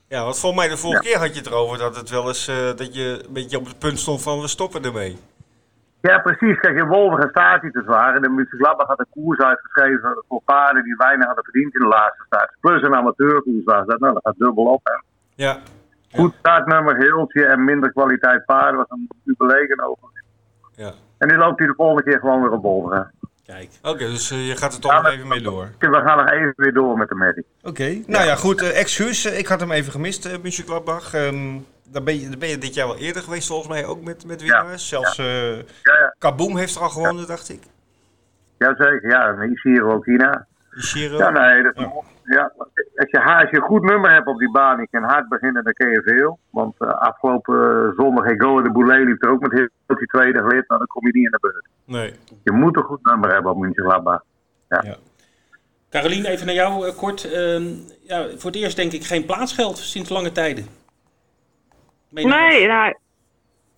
Ja, 0.08 0.22
want 0.22 0.38
volgens 0.38 0.60
mij 0.62 0.70
de 0.70 0.76
vorige 0.80 1.04
ja. 1.04 1.10
keer 1.10 1.18
had 1.20 1.34
je 1.34 1.40
het 1.40 1.46
erover 1.46 1.78
dat 1.78 1.96
het 1.96 2.10
wel 2.10 2.28
eens 2.28 2.48
uh, 2.48 2.56
dat 2.56 2.94
je 2.94 3.22
een 3.26 3.32
beetje 3.32 3.58
op 3.58 3.66
het 3.66 3.78
punt 3.78 3.98
stond 3.98 4.22
van 4.22 4.40
we 4.40 4.48
stoppen 4.48 4.84
ermee. 4.84 5.18
Ja, 6.00 6.18
precies. 6.18 6.58
Kijk, 6.60 6.76
in 6.76 6.86
Wolverine 6.86 7.30
staat 7.30 7.60
hij 7.60 7.70
te 7.70 7.82
zwaar. 7.84 8.14
En 8.14 8.22
de 8.22 8.28
Mönchengladbach 8.28 8.86
had 8.86 8.98
een 8.98 9.06
koers 9.10 9.38
uitgeschreven 9.38 10.24
voor 10.28 10.42
paarden 10.44 10.82
die 10.82 10.96
weinig 10.96 11.26
hadden 11.26 11.44
verdiend 11.44 11.74
in 11.74 11.80
de 11.80 11.86
laatste 11.86 12.24
staat. 12.26 12.50
Plus 12.60 12.82
een 12.82 12.94
amateurkoers 12.94 13.64
was 13.64 13.86
dat. 13.86 14.00
Nou, 14.00 14.12
dat 14.12 14.22
gaat 14.22 14.38
dubbel 14.38 14.64
op. 14.64 14.80
Hè. 14.82 14.92
Ja. 15.44 15.58
Goed 16.12 16.34
startnummer, 16.38 16.96
heeltje 16.96 17.46
en 17.46 17.64
minder 17.64 17.92
kwaliteit 17.92 18.44
paarden 18.44 18.76
was 18.76 18.86
een 18.88 19.08
überlegen 19.28 19.80
over. 19.80 20.08
Ja. 20.74 20.92
En 21.18 21.28
nu 21.28 21.36
loopt 21.36 21.58
hij 21.58 21.68
de 21.68 21.74
volgende 21.76 22.02
keer 22.02 22.18
gewoon 22.18 22.42
weer 22.42 22.50
op 22.50 22.62
Wolverine. 22.62 23.10
Kijk. 23.46 23.70
Oké, 23.82 23.98
dus 23.98 24.32
uh, 24.32 24.48
je 24.48 24.56
gaat 24.56 24.74
er 24.74 24.80
toch 24.80 24.92
ja, 24.92 25.00
nog 25.00 25.12
even 25.12 25.28
mee 25.28 25.42
door. 25.42 25.68
We 25.78 26.00
gaan 26.04 26.16
nog 26.16 26.30
even 26.30 26.52
weer 26.56 26.72
door 26.72 26.98
met 26.98 27.08
de 27.08 27.14
Maddy. 27.14 27.40
Oké, 27.60 27.68
okay. 27.68 28.04
nou 28.06 28.24
ja, 28.24 28.34
goed. 28.34 28.62
Uh, 28.62 28.78
excuus, 28.80 29.24
ik 29.24 29.46
had 29.46 29.60
hem 29.60 29.70
even 29.70 29.92
gemist, 29.92 30.26
uh, 30.26 30.32
Mönchengladbach. 30.42 31.14
Um, 31.14 31.66
dan 31.90 32.04
ben, 32.04 32.20
je, 32.20 32.28
dan 32.28 32.38
ben 32.38 32.48
je 32.48 32.58
dit 32.58 32.74
jaar 32.74 32.86
wel 32.86 32.98
eerder 32.98 33.22
geweest, 33.22 33.48
volgens 33.48 33.68
mij 33.68 33.86
ook 33.86 34.02
met, 34.02 34.26
met 34.26 34.40
winnaars. 34.40 34.90
Ja, 34.90 34.98
Zelfs 34.98 35.16
ja. 35.16 35.24
Uh, 35.24 35.56
ja, 35.56 36.14
Kaboom 36.18 36.56
heeft 36.56 36.74
er 36.74 36.82
al 36.82 36.88
gewonnen, 36.88 37.26
dacht 37.26 37.48
ik. 37.48 37.62
Jazeker, 38.58 39.10
ja. 39.10 39.34
En 39.34 39.52
Ishiro 39.52 39.92
ook 39.92 40.04
hierna. 40.04 40.46
Ishiro? 40.76 41.16
Ja, 41.16 41.30
nee, 41.30 41.62
dat, 41.62 41.74
ja. 42.24 42.52
Als, 42.96 43.10
je, 43.10 43.22
als 43.22 43.50
je 43.50 43.56
een 43.56 43.62
goed 43.62 43.82
nummer 43.82 44.12
hebt 44.12 44.26
op 44.26 44.38
die 44.38 44.50
baan, 44.50 44.80
je 44.80 44.88
kan 44.90 45.02
hard 45.02 45.28
beginnen, 45.28 45.64
dan 45.64 45.72
kun 45.72 45.90
je 45.90 46.02
veel. 46.02 46.38
Want 46.50 46.74
uh, 46.78 46.88
afgelopen 46.88 47.92
zondag 47.96 48.24
in 48.24 48.40
Go 48.40 48.62
de 48.62 48.72
Boulet 48.72 49.04
liep 49.04 49.22
er 49.22 49.30
ook 49.30 49.40
met 49.40 49.52
heel 49.52 49.96
die 49.96 50.06
tweede 50.06 50.38
gelid, 50.38 50.68
nou 50.68 50.78
dan 50.78 50.86
kom 50.86 51.06
je 51.06 51.12
niet 51.12 51.24
in 51.24 51.30
de 51.30 51.38
beurt. 51.40 51.68
Nee. 51.84 52.14
Je 52.42 52.52
moet 52.52 52.76
een 52.76 52.82
goed 52.82 53.04
nummer 53.04 53.32
hebben 53.32 53.52
op 53.52 53.58
München 53.58 53.84
Ja. 53.84 54.22
ja. 54.68 54.96
Carolien, 55.90 56.24
even 56.24 56.46
naar 56.46 56.54
jou 56.54 56.86
uh, 56.86 56.96
kort. 56.96 57.24
Uh, 57.24 57.60
ja, 58.02 58.26
voor 58.36 58.50
het 58.50 58.60
eerst 58.60 58.76
denk 58.76 58.92
ik 58.92 59.04
geen 59.04 59.24
plaatsgeld 59.24 59.78
sinds 59.78 60.08
lange 60.08 60.32
tijden. 60.32 60.66
Nee, 62.10 62.66
nou, 62.66 62.94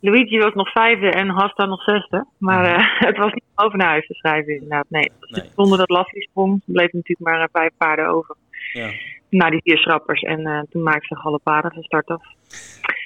Luigi 0.00 0.38
was 0.38 0.54
nog 0.54 0.70
vijfde 0.72 1.10
en 1.10 1.28
Hasta 1.28 1.64
nog 1.64 1.82
zesde. 1.82 2.26
Maar 2.38 2.78
uh, 2.78 2.86
het 3.08 3.16
was 3.16 3.32
niet 3.32 3.44
over 3.54 3.78
naar 3.78 3.88
huis 3.88 4.06
te 4.06 4.14
schrijven 4.14 4.52
inderdaad. 4.52 4.86
Nee, 4.88 5.10
nee. 5.20 5.44
zonder 5.56 5.78
dat 5.78 5.90
Lassie 5.90 6.22
sprong 6.22 6.62
bleef 6.64 6.92
natuurlijk 6.92 7.30
maar 7.30 7.48
vijf 7.52 7.70
paarden 7.76 8.08
over. 8.08 8.36
Ja. 8.72 8.90
Na 9.28 9.50
die 9.50 9.62
vier 9.62 9.78
schrappers. 9.78 10.22
En 10.22 10.40
uh, 10.40 10.60
toen 10.70 10.82
maakte 10.82 11.06
ze 11.06 11.22
alle 11.22 11.40
paarden 11.42 11.72
van 11.72 11.82
start 11.82 12.08
af. 12.08 12.22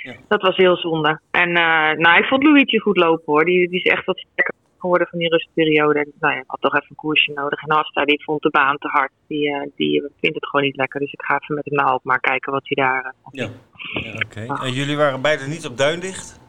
Ja. 0.03 0.15
Dat 0.29 0.43
was 0.43 0.57
heel 0.57 0.77
zonde. 0.77 1.21
En 1.31 1.49
uh, 1.49 1.93
nou, 1.93 2.19
ik 2.19 2.25
vond 2.25 2.43
Luigi 2.43 2.79
goed 2.79 2.97
lopen 2.97 3.33
hoor. 3.33 3.45
Die, 3.45 3.69
die 3.69 3.83
is 3.83 3.91
echt 3.91 4.05
wat 4.05 4.19
sterker 4.19 4.55
geworden 4.79 5.09
van 5.09 5.19
die 5.19 5.29
rustperiode. 5.29 5.99
En 5.99 6.13
nou 6.21 6.35
ja, 6.35 6.43
had 6.47 6.61
toch 6.61 6.75
even 6.75 6.87
een 6.89 6.97
koersje 6.97 7.33
nodig. 7.33 7.63
En 7.63 7.73
Hasta 7.73 8.05
die 8.05 8.23
vond 8.25 8.43
de 8.43 8.51
baan 8.51 8.79
te 8.79 8.89
hard. 8.89 9.13
Die, 9.27 9.73
die 9.77 10.01
vindt 10.21 10.37
het 10.37 10.47
gewoon 10.47 10.65
niet 10.65 10.77
lekker. 10.77 11.01
Dus 11.01 11.13
ik 11.13 11.23
ga 11.23 11.39
even 11.41 11.55
met 11.55 11.65
hem 11.65 11.75
naar 11.75 11.99
maar 12.03 12.21
kijken 12.21 12.53
wat 12.53 12.69
hij 12.69 12.85
daar... 12.85 13.15
ja. 13.31 13.49
Ja, 13.93 14.13
Oké. 14.13 14.25
Okay. 14.25 14.67
En 14.67 14.73
jullie 14.73 14.97
waren 14.97 15.21
beide 15.21 15.47
niet 15.47 15.67
op 15.67 15.79
Duindicht? 15.79 16.41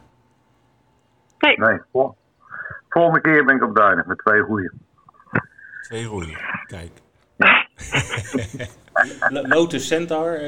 Nee. 1.38 1.58
Nee. 1.58 1.78
Volgende 2.88 3.20
keer 3.20 3.44
ben 3.44 3.56
ik 3.56 3.62
op 3.62 3.76
Duinen 3.76 4.04
met 4.06 4.18
twee 4.18 4.40
goeie. 4.40 4.70
Twee 5.82 6.04
goeie, 6.04 6.36
kijk. 6.66 6.90
Lotus 9.54 9.86
Centaur. 9.86 10.30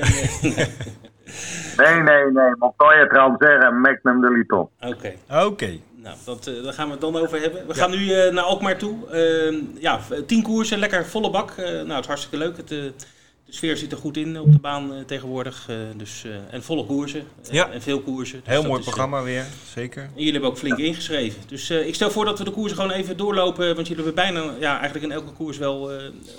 nee, 1.76 2.02
nee, 2.02 2.24
nee. 2.32 2.56
Montoya 2.58 3.06
Transer 3.06 3.58
en 3.58 3.80
Magnum 3.80 4.20
de 4.20 4.30
Liton. 4.30 4.68
Oké. 4.80 5.14
Oké. 5.30 5.78
Nou, 5.94 6.16
dat, 6.24 6.46
uh, 6.46 6.64
daar 6.64 6.72
gaan 6.72 6.86
we 6.86 6.92
het 6.92 7.00
dan 7.00 7.16
over 7.16 7.40
hebben. 7.40 7.66
We 7.66 7.74
ja. 7.74 7.80
gaan 7.80 7.90
nu 7.90 7.96
uh, 7.96 8.32
naar 8.32 8.44
Alkmaar 8.44 8.76
toe. 8.76 8.96
Uh, 9.12 9.82
ja, 9.82 9.98
tien 10.26 10.42
koersen, 10.42 10.78
lekker 10.78 11.06
volle 11.06 11.30
bak. 11.30 11.56
nou, 11.56 11.92
het 11.92 12.00
is 12.00 12.06
hartstikke 12.06 12.36
leuk. 12.36 12.56
Het, 12.56 13.06
de 13.48 13.54
sfeer 13.54 13.76
zit 13.76 13.92
er 13.92 13.98
goed 13.98 14.16
in 14.16 14.38
op 14.38 14.52
de 14.52 14.58
baan 14.58 14.92
uh, 14.92 15.00
tegenwoordig. 15.00 15.68
Uh, 15.70 15.76
dus, 15.96 16.24
uh, 16.24 16.36
en 16.50 16.62
volle 16.62 16.84
koersen. 16.86 17.22
Ja. 17.50 17.70
En 17.70 17.82
veel 17.82 18.00
koersen. 18.00 18.40
Dus 18.44 18.48
Heel 18.48 18.62
mooi 18.62 18.82
programma 18.82 19.22
weer, 19.22 19.44
zeker. 19.64 20.02
En 20.02 20.10
jullie 20.14 20.32
hebben 20.32 20.50
ook 20.50 20.58
flink 20.58 20.78
ingeschreven. 20.78 21.42
Dus 21.46 21.70
ik 21.70 21.94
stel 21.94 22.10
voor 22.10 22.24
dat 22.24 22.38
we 22.38 22.44
de 22.44 22.50
koersen 22.50 22.76
gewoon 22.76 22.92
even 22.92 23.16
doorlopen. 23.16 23.74
Want 23.74 23.88
jullie 23.88 24.04
hebben 24.04 24.24
bijna, 24.24 24.52
ja, 24.60 24.78
eigenlijk 24.78 25.04
in 25.04 25.12
elke 25.12 25.32
koers 25.32 25.58
wel 25.58 25.80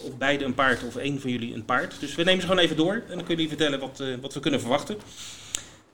of 0.06 0.18
beide 0.18 0.46
een 0.46 0.54
paard 0.54 0.84
of 0.84 0.96
één 0.96 1.22
van 1.22 1.32
jullie 1.32 1.56
een 1.56 1.66
paard. 1.66 2.00
Dus 2.00 2.16
we 2.16 2.24
nemen 2.24 2.42
ze 2.42 2.48
gewoon 2.48 2.64
even 2.64 2.78
door. 2.78 2.94
En 2.94 3.02
dan 3.08 3.26
kunnen 3.26 3.28
jullie 3.28 3.48
vertellen 3.48 3.80
wat, 3.80 4.04
wat 4.22 4.34
we 4.34 4.40
kunnen 4.40 4.60
verwachten. 4.60 4.96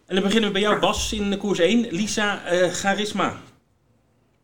En 0.05 0.15
dan 0.15 0.23
beginnen 0.23 0.47
we 0.47 0.53
bij 0.53 0.63
jou, 0.63 0.79
Bas, 0.79 1.13
in 1.13 1.29
de 1.29 1.37
koers 1.37 1.59
1. 1.59 1.87
Lisa 1.89 2.39
Charisma. 2.71 3.33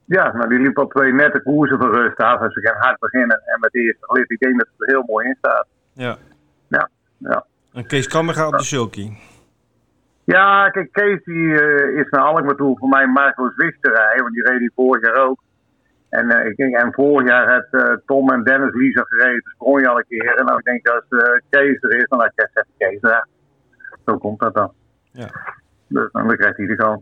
Ja, 0.06 0.32
nou 0.34 0.50
die 0.50 0.60
liep 0.60 0.80
al 0.80 0.88
twee 0.88 1.14
nette 1.14 1.42
koersen 1.42 1.78
van 1.78 1.90
rust 1.90 2.18
af. 2.18 2.40
Dus 2.40 2.56
we 2.56 2.62
gaan 2.62 2.82
hard 2.82 3.00
beginnen. 3.00 3.42
En 3.46 3.60
met 3.60 3.72
de 3.72 3.80
eerste 3.80 4.06
gelid, 4.06 4.32
ik 4.32 4.40
denk 4.40 4.58
dat 4.58 4.68
het 4.78 4.88
er 4.88 4.96
heel 4.96 5.04
mooi 5.08 5.28
in 5.28 5.36
staat. 5.38 5.66
Ja. 5.94 6.18
Ja. 7.24 7.46
En 7.74 7.88
Kees 7.88 8.08
Kammer 8.08 8.36
gaat 8.36 8.48
op 8.48 8.58
de 8.58 8.64
sulky. 8.64 9.12
Ja, 10.24 10.70
kijk, 10.70 10.92
Kees 10.92 11.24
die, 11.24 11.36
uh, 11.36 12.00
is 12.00 12.10
naar 12.10 12.22
Alkmaar 12.22 12.56
toe 12.56 12.78
voor 12.78 12.90
mij 12.90 13.08
Marco's 13.08 13.56
Wisterij, 13.56 14.18
want 14.22 14.34
die 14.34 14.50
reed 14.50 14.60
die 14.60 14.72
vorig 14.76 15.06
jaar 15.06 15.28
ook. 15.28 15.40
En, 16.10 16.26
uh, 16.26 16.46
ik 16.46 16.56
denk, 16.56 16.76
en 16.76 16.94
vorig 16.94 17.28
jaar 17.28 17.54
heeft 17.54 17.84
uh, 17.84 17.96
Tom 18.06 18.30
en 18.30 18.44
Dennis 18.44 18.74
Lisa 18.74 19.02
gereden, 19.02 19.44
dus 19.44 19.82
je 19.82 19.90
al 19.90 19.98
een 19.98 20.06
keer. 20.08 20.36
En 20.36 20.46
dan 20.46 20.58
ik 20.58 20.64
denk 20.64 20.88
als 20.88 21.04
Kees 21.50 21.82
er 21.82 21.98
is, 21.98 22.06
dan 22.08 22.20
laat 22.20 22.32
Kees 22.36 22.50
even 22.54 22.68
Kees 22.78 23.02
daar. 23.02 23.28
Zo 24.06 24.18
komt 24.18 24.40
dat 24.40 24.54
dan. 24.54 24.74
Ja. 25.12 25.28
Dus 25.88 26.12
dan 26.12 26.28
krijgt 26.28 26.58
hij 26.58 26.66
de 26.66 26.76
kans. 26.76 27.02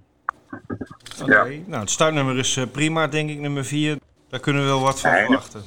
Oké, 1.22 1.24
okay. 1.24 1.54
ja. 1.54 1.62
nou 1.68 1.82
het 1.82 1.90
startnummer 1.90 2.38
is 2.38 2.66
prima, 2.72 3.08
denk 3.08 3.30
ik, 3.30 3.40
nummer 3.40 3.66
4. 3.66 3.98
Daar 4.30 4.40
kunnen 4.40 4.62
we 4.62 4.68
wel 4.68 4.82
wat 4.82 5.02
van 5.02 5.12
verwachten. 5.12 5.62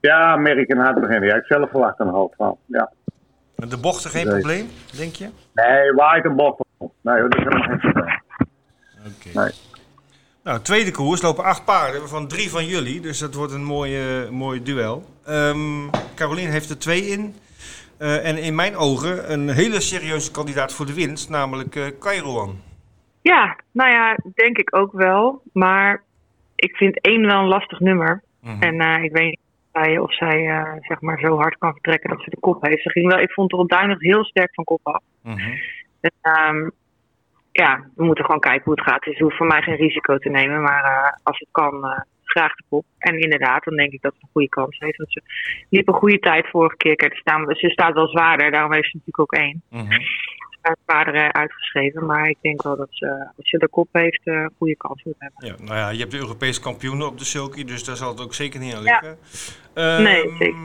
Ja, 0.00 0.36
merk 0.36 0.70
een 0.70 0.78
hard 0.78 1.00
beginnen. 1.00 1.28
Ja, 1.28 1.34
ik 1.34 1.44
zelf 1.46 1.70
verwacht 1.70 2.00
een 2.00 2.08
half 2.08 2.34
van. 2.36 2.56
Ja. 2.66 2.92
Met 3.64 3.72
de 3.72 3.80
bochten 3.80 4.10
geen 4.10 4.28
probleem, 4.28 4.68
denk 4.96 5.14
je? 5.14 5.28
Nee, 5.54 5.92
waait 5.92 6.24
een 6.24 6.36
bocht 6.36 6.64
Nee, 6.78 7.20
dat 7.20 7.34
is 7.34 7.44
helemaal 7.44 7.62
geen 7.62 7.78
probleem. 7.78 8.20
Oké. 9.06 9.38
Nee. 9.38 9.50
Nou, 10.42 10.60
tweede 10.60 10.90
koers 10.90 11.22
lopen 11.22 11.44
acht 11.44 11.64
paarden, 11.64 12.00
waarvan 12.00 12.28
drie 12.28 12.50
van 12.50 12.66
jullie. 12.66 13.00
Dus 13.00 13.18
dat 13.18 13.34
wordt 13.34 13.52
een 13.52 13.64
mooie, 13.64 14.28
mooi 14.30 14.62
duel. 14.62 15.04
Um, 15.28 15.90
Caroline 16.14 16.50
heeft 16.50 16.70
er 16.70 16.78
twee 16.78 17.00
in. 17.00 17.34
Uh, 17.98 18.26
en 18.26 18.36
in 18.36 18.54
mijn 18.54 18.76
ogen 18.76 19.32
een 19.32 19.48
hele 19.48 19.80
serieuze 19.80 20.30
kandidaat 20.30 20.72
voor 20.72 20.86
de 20.86 20.94
winst, 20.94 21.28
namelijk 21.28 21.74
uh, 21.74 21.86
Kairouan. 21.98 22.60
Ja, 23.20 23.58
nou 23.72 23.90
ja, 23.90 24.16
denk 24.34 24.58
ik 24.58 24.76
ook 24.76 24.92
wel. 24.92 25.42
Maar 25.52 26.02
ik 26.54 26.76
vind 26.76 27.00
één 27.00 27.26
wel 27.26 27.38
een 27.38 27.48
lastig 27.48 27.80
nummer. 27.80 28.22
Mm 28.40 28.50
-hmm. 28.52 28.62
En 28.62 28.74
uh, 28.74 29.04
ik 29.04 29.12
weet 29.12 29.38
niet 29.82 29.98
of 29.98 30.14
zij 30.14 30.46
uh, 30.46 30.72
zeg 30.80 31.00
maar 31.00 31.18
zo 31.18 31.36
hard 31.36 31.58
kan 31.58 31.72
vertrekken 31.72 32.10
dat 32.10 32.22
ze 32.22 32.30
de 32.30 32.40
kop 32.40 32.62
heeft. 32.62 32.82
Ze 32.82 32.90
ging 32.90 33.10
wel, 33.10 33.20
ik 33.20 33.32
vond 33.32 33.52
er 33.52 33.58
op 33.58 33.68
duinig 33.68 34.00
heel 34.00 34.24
sterk 34.24 34.54
van 34.54 34.64
kop 34.64 34.80
af. 34.82 35.02
Mm 35.22 35.32
-hmm. 35.32 35.54
dus, 36.00 36.10
um, 36.22 36.70
ja, 37.52 37.84
we 37.94 38.04
moeten 38.04 38.24
gewoon 38.24 38.40
kijken 38.40 38.64
hoe 38.64 38.74
het 38.74 38.88
gaat. 38.88 39.02
Dus 39.02 39.18
hoeft 39.18 39.36
voor 39.36 39.46
mij 39.46 39.62
geen 39.62 39.76
risico 39.76 40.18
te 40.18 40.28
nemen. 40.28 40.62
Maar 40.62 40.84
uh, 40.84 41.12
als 41.22 41.38
het 41.38 41.48
kan, 41.50 41.74
uh, 41.84 42.00
graag 42.24 42.54
de 42.54 42.64
kop. 42.68 42.84
En 42.98 43.18
inderdaad, 43.18 43.64
dan 43.64 43.76
denk 43.76 43.92
ik 43.92 44.02
dat 44.02 44.14
ze 44.14 44.22
een 44.22 44.28
goede 44.32 44.48
kans 44.48 44.78
heeft. 44.78 44.96
Want 44.96 45.12
ze 45.12 45.22
liep 45.68 45.88
een 45.88 45.94
goede 45.94 46.18
tijd 46.18 46.46
vorige 46.48 46.76
keer. 46.76 46.96
Kijk, 46.96 47.16
staan, 47.16 47.54
ze 47.54 47.70
staat 47.70 47.94
wel 47.94 48.08
zwaarder, 48.08 48.50
daarom 48.50 48.72
heeft 48.72 48.90
ze 48.90 48.96
natuurlijk 48.96 49.20
ook 49.20 49.40
één. 49.40 49.62
Mm 49.70 49.80
-hmm 49.80 50.02
zwaardere 50.84 51.32
uitgeschreven. 51.32 52.06
Maar 52.06 52.28
ik 52.28 52.38
denk 52.40 52.62
wel 52.62 52.76
dat 52.76 52.88
ze, 52.90 53.30
als 53.36 53.50
je 53.50 53.58
de 53.58 53.68
kop 53.68 53.88
heeft, 53.92 54.20
een 54.24 54.50
goede 54.58 54.76
kans 54.76 55.02
moet 55.04 55.14
hebben. 55.18 55.46
Ja, 55.46 55.54
nou 55.64 55.78
ja, 55.78 55.88
je 55.88 55.98
hebt 55.98 56.10
de 56.10 56.18
Europese 56.18 56.60
kampioenen 56.60 57.06
op 57.06 57.18
de 57.18 57.24
sulky, 57.24 57.64
dus 57.64 57.84
daar 57.84 57.96
zal 57.96 58.08
het 58.08 58.20
ook 58.20 58.34
zeker 58.34 58.60
niet 58.60 58.74
aan 58.74 58.82
liggen. 58.82 59.16
Ja. 59.74 59.98
nee, 59.98 60.28
um, 60.28 60.36
zeker. 60.36 60.58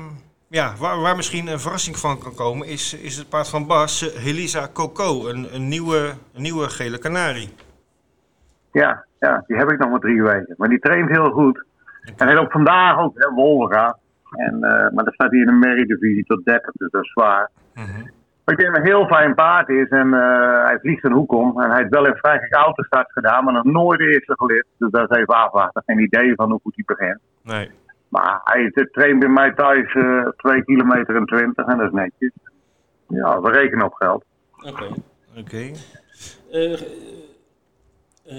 Ja, 0.47 0.73
waar, 0.79 0.99
waar, 0.99 1.15
misschien 1.15 1.47
een 1.47 1.59
verrassing 1.59 1.97
van 1.97 2.19
kan 2.19 2.35
komen, 2.35 2.67
is, 2.67 2.93
is 2.93 3.17
het 3.17 3.29
paard 3.29 3.49
van 3.49 3.67
Bas, 3.67 4.13
Helisa 4.15 4.69
Coco, 4.73 5.27
een, 5.27 5.55
een, 5.55 5.67
nieuwe, 5.67 6.13
een 6.33 6.41
nieuwe 6.41 6.69
gele 6.69 6.97
kanarie. 6.97 7.49
Ja, 8.71 9.05
ja, 9.19 9.43
die 9.47 9.57
heb 9.57 9.71
ik 9.71 9.79
nog 9.79 9.89
maar 9.89 9.99
drie 9.99 10.23
weken. 10.23 10.53
Maar 10.57 10.69
die 10.69 10.79
traint 10.79 11.09
heel 11.09 11.31
goed. 11.31 11.63
En 12.17 12.27
hij 12.27 12.35
loopt 12.35 12.51
vandaag 12.51 12.99
ook, 12.99 13.13
hè, 13.15 13.29
Wolga. 13.29 13.97
En, 14.29 14.53
uh, 14.53 14.61
maar 14.61 15.03
dan 15.03 15.13
staat 15.13 15.31
hij 15.31 15.39
in 15.39 15.47
een 15.47 15.59
merrie-divisie 15.59 16.23
tot 16.23 16.45
30, 16.45 16.71
dus 16.71 16.91
dat 16.91 17.03
is 17.03 17.11
zwaar. 17.11 17.49
Uh 17.75 17.83
-huh. 17.83 18.07
Maar 18.49 18.57
ik 18.57 18.63
denk 18.63 18.75
dat 18.75 18.85
een 18.85 18.91
heel 18.91 19.07
fijn 19.07 19.35
paard 19.35 19.69
is 19.69 19.89
en 19.89 20.07
uh, 20.07 20.65
hij 20.65 20.77
vliegt 20.81 21.03
een 21.03 21.11
hoek 21.11 21.31
om. 21.31 21.61
En 21.61 21.69
hij 21.69 21.79
heeft 21.79 21.89
wel 21.89 22.05
in 22.05 22.15
vrij 22.15 22.47
autostart 22.49 23.11
gedaan, 23.11 23.43
maar 23.43 23.53
nog 23.53 23.63
nooit 23.63 23.99
de 23.99 24.13
eerste 24.13 24.33
gelicht. 24.37 24.65
Dus 24.77 24.91
dat 24.91 25.11
is 25.11 25.17
even 25.17 25.33
afwachten. 25.33 25.83
Geen 25.85 25.99
idee 25.99 26.35
van 26.35 26.49
hoe 26.49 26.59
goed 26.63 26.75
hij 26.75 26.83
begint. 26.87 27.19
Nee. 27.43 27.71
Maar 28.07 28.39
hij 28.43 28.87
traint 28.91 29.19
bij 29.19 29.29
mij 29.29 29.53
thuis 29.53 29.93
uh, 29.93 30.27
2 30.27 30.63
kilometer 30.63 31.15
en 31.15 31.25
20 31.25 31.65
en 31.65 31.77
dat 31.77 31.87
is 31.87 31.93
netjes. 31.93 32.31
Ja, 33.07 33.41
we 33.41 33.51
rekenen 33.51 33.85
op 33.85 33.93
geld. 33.93 34.25
Oké. 34.57 34.69
Okay. 34.69 34.87
Oké. 34.87 35.39
Okay. 35.39 35.75
Uh, 36.51 36.81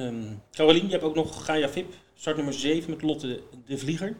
um, 0.06 0.42
Caroline, 0.50 0.86
je 0.86 0.92
hebt 0.92 1.04
ook 1.04 1.14
nog 1.14 1.44
Gaia 1.44 1.68
Vip, 1.68 1.92
start 2.14 2.36
nummer 2.36 2.54
7 2.54 2.90
met 2.90 3.02
Lotte 3.02 3.40
de 3.66 3.78
Vlieger. 3.78 4.12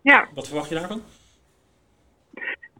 Ja. 0.00 0.26
Wat 0.34 0.46
verwacht 0.46 0.68
je 0.68 0.74
daarvan? 0.74 1.02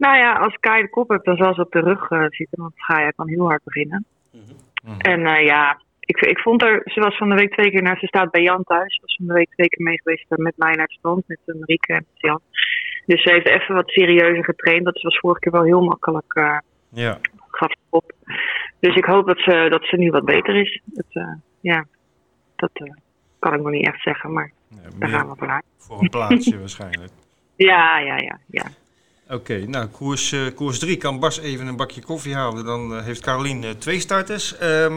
Nou 0.04 0.16
ja, 0.16 0.32
als 0.32 0.56
Kai 0.60 0.82
de 0.82 0.90
kop 0.90 1.08
hebt, 1.08 1.24
dan 1.24 1.36
zal 1.36 1.54
ze 1.54 1.60
op 1.60 1.72
de 1.72 1.80
rug 1.80 2.10
uh, 2.10 2.24
zitten. 2.28 2.60
Want 2.62 2.72
Gaia 2.76 3.10
kan 3.10 3.28
heel 3.28 3.46
hard 3.46 3.64
beginnen. 3.64 4.04
Mm 4.30 4.40
-hmm. 4.84 5.00
En 5.00 5.20
uh, 5.20 5.44
ja, 5.44 5.80
ik, 6.00 6.20
ik 6.20 6.38
vond 6.38 6.62
er... 6.62 6.82
Ze 6.84 7.00
was 7.00 7.16
van 7.16 7.28
de 7.28 7.34
week 7.34 7.52
twee 7.52 7.70
keer 7.70 7.82
naar... 7.82 7.98
Ze 7.98 8.06
staat 8.06 8.30
bij 8.30 8.42
Jan 8.42 8.64
thuis. 8.64 8.94
Ze 8.94 9.00
was 9.00 9.16
van 9.16 9.26
de 9.26 9.32
week 9.32 9.50
twee 9.50 9.68
keer 9.68 9.84
mee 9.84 10.00
geweest 10.02 10.24
met 10.28 10.56
mij 10.56 10.72
naar 10.72 10.86
het 10.86 10.96
strand. 10.98 11.24
Met 11.26 11.38
Marieke 11.44 11.92
en 11.92 12.06
met 12.12 12.20
Jan. 12.20 12.40
Dus 13.06 13.22
ze 13.22 13.30
heeft 13.30 13.46
even 13.46 13.74
wat 13.74 13.88
serieuzer 13.88 14.44
getraind. 14.44 14.84
Dat 14.84 15.02
was 15.02 15.18
vorige 15.18 15.40
keer 15.40 15.52
wel 15.52 15.62
heel 15.62 15.82
makkelijk. 15.82 16.34
Uh, 16.34 16.58
ja. 16.88 17.18
Gaf 17.48 17.72
op. 17.88 18.12
Dus 18.80 18.96
ik 18.96 19.04
hoop 19.04 19.26
dat 19.26 19.38
ze, 19.38 19.66
dat 19.70 19.84
ze 19.84 19.96
nu 19.96 20.10
wat 20.10 20.24
beter 20.24 20.56
is. 20.56 20.80
Dat, 20.84 21.26
ja, 21.60 21.84
dat 22.56 22.70
kan 23.38 23.54
ik 23.54 23.60
nog 23.60 23.70
niet 23.70 23.86
echt 23.86 24.02
zeggen. 24.02 24.32
Maar 24.32 24.52
ja, 24.68 24.88
daar 24.98 25.08
gaan 25.08 25.28
we 25.28 25.36
vanuit. 25.36 25.64
Voor 25.76 26.00
een 26.00 26.08
plaatsje 26.08 26.58
waarschijnlijk. 26.66 27.12
Ja, 27.56 27.98
ja, 27.98 28.16
ja, 28.16 28.38
ja. 28.46 28.64
Oké, 29.24 29.34
okay, 29.34 29.62
nou, 29.64 29.86
koers, 29.86 30.32
uh, 30.32 30.54
koers 30.54 30.78
3 30.78 30.96
kan 30.96 31.20
Bas 31.20 31.40
even 31.40 31.66
een 31.66 31.76
bakje 31.76 32.02
koffie 32.02 32.34
houden. 32.34 32.64
Dan 32.64 32.92
uh, 32.92 33.02
heeft 33.02 33.20
Caroline 33.20 33.66
uh, 33.66 33.72
twee 33.72 34.00
starters. 34.00 34.56
Um, 34.62 34.96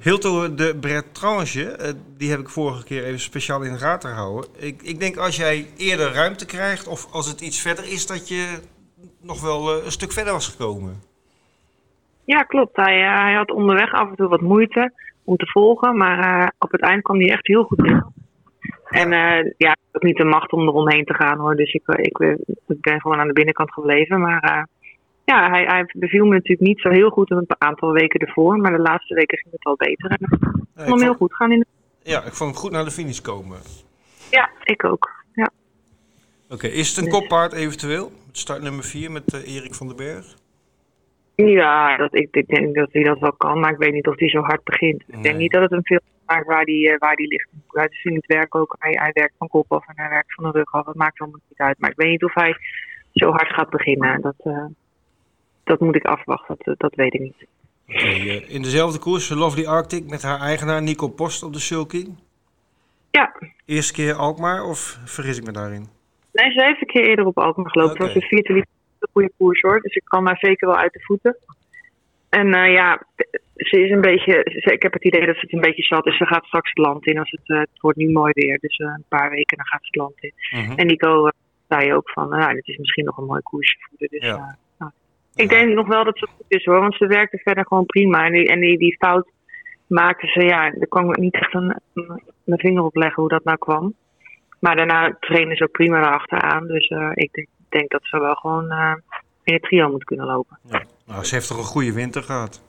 Hilto 0.00 0.54
de 0.54 0.76
Bretrange, 0.80 1.94
die 2.16 2.30
heb 2.30 2.40
ik 2.40 2.48
vorige 2.48 2.84
keer 2.84 3.04
even 3.04 3.20
speciaal 3.20 3.62
in 3.62 3.72
de 3.72 3.78
gaten 3.78 4.10
gehouden. 4.10 4.50
Ik, 4.56 4.82
ik 4.82 5.00
denk 5.00 5.16
als 5.16 5.36
jij 5.36 5.66
eerder 5.76 6.12
ruimte 6.12 6.46
krijgt 6.46 6.86
of 6.86 7.12
als 7.12 7.28
het 7.28 7.40
iets 7.40 7.60
verder 7.60 7.92
is, 7.92 8.06
dat 8.06 8.28
je 8.28 8.58
nog 9.20 9.40
wel 9.40 9.84
een 9.84 9.92
stuk 9.92 10.12
verder 10.12 10.32
was 10.32 10.48
gekomen. 10.48 11.02
Ja, 12.24 12.42
klopt. 12.42 12.76
Hij, 12.76 12.98
hij 13.00 13.34
had 13.34 13.50
onderweg 13.50 13.92
af 13.92 14.08
en 14.08 14.16
toe 14.16 14.28
wat 14.28 14.40
moeite 14.40 14.92
om 15.24 15.36
te 15.36 15.46
volgen, 15.46 15.96
maar 15.96 16.52
op 16.58 16.70
het 16.70 16.80
eind 16.80 17.02
kwam 17.02 17.18
hij 17.18 17.30
echt 17.30 17.46
heel 17.46 17.64
goed 17.64 17.84
in. 17.84 18.04
En 18.96 19.12
uh, 19.12 19.52
ja, 19.56 19.70
ik 19.70 19.82
heb 19.86 19.92
ook 19.92 20.02
niet 20.02 20.16
de 20.16 20.24
macht 20.24 20.52
om 20.52 20.68
eromheen 20.68 21.04
te 21.04 21.14
gaan 21.14 21.38
hoor. 21.38 21.56
Dus 21.56 21.72
ik, 21.72 21.82
ik, 21.86 22.18
ik 22.66 22.80
ben 22.80 23.00
gewoon 23.00 23.18
aan 23.18 23.26
de 23.26 23.32
binnenkant 23.32 23.72
gebleven. 23.72 24.20
Maar 24.20 24.44
uh, 24.44 24.62
ja, 25.24 25.50
hij, 25.50 25.64
hij 25.64 25.90
beviel 25.92 26.24
me 26.24 26.34
natuurlijk 26.34 26.68
niet 26.68 26.80
zo 26.80 26.88
heel 26.88 27.10
goed 27.10 27.30
een 27.30 27.46
aantal 27.58 27.92
weken 27.92 28.20
ervoor. 28.20 28.56
Maar 28.56 28.72
de 28.72 28.82
laatste 28.82 29.14
weken 29.14 29.38
ging 29.38 29.52
het 29.52 29.64
wel 29.64 29.76
beter. 29.76 30.10
En 30.10 30.18
ik 30.20 30.28
vond 30.28 30.74
hem 30.74 30.88
vond... 30.88 31.00
heel 31.00 31.14
goed 31.14 31.34
gaan 31.34 31.52
in 31.52 31.58
de... 31.58 31.66
Ja, 32.02 32.18
ik 32.24 32.32
vond 32.34 32.50
hem 32.50 32.60
goed 32.60 32.70
naar 32.70 32.84
de 32.84 32.90
finish 32.90 33.20
komen. 33.20 33.58
Ja, 34.30 34.50
ik 34.62 34.84
ook. 34.84 35.24
Ja. 35.34 35.50
Oké, 36.44 36.54
okay, 36.54 36.70
is 36.70 36.96
het 36.96 37.04
een 37.04 37.12
koppaard 37.12 37.52
eventueel? 37.52 38.12
Start 38.32 38.62
nummer 38.62 38.84
4 38.84 39.10
met 39.10 39.34
uh, 39.34 39.54
Erik 39.54 39.74
van 39.74 39.86
den 39.86 39.96
Berg? 39.96 40.36
Ja, 41.36 41.96
dat, 41.96 42.14
ik, 42.14 42.28
ik, 42.30 42.48
denk 42.48 42.74
dat 42.74 42.92
hij 42.92 43.02
dat 43.02 43.18
wel 43.18 43.32
kan, 43.32 43.60
maar 43.60 43.72
ik 43.72 43.78
weet 43.78 43.92
niet 43.92 44.06
of 44.06 44.18
hij 44.18 44.28
zo 44.28 44.40
hard 44.40 44.64
begint. 44.64 45.04
Nee. 45.06 45.16
Ik 45.16 45.22
denk 45.22 45.36
niet 45.36 45.52
dat 45.52 45.62
het 45.62 45.72
een 45.72 45.84
film 45.84 46.00
maakt 46.26 46.46
waar 46.46 46.64
die, 46.64 46.90
uh, 46.90 46.98
waar 46.98 47.16
die 47.16 47.28
ligt. 47.28 47.48
Hij 47.68 47.88
is 47.90 48.04
in 48.04 48.14
het 48.14 48.26
werk 48.26 48.54
ook. 48.54 48.76
Hij, 48.78 48.92
hij 48.92 49.10
werkt 49.12 49.34
van 49.38 49.48
kop 49.48 49.72
af 49.72 49.88
en 49.88 49.94
hij 49.96 50.08
werkt 50.08 50.34
van 50.34 50.44
de 50.44 50.50
rug 50.50 50.72
af. 50.72 50.84
Dat 50.84 50.94
maakt 50.94 51.20
allemaal 51.20 51.40
niet 51.48 51.58
uit. 51.58 51.78
Maar 51.78 51.90
ik 51.90 51.96
weet 51.96 52.10
niet 52.10 52.24
of 52.24 52.34
hij 52.34 52.56
zo 53.12 53.30
hard 53.30 53.52
gaat 53.52 53.70
beginnen. 53.70 54.20
Dat, 54.20 54.34
uh, 54.44 54.64
dat 55.64 55.80
moet 55.80 55.96
ik 55.96 56.04
afwachten. 56.04 56.56
Dat, 56.58 56.78
dat 56.78 56.94
weet 56.94 57.14
ik 57.14 57.20
niet. 57.20 57.46
Okay, 57.88 58.36
in 58.48 58.62
dezelfde 58.62 58.98
koers, 58.98 59.28
Lovely 59.28 59.66
Arctic 59.66 60.10
met 60.10 60.22
haar 60.22 60.40
eigenaar 60.40 60.82
Nico 60.82 61.08
Post 61.08 61.42
op 61.42 61.52
de 61.52 61.58
sulky. 61.58 62.06
Ja. 63.10 63.32
Eerste 63.64 63.92
keer 63.92 64.14
Alkmaar 64.14 64.64
of 64.64 64.98
vergis 65.04 65.38
ik 65.38 65.44
me 65.44 65.52
daarin? 65.52 65.86
Nee, 66.32 66.50
ze 66.50 66.64
heeft 66.64 66.80
een 66.80 66.86
keer 66.86 67.08
eerder 67.08 67.26
op 67.26 67.38
Alkmaar 67.38 67.70
gelopen. 67.70 67.94
Okay. 67.94 68.06
Dat 68.06 68.14
was 68.14 68.22
een 68.22 68.28
vierde 68.28 68.66
een 69.06 69.12
goede 69.12 69.32
koers 69.38 69.60
hoor. 69.60 69.80
Dus 69.80 69.94
ik 69.94 70.04
kan 70.04 70.26
haar 70.26 70.38
zeker 70.38 70.68
wel 70.68 70.76
uit 70.76 70.92
de 70.92 71.02
voeten. 71.02 71.36
En 72.28 72.46
uh, 72.46 72.72
ja, 72.72 73.02
ze 73.56 73.84
is 73.84 73.90
een 73.90 74.00
beetje. 74.00 74.32
Ze, 74.62 74.72
ik 74.72 74.82
heb 74.82 74.92
het 74.92 75.04
idee 75.04 75.26
dat 75.26 75.34
ze 75.34 75.40
het 75.40 75.52
een 75.52 75.60
beetje 75.60 75.82
zat 75.82 76.06
is. 76.06 76.16
Ze 76.16 76.26
gaat 76.26 76.44
straks 76.44 76.68
het 76.68 76.78
land 76.78 77.06
in. 77.06 77.18
Als 77.18 77.30
het, 77.30 77.48
uh, 77.48 77.58
het 77.58 77.80
wordt 77.80 77.98
nu 77.98 78.10
mooi 78.10 78.32
weer. 78.34 78.58
Dus 78.58 78.78
uh, 78.78 78.86
een 78.86 79.04
paar 79.08 79.30
weken 79.30 79.56
dan 79.56 79.66
gaat 79.66 79.80
ze 79.80 79.86
het 79.86 79.96
land 79.96 80.14
in. 80.20 80.32
-huh. 80.36 80.72
En 80.76 80.86
Nico 80.86 81.28
zei 81.68 81.94
ook 81.94 82.10
van. 82.10 82.28
Nou, 82.28 82.54
dit 82.54 82.68
is 82.68 82.76
misschien 82.76 83.04
nog 83.04 83.16
een 83.16 83.24
mooi 83.24 83.42
koersje 83.42 83.76
voeden. 83.88 84.08
Dus 84.08 84.28
ja. 84.28 84.56
nou, 84.78 84.90
ik 85.34 85.48
denk 85.48 85.74
nog 85.74 85.86
wel 85.86 86.04
dat 86.04 86.18
ze 86.18 86.26
goed 86.36 86.44
is 86.48 86.64
hoor. 86.64 86.80
Want 86.80 86.94
ze 86.94 87.06
werkte 87.06 87.38
verder 87.38 87.66
gewoon 87.66 87.86
prima. 87.86 88.24
En 88.24 88.32
die, 88.32 88.48
en 88.48 88.60
die, 88.60 88.78
die 88.78 88.96
fout 88.96 89.30
maakte 89.86 90.26
ze. 90.26 90.40
Ja, 90.40 90.70
daar 90.70 90.88
kan 90.88 91.08
ik 91.08 91.16
niet 91.16 91.34
echt 91.34 91.54
een, 91.54 91.80
mijn 92.44 92.60
vinger 92.60 92.82
op 92.82 92.96
leggen 92.96 93.22
hoe 93.22 93.30
dat 93.30 93.44
nou 93.44 93.58
kwam. 93.58 93.94
Maar 94.60 94.76
daarna 94.76 95.16
trainen 95.20 95.56
ze 95.56 95.62
ook 95.62 95.70
prima 95.70 95.98
erachteraan. 95.98 96.66
Dus 96.66 96.88
ik 97.14 97.32
denk 97.32 97.48
denk 97.78 97.90
dat 97.90 98.04
ze 98.04 98.20
wel 98.20 98.34
gewoon 98.34 98.72
uh, 98.72 98.94
in 99.42 99.52
het 99.52 99.62
trio 99.62 99.90
moet 99.90 100.04
kunnen 100.04 100.26
lopen. 100.26 100.58
Ja. 100.68 100.82
Nou, 101.04 101.24
ze 101.24 101.34
heeft 101.34 101.48
toch 101.48 101.58
een 101.58 101.64
goede 101.64 101.92
winter 101.92 102.22
gehad? 102.22 102.62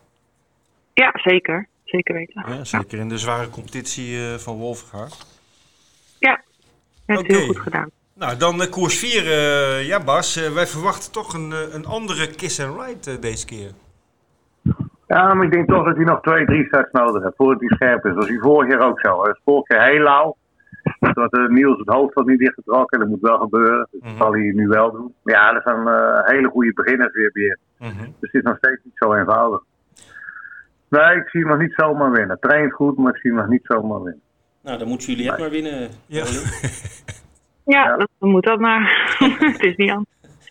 Ja, 0.94 1.12
zeker. 1.14 1.68
Zeker 1.84 2.14
weten. 2.16 2.46
Ja, 2.48 2.64
zeker 2.64 3.00
in 3.00 3.10
de 3.10 3.18
zware 3.18 3.50
competitie 3.50 4.18
uh, 4.18 4.34
van 4.34 4.56
Wolfgaard. 4.58 5.26
Ja, 6.20 6.42
heeft 7.06 7.22
okay. 7.22 7.36
heel 7.36 7.46
goed 7.48 7.60
gedaan. 7.60 7.90
Nou, 8.14 8.38
dan 8.38 8.62
uh, 8.62 8.70
koers 8.70 9.00
4. 9.00 9.24
Uh, 9.24 9.88
ja, 9.88 10.04
Bas, 10.04 10.36
wij 10.54 10.68
verwachten 10.68 11.12
toch 11.12 11.34
een, 11.34 11.52
een 11.76 11.86
andere 11.86 12.28
kiss 12.36 12.60
and 12.60 12.82
ride 12.82 13.20
deze 13.20 13.46
keer. 13.46 13.72
Ja, 15.08 15.34
maar 15.34 15.46
ik 15.46 15.52
denk 15.52 15.68
toch 15.68 15.86
dat 15.86 15.96
hij 15.96 16.06
nog 16.06 16.22
twee, 16.22 16.46
drie 16.46 16.66
starts 16.66 16.92
nodig 16.92 17.24
heeft 17.24 17.36
voordat 17.36 17.60
hij 17.60 17.70
scherp 17.70 18.06
is. 18.06 18.12
Dat 18.12 18.16
was 18.16 18.28
hij 18.28 18.38
vorig 18.38 18.72
jaar 18.72 18.88
ook 18.88 19.00
zo. 19.00 19.24
Hij 19.24 19.36
vorig 19.46 19.68
jaar 19.68 19.90
heel 19.90 20.02
lauw. 20.02 20.36
Dat 21.00 21.38
uh, 21.38 21.48
Niels 21.48 21.78
het 21.78 21.88
hoofd 21.88 22.14
was 22.14 22.26
niet 22.26 22.40
dichtgetrokken. 22.40 23.00
Dat 23.00 23.08
moet 23.08 23.22
wel 23.22 23.40
gebeuren. 23.40 23.88
Dus 23.92 24.02
dat 24.02 24.02
mm 24.02 24.08
-hmm. 24.08 24.18
zal 24.18 24.32
hij 24.32 24.52
nu 24.56 24.68
wel 24.68 24.92
doen. 24.92 25.14
Maar 25.24 25.34
ja, 25.34 25.54
dat 25.54 25.66
is 25.66 25.72
een 25.74 25.88
uh, 25.88 26.20
hele 26.26 26.50
goede 26.50 26.74
beginners 26.74 27.14
weer 27.14 27.30
weer. 27.34 27.58
Mm 27.78 27.88
-hmm. 27.88 28.06
Dus 28.20 28.32
het 28.32 28.34
is 28.34 28.42
nog 28.42 28.58
steeds 28.58 28.80
niet 28.84 28.98
zo 28.98 29.14
eenvoudig. 29.14 29.62
Nee, 30.90 31.16
ik 31.16 31.30
zie 31.30 31.40
hem 31.40 31.50
nog 31.50 31.60
niet 31.60 31.74
zomaar 31.76 32.12
winnen. 32.12 32.40
Traint 32.40 32.74
goed, 32.74 32.98
maar 32.98 33.14
ik 33.14 33.22
zie 33.22 33.32
hem 33.32 33.40
nog 33.40 33.50
niet 33.50 33.66
zomaar 33.66 34.04
winnen. 34.04 34.22
Nou, 34.62 34.78
dan 34.78 34.88
moet 34.88 35.04
jullie 35.04 35.30
het 35.30 35.40
maar 35.40 35.50
winnen. 35.50 35.90
Ja, 36.06 36.24
ja, 37.76 37.98
Dat, 37.98 38.10
moet 38.20 38.46
dat 38.46 38.60
maar. 38.60 39.16
het 39.54 39.64
is 39.64 39.76
niet 39.76 39.90
aan. 39.90 40.06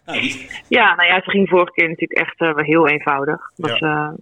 Nou, 0.05 0.20
Ja, 0.68 0.94
nou 0.94 1.09
ja, 1.09 1.20
ze 1.22 1.31
ging 1.31 1.49
vorige 1.49 1.72
keer 1.72 1.88
natuurlijk 1.88 2.20
echt 2.20 2.40
uh, 2.40 2.57
heel 2.57 2.88
eenvoudig. 2.88 3.51
Ja. 3.55 3.81
uh, 3.81 4.12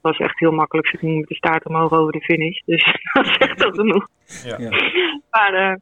was 0.00 0.18
echt 0.18 0.38
heel 0.38 0.52
makkelijk. 0.52 0.88
Ze 0.88 0.96
ging 0.96 1.18
met 1.18 1.28
de 1.28 1.34
staart 1.34 1.64
omhoog 1.64 1.92
over 1.92 2.12
de 2.12 2.20
finish. 2.20 2.60
Dus 2.64 2.84
dat 3.12 3.26
is 3.26 3.36
echt 3.36 3.64
al 3.64 3.72
genoeg. 3.72 4.08
Ja. 4.44 4.58
Maar 5.30 5.70
uh, 5.70 5.76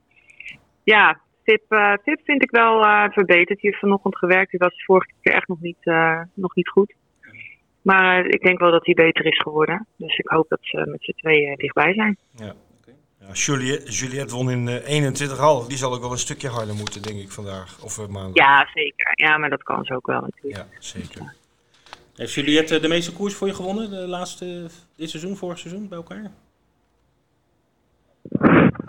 ja, 0.84 1.20
Tip, 1.44 1.62
Tip 2.04 2.20
vind 2.24 2.42
ik 2.42 2.50
wel 2.50 2.82
verbeterd. 3.10 3.60
Die 3.60 3.70
heeft 3.70 3.78
vanochtend 3.78 4.16
gewerkt. 4.16 4.50
Die 4.50 4.60
was 4.60 4.84
vorige 4.84 5.10
keer 5.22 5.32
echt 5.32 5.48
nog 5.48 5.60
niet, 5.60 5.84
nog 6.34 6.54
niet 6.54 6.68
goed. 6.68 6.94
Maar 7.82 8.26
ik 8.26 8.42
denk 8.42 8.58
wel 8.58 8.70
dat 8.70 8.86
hij 8.86 8.94
beter 8.94 9.26
is 9.26 9.38
geworden. 9.38 9.86
Dus 9.96 10.18
ik 10.18 10.28
hoop 10.28 10.48
dat 10.48 10.58
ze 10.62 10.86
met 10.86 11.04
z'n 11.04 11.12
tweeën 11.16 11.56
dichtbij 11.56 11.94
zijn. 11.94 12.16
Ja. 12.34 12.54
Ja, 13.20 13.32
Juliette, 13.32 13.90
Juliette 13.90 14.34
won 14.34 14.50
in 14.50 14.66
uh, 14.66 15.62
21,5. 15.62 15.66
Die 15.66 15.76
zal 15.76 15.94
ook 15.94 16.00
wel 16.00 16.12
een 16.12 16.18
stukje 16.18 16.48
harder 16.48 16.74
moeten, 16.74 17.02
denk 17.02 17.20
ik, 17.20 17.30
vandaag. 17.30 17.82
Of 17.82 17.98
uh, 17.98 18.06
maandag. 18.06 18.34
Ja, 18.34 18.68
zeker. 18.74 19.12
Ja, 19.14 19.38
maar 19.38 19.50
dat 19.50 19.62
kan 19.62 19.84
ze 19.84 19.94
ook 19.94 20.06
wel 20.06 20.20
natuurlijk. 20.20 20.56
Ja, 20.56 20.78
zeker. 20.78 21.34
Heeft 22.16 22.32
Juliette 22.32 22.80
de 22.80 22.88
meeste 22.88 23.12
koers 23.12 23.34
voor 23.34 23.46
je 23.46 23.54
gewonnen? 23.54 23.90
De 23.90 23.96
laatste, 23.96 24.66
dit 24.96 25.10
seizoen, 25.10 25.36
vorig 25.36 25.58
seizoen, 25.58 25.88
bij 25.88 25.98
elkaar? 25.98 26.30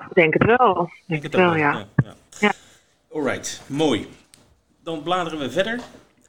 Ik 0.09 0.13
denk 0.13 0.33
het 0.33 0.43
wel. 0.43 0.89
Denk, 1.07 1.23
het 1.23 1.35
wel, 1.35 1.55
ja. 1.55 1.71
ja, 1.71 1.87
ja. 1.95 2.13
ja. 2.39 2.51
Alright, 3.11 3.63
mooi. 3.67 4.07
Dan 4.83 5.03
bladeren 5.03 5.39
we 5.39 5.51
verder. 5.51 5.79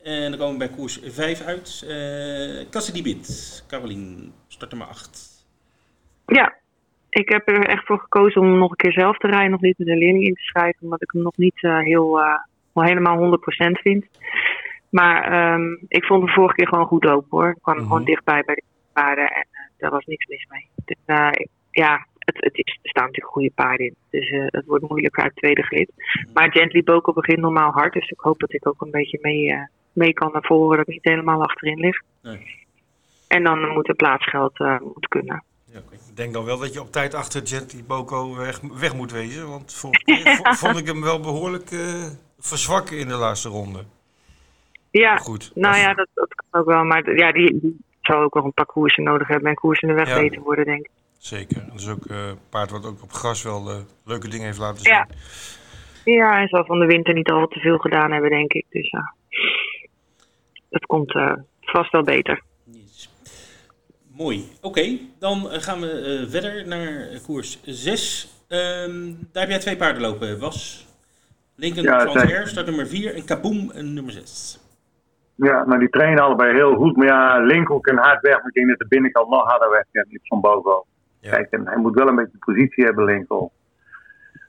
En 0.02 0.30
dan 0.30 0.38
komen 0.38 0.58
we 0.58 0.66
bij 0.66 0.76
koers 0.76 1.00
5 1.04 1.40
uit. 1.40 1.84
Uh, 1.88 2.68
Cassidy 2.70 3.02
Bit. 3.02 3.64
Carolien, 3.68 4.32
start 4.48 4.72
er 4.72 4.78
maar 4.78 4.86
8. 4.86 5.46
Ja, 6.26 6.54
ik 7.08 7.28
heb 7.28 7.48
er 7.48 7.68
echt 7.68 7.86
voor 7.86 7.98
gekozen 7.98 8.40
om 8.40 8.58
nog 8.58 8.70
een 8.70 8.76
keer 8.76 8.92
zelf 8.92 9.18
te 9.18 9.26
rijden. 9.26 9.50
Nog 9.50 9.60
niet 9.60 9.78
met 9.78 9.88
een 9.88 9.98
leerling 9.98 10.24
in 10.24 10.34
te 10.34 10.42
schrijven. 10.42 10.82
Omdat 10.82 11.02
ik 11.02 11.10
hem 11.12 11.22
nog 11.22 11.36
niet 11.36 11.62
uh, 11.62 11.78
heel, 11.78 12.18
uh, 12.18 12.84
helemaal 12.84 13.38
100% 13.38 13.40
vind. 13.72 14.06
Maar 14.90 15.52
um, 15.54 15.78
ik 15.88 16.04
vond 16.04 16.26
de 16.26 16.32
vorige 16.32 16.54
keer 16.54 16.68
gewoon 16.68 16.86
goed 16.86 17.06
open 17.06 17.38
hoor. 17.38 17.48
Ik 17.48 17.62
kwam 17.62 17.74
mm 17.74 17.80
-hmm. 17.80 17.88
gewoon 17.88 18.04
dichtbij 18.04 18.42
bij 18.46 18.54
de 18.54 18.62
paarden. 18.92 19.30
En 19.30 19.46
uh, 19.52 19.58
daar 19.78 19.90
was 19.90 20.04
niks 20.04 20.26
mis 20.26 20.46
mee. 20.50 20.68
Dus, 20.84 20.96
ja, 21.70 22.06
het, 22.18 22.36
het 22.36 22.56
is, 22.56 22.78
er 22.82 22.90
staan 22.90 23.04
natuurlijk 23.04 23.32
goede 23.32 23.52
paarden 23.54 23.86
in. 23.86 23.94
Dus 24.10 24.30
het 24.30 24.66
wordt 24.66 24.88
moeilijker 24.88 25.22
uit 25.22 25.36
tweede 25.36 25.62
grid. 25.62 25.90
Maar 26.34 26.52
Gently 26.52 26.82
Boko 26.82 27.12
begint 27.12 27.38
normaal 27.38 27.70
hard. 27.70 27.92
Dus 27.92 28.10
ik 28.10 28.20
hoop 28.20 28.38
dat 28.38 28.52
ik 28.52 28.66
ook 28.66 28.80
een 28.80 28.90
beetje 28.90 29.18
mee 29.22 29.66
mee 29.92 30.12
kan 30.12 30.32
naar 30.32 30.44
voren, 30.44 30.76
dat 30.76 30.86
ik 30.86 30.92
niet 30.92 31.04
helemaal 31.04 31.42
achterin 31.42 31.78
lig. 31.78 32.02
Nee. 32.22 32.66
En 33.28 33.44
dan 33.44 33.68
moet 33.68 33.86
het 33.86 33.96
plaatsgeld 33.96 34.58
moet 34.58 35.08
kunnen. 35.08 35.44
Ja. 35.72 35.78
Ik 35.90 36.16
denk 36.16 36.32
dan 36.32 36.44
wel 36.44 36.58
dat 36.58 36.72
je 36.72 36.80
op 36.80 36.92
tijd 36.92 37.14
achter 37.14 37.46
Gently 37.46 37.84
Boko 37.86 38.36
weg, 38.36 38.60
weg 38.60 38.94
moet 38.94 39.12
wezen. 39.12 39.48
Want 39.48 39.74
vorige 39.74 40.04
keer 40.04 40.40
vond 40.62 40.78
ik 40.78 40.86
hem 40.86 41.02
wel 41.02 41.20
behoorlijk 41.20 41.70
verzwakken 42.38 42.98
in 42.98 43.08
de 43.08 43.14
laatste 43.14 43.48
ronde. 43.48 43.84
Ja, 44.90 45.16
goed. 45.16 45.50
nou 45.54 45.76
ja, 45.76 45.94
dat, 45.94 46.08
dat, 46.14 46.34
kan 46.34 46.60
ook 46.60 46.66
wel. 46.66 46.84
Maar 46.84 47.16
ja, 47.16 47.32
die, 47.32 47.60
die 47.60 47.76
zou 48.00 48.24
ook 48.24 48.34
wel 48.34 48.44
een 48.44 48.52
paar 48.52 48.66
koersen 48.66 49.02
nodig 49.02 49.28
hebben. 49.28 49.48
En 49.48 49.54
koersen 49.54 49.88
in 49.88 49.94
de 49.94 50.00
weg 50.00 50.14
ja. 50.14 50.20
beter 50.20 50.42
worden, 50.42 50.64
denk 50.64 50.86
ik. 50.86 50.90
Zeker. 51.18 51.64
Dat 51.66 51.80
is 51.80 51.88
ook 51.88 52.04
een 52.06 52.16
uh, 52.16 52.32
paard 52.48 52.70
wat 52.70 52.86
ook 52.86 53.02
op 53.02 53.12
gras 53.12 53.42
wel 53.42 53.70
uh, 53.70 53.76
leuke 54.04 54.28
dingen 54.28 54.46
heeft 54.46 54.58
laten 54.58 54.82
zien. 54.82 54.92
Ja. 54.92 55.06
ja, 56.04 56.32
hij 56.32 56.48
zal 56.48 56.64
van 56.64 56.78
de 56.78 56.86
winter 56.86 57.14
niet 57.14 57.30
al 57.30 57.46
te 57.46 57.60
veel 57.60 57.78
gedaan 57.78 58.12
hebben, 58.12 58.30
denk 58.30 58.52
ik. 58.52 58.64
Dus 58.70 58.90
ja 58.90 59.14
het 60.70 60.86
komt 60.86 61.14
uh, 61.14 61.32
vast 61.60 61.92
wel 61.92 62.02
beter. 62.02 62.42
Yes. 62.64 63.10
Mooi. 64.12 64.48
Oké, 64.60 64.98
dan 65.18 65.46
gaan 65.50 65.80
we 65.80 66.20
uh, 66.22 66.30
verder 66.30 66.66
naar 66.68 67.08
koers 67.26 67.58
6. 67.64 68.28
Um, 68.48 69.28
daar 69.32 69.42
heb 69.42 69.50
jij 69.50 69.58
twee 69.58 69.76
paarden 69.76 70.02
lopen, 70.02 70.38
Was. 70.38 70.86
Lincoln 71.54 71.84
ja, 71.84 72.46
start 72.46 72.66
nummer 72.66 72.86
4 72.86 73.14
en 73.14 73.24
Kaboom 73.24 73.72
nummer 73.74 74.12
6. 74.12 74.58
Ja, 75.46 75.64
maar 75.64 75.78
die 75.78 75.88
trainen 75.88 76.24
allebei 76.24 76.54
heel 76.54 76.74
goed. 76.74 76.96
Maar 76.96 77.06
ja, 77.06 77.38
Lincoln 77.38 77.80
kan 77.80 77.96
hard 77.96 78.20
weg. 78.20 78.36
Maar 78.36 78.46
ik 78.46 78.52
denk 78.52 78.68
dat 78.68 78.78
de 78.78 78.86
binnenkant 78.88 79.28
nog 79.28 79.44
harder 79.44 79.70
weg 79.70 79.84
kan. 79.92 80.04
Niet 80.08 80.28
van 80.28 80.40
boven. 80.40 80.82
Ja. 81.20 81.30
Kijk, 81.30 81.50
en 81.50 81.66
hij 81.66 81.76
moet 81.76 81.94
wel 81.94 82.08
een 82.08 82.16
beetje 82.16 82.38
positie 82.38 82.84
hebben, 82.84 83.04
Lincoln. 83.04 83.50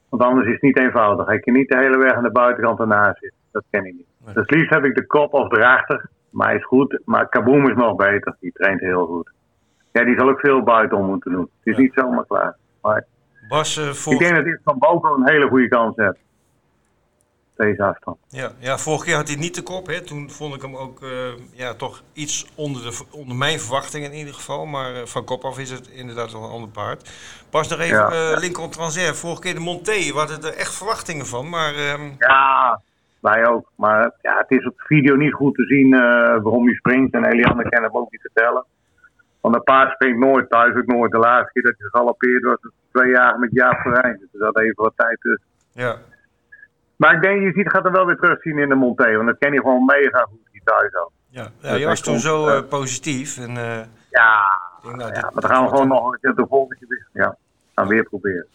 Want 0.10 0.23
anders 0.23 0.47
is 0.47 0.54
het 0.54 0.62
niet 0.62 0.80
eenvoudig. 0.80 1.28
Hij 1.28 1.39
kan 1.39 1.54
niet 1.54 1.69
de 1.69 1.78
hele 1.78 1.97
weg 1.97 2.13
aan 2.13 2.23
de 2.23 2.32
buitenkant 2.32 2.80
ernaast 2.80 3.19
zitten. 3.19 3.39
Dat 3.52 3.63
ken 3.69 3.86
ik 3.86 3.93
niet. 3.93 4.08
Nee. 4.25 4.34
Dus 4.34 4.49
liefst 4.49 4.69
heb 4.69 4.84
ik 4.84 4.95
de 4.95 5.06
kop 5.06 5.34
of 5.34 5.52
erachter. 5.52 6.10
Maar 6.30 6.47
hij 6.47 6.56
is 6.56 6.65
goed. 6.65 7.02
Maar 7.06 7.30
Kaboom 7.30 7.69
is 7.69 7.75
nog 7.75 7.95
beter. 7.95 8.36
Die 8.39 8.52
traint 8.52 8.80
heel 8.80 9.06
goed. 9.06 9.32
Ja, 9.91 10.04
die 10.04 10.17
zal 10.17 10.30
ook 10.30 10.39
veel 10.39 10.63
buitenom 10.63 11.06
moeten 11.06 11.32
doen. 11.32 11.41
Het 11.41 11.67
is 11.67 11.75
ja. 11.75 11.82
niet 11.82 11.93
zomaar 11.93 12.25
klaar. 12.25 12.56
Maar 12.82 13.06
Bas, 13.47 13.78
uh, 13.78 13.86
voor... 13.86 14.13
Ik 14.13 14.19
denk 14.19 14.36
dat 14.36 14.43
hij 14.43 14.60
van 14.63 14.78
boven 14.78 15.12
een 15.12 15.30
hele 15.30 15.47
goede 15.47 15.67
kans 15.67 15.95
heeft. 15.95 16.19
Deze 17.65 17.84
afstand. 17.84 18.17
Ja, 18.28 18.52
ja, 18.60 18.78
vorige 18.78 19.06
keer 19.06 19.15
had 19.15 19.28
hij 19.28 19.38
niet 19.38 19.56
de 19.56 19.62
kop. 19.62 19.88
Hè. 19.88 20.02
Toen 20.02 20.30
vond 20.30 20.56
ik 20.56 20.62
hem 20.62 20.76
ook 20.76 21.02
uh, 21.02 21.10
ja, 21.52 21.74
toch 21.74 22.02
iets 22.13 22.52
onder, 22.56 22.82
de, 22.82 23.04
onder 23.12 23.36
mijn 23.36 23.60
verwachtingen 23.60 24.12
in 24.12 24.17
ieder 24.17 24.34
geval. 24.34 24.65
Maar 24.65 24.95
uh, 24.95 25.06
van 25.06 25.26
kop 25.26 25.43
af 25.43 25.60
is 25.60 25.72
het 25.72 25.88
inderdaad 25.88 26.32
wel 26.32 26.43
een 26.43 26.50
ander 26.50 26.69
paard. 26.69 27.10
Pas 27.50 27.69
nog 27.69 27.80
even 27.80 27.98
ja, 27.98 28.32
uh, 28.32 28.38
Lincoln 28.39 28.69
Transair. 28.69 29.15
Vorige 29.15 29.41
keer 29.41 29.54
de 29.54 29.60
Monté. 29.60 29.91
We 29.91 30.13
hadden 30.13 30.43
er 30.43 30.58
echt 30.58 30.76
verwachtingen 30.76 31.26
van. 31.26 31.50
Maar, 31.50 31.74
um... 31.93 32.15
Ja, 32.17 32.82
wij 33.19 33.48
ook. 33.48 33.72
Maar 33.76 34.12
ja, 34.22 34.38
het 34.38 34.52
is 34.60 34.65
op 34.67 34.78
de 34.78 34.84
video 34.86 35.15
niet 35.15 35.34
goed 35.34 35.56
te 35.56 35.65
zien 35.65 35.89
waarom 36.43 36.65
hij 36.65 36.76
springt. 36.76 37.13
En 37.13 37.26
Eliane 37.26 37.69
kan 37.69 37.84
hem 37.84 37.95
ook 37.95 38.12
niet 38.12 38.22
vertellen. 38.22 38.65
Want 39.41 39.56
een 39.56 39.63
paard 39.63 39.93
springt 39.93 40.19
nooit 40.19 40.50
thuis, 40.50 40.76
ook 40.76 40.86
nooit. 40.86 41.12
De 41.12 41.17
laatste 41.17 41.52
keer 41.54 41.63
dat 41.63 41.74
hij 41.78 41.88
gegalopeerd 41.89 42.43
was, 42.43 42.58
was 42.62 42.72
twee 42.91 43.12
jaar 43.12 43.39
met 43.39 43.52
Jaap 43.52 43.80
Verijn. 43.80 44.17
Dus 44.19 44.30
er 44.34 44.45
zat 44.45 44.60
even 44.60 44.84
wat 44.84 44.93
tijd 44.95 45.17
tussen. 45.22 45.48
Ja. 45.72 45.98
Maar 46.99 47.13
ik 47.15 47.21
denk, 47.21 47.41
je 47.41 47.51
ziet, 47.51 47.71
gaat 47.71 47.85
er 47.85 47.91
wel 47.91 48.05
weer 48.05 48.17
terugzien 48.17 48.57
in 48.57 48.69
de 48.69 48.75
Monté. 48.75 49.15
Want 49.15 49.27
dat 49.27 49.38
ken 49.38 49.53
je 49.53 49.59
gewoon 49.59 49.85
mega 49.85 50.19
goed, 50.19 50.39
die 50.51 50.62
thuis 50.63 50.95
ook. 50.95 51.12
Ja, 51.29 51.51
ja 51.62 51.75
je 51.75 51.85
was 51.85 52.01
toen 52.01 52.19
zo 52.19 52.47
uh, 52.47 52.62
positief. 52.69 53.38
En, 53.38 53.49
uh, 53.49 53.79
ja, 54.09 54.59
denk, 54.83 54.95
nou, 54.95 55.13
ja, 55.13 55.21
maar 55.33 55.41
dan 55.41 55.49
gaan 55.49 55.63
we 55.63 55.69
gewoon 55.69 55.88
nog 55.88 56.12
een 56.12 56.19
keer 56.21 56.35
de 56.35 56.45
volgende 56.49 56.75
keer 56.75 57.07
Ja, 57.13 57.38
gaan 57.75 57.88
we 57.88 57.93
weer 57.93 58.03
proberen. 58.03 58.45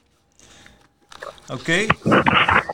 Oké. 1.53 1.53
Okay. 1.53 1.89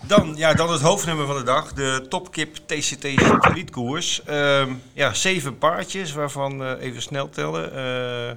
Dan, 0.06 0.36
ja, 0.36 0.54
dan 0.54 0.72
het 0.72 0.80
hoofdnummer 0.80 1.26
van 1.26 1.36
de 1.36 1.42
dag. 1.42 1.72
De 1.72 2.06
Topkip 2.08 2.54
TCT 2.54 3.06
satellietkoers. 3.20 4.22
Uh, 4.28 4.66
ja, 4.92 5.12
zeven 5.14 5.58
paardjes, 5.58 6.12
waarvan 6.12 6.62
uh, 6.62 6.72
even 6.80 7.02
snel 7.02 7.28
tellen. 7.28 7.72
Uh, 7.74 8.36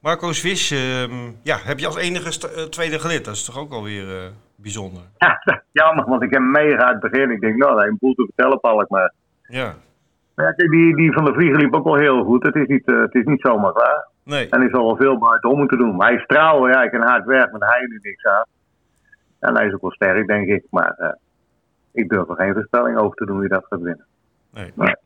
Marco 0.00 0.32
Swiss, 0.32 0.70
uh, 0.70 1.04
ja, 1.42 1.58
heb 1.62 1.78
je 1.78 1.86
als 1.86 1.96
enige 1.96 2.68
tweede 2.68 2.98
gelid. 2.98 3.24
Dat 3.24 3.34
is 3.34 3.44
toch 3.44 3.58
ook 3.58 3.72
alweer 3.72 4.32
bijzonder. 4.64 5.02
Ja, 5.18 5.40
jammer, 5.82 6.04
want 6.04 6.22
ik 6.22 6.32
heb 6.32 6.42
mega 6.42 6.84
uit 6.84 7.02
het 7.02 7.10
begin. 7.10 7.30
Ik 7.30 7.40
denk, 7.40 7.56
nou, 7.56 7.86
een 7.86 7.96
boel 8.00 8.14
te 8.14 8.24
vertellen, 8.24 8.60
Palk, 8.60 8.88
maar... 8.88 9.12
Ja. 9.42 9.74
Maar 10.34 10.54
ja, 10.56 10.68
die, 10.68 10.96
die 10.96 11.12
van 11.12 11.24
de 11.24 11.32
Vlieger 11.32 11.58
liep 11.58 11.74
ook 11.74 11.84
wel 11.84 11.96
heel 11.96 12.24
goed. 12.24 12.42
Het 12.42 12.54
is 12.54 12.66
niet, 12.66 12.86
het 12.86 13.14
is 13.14 13.24
niet 13.24 13.40
zomaar 13.40 13.72
klaar. 13.72 14.08
Nee. 14.24 14.48
En 14.48 14.60
hij 14.60 14.68
zal 14.70 14.86
wel 14.86 14.96
veel 14.96 15.18
buitenom 15.18 15.58
moeten 15.58 15.78
doen. 15.78 15.96
Maar 15.96 16.08
hij 16.08 16.16
is 16.16 16.26
trouw, 16.26 16.68
ja, 16.68 16.82
ik 16.82 16.90
kan 16.90 17.02
hard 17.02 17.24
werken, 17.24 17.58
maar 17.58 17.68
hij 17.68 17.86
nu 17.86 17.98
niks 18.02 18.24
aan. 18.24 18.44
En 19.38 19.56
hij 19.56 19.66
is 19.66 19.74
ook 19.74 19.80
wel 19.80 19.92
sterk, 19.92 20.26
denk 20.26 20.48
ik. 20.48 20.64
Maar 20.70 20.96
uh, 20.98 21.08
ik 21.92 22.08
durf 22.08 22.28
er 22.28 22.36
geen 22.36 22.52
voorspelling 22.52 22.98
over 22.98 23.16
te 23.16 23.26
doen 23.26 23.38
wie 23.38 23.48
dat 23.48 23.66
gaat 23.68 23.80
winnen. 23.80 24.06
Nee. 24.52 24.72
Maar, 24.74 24.98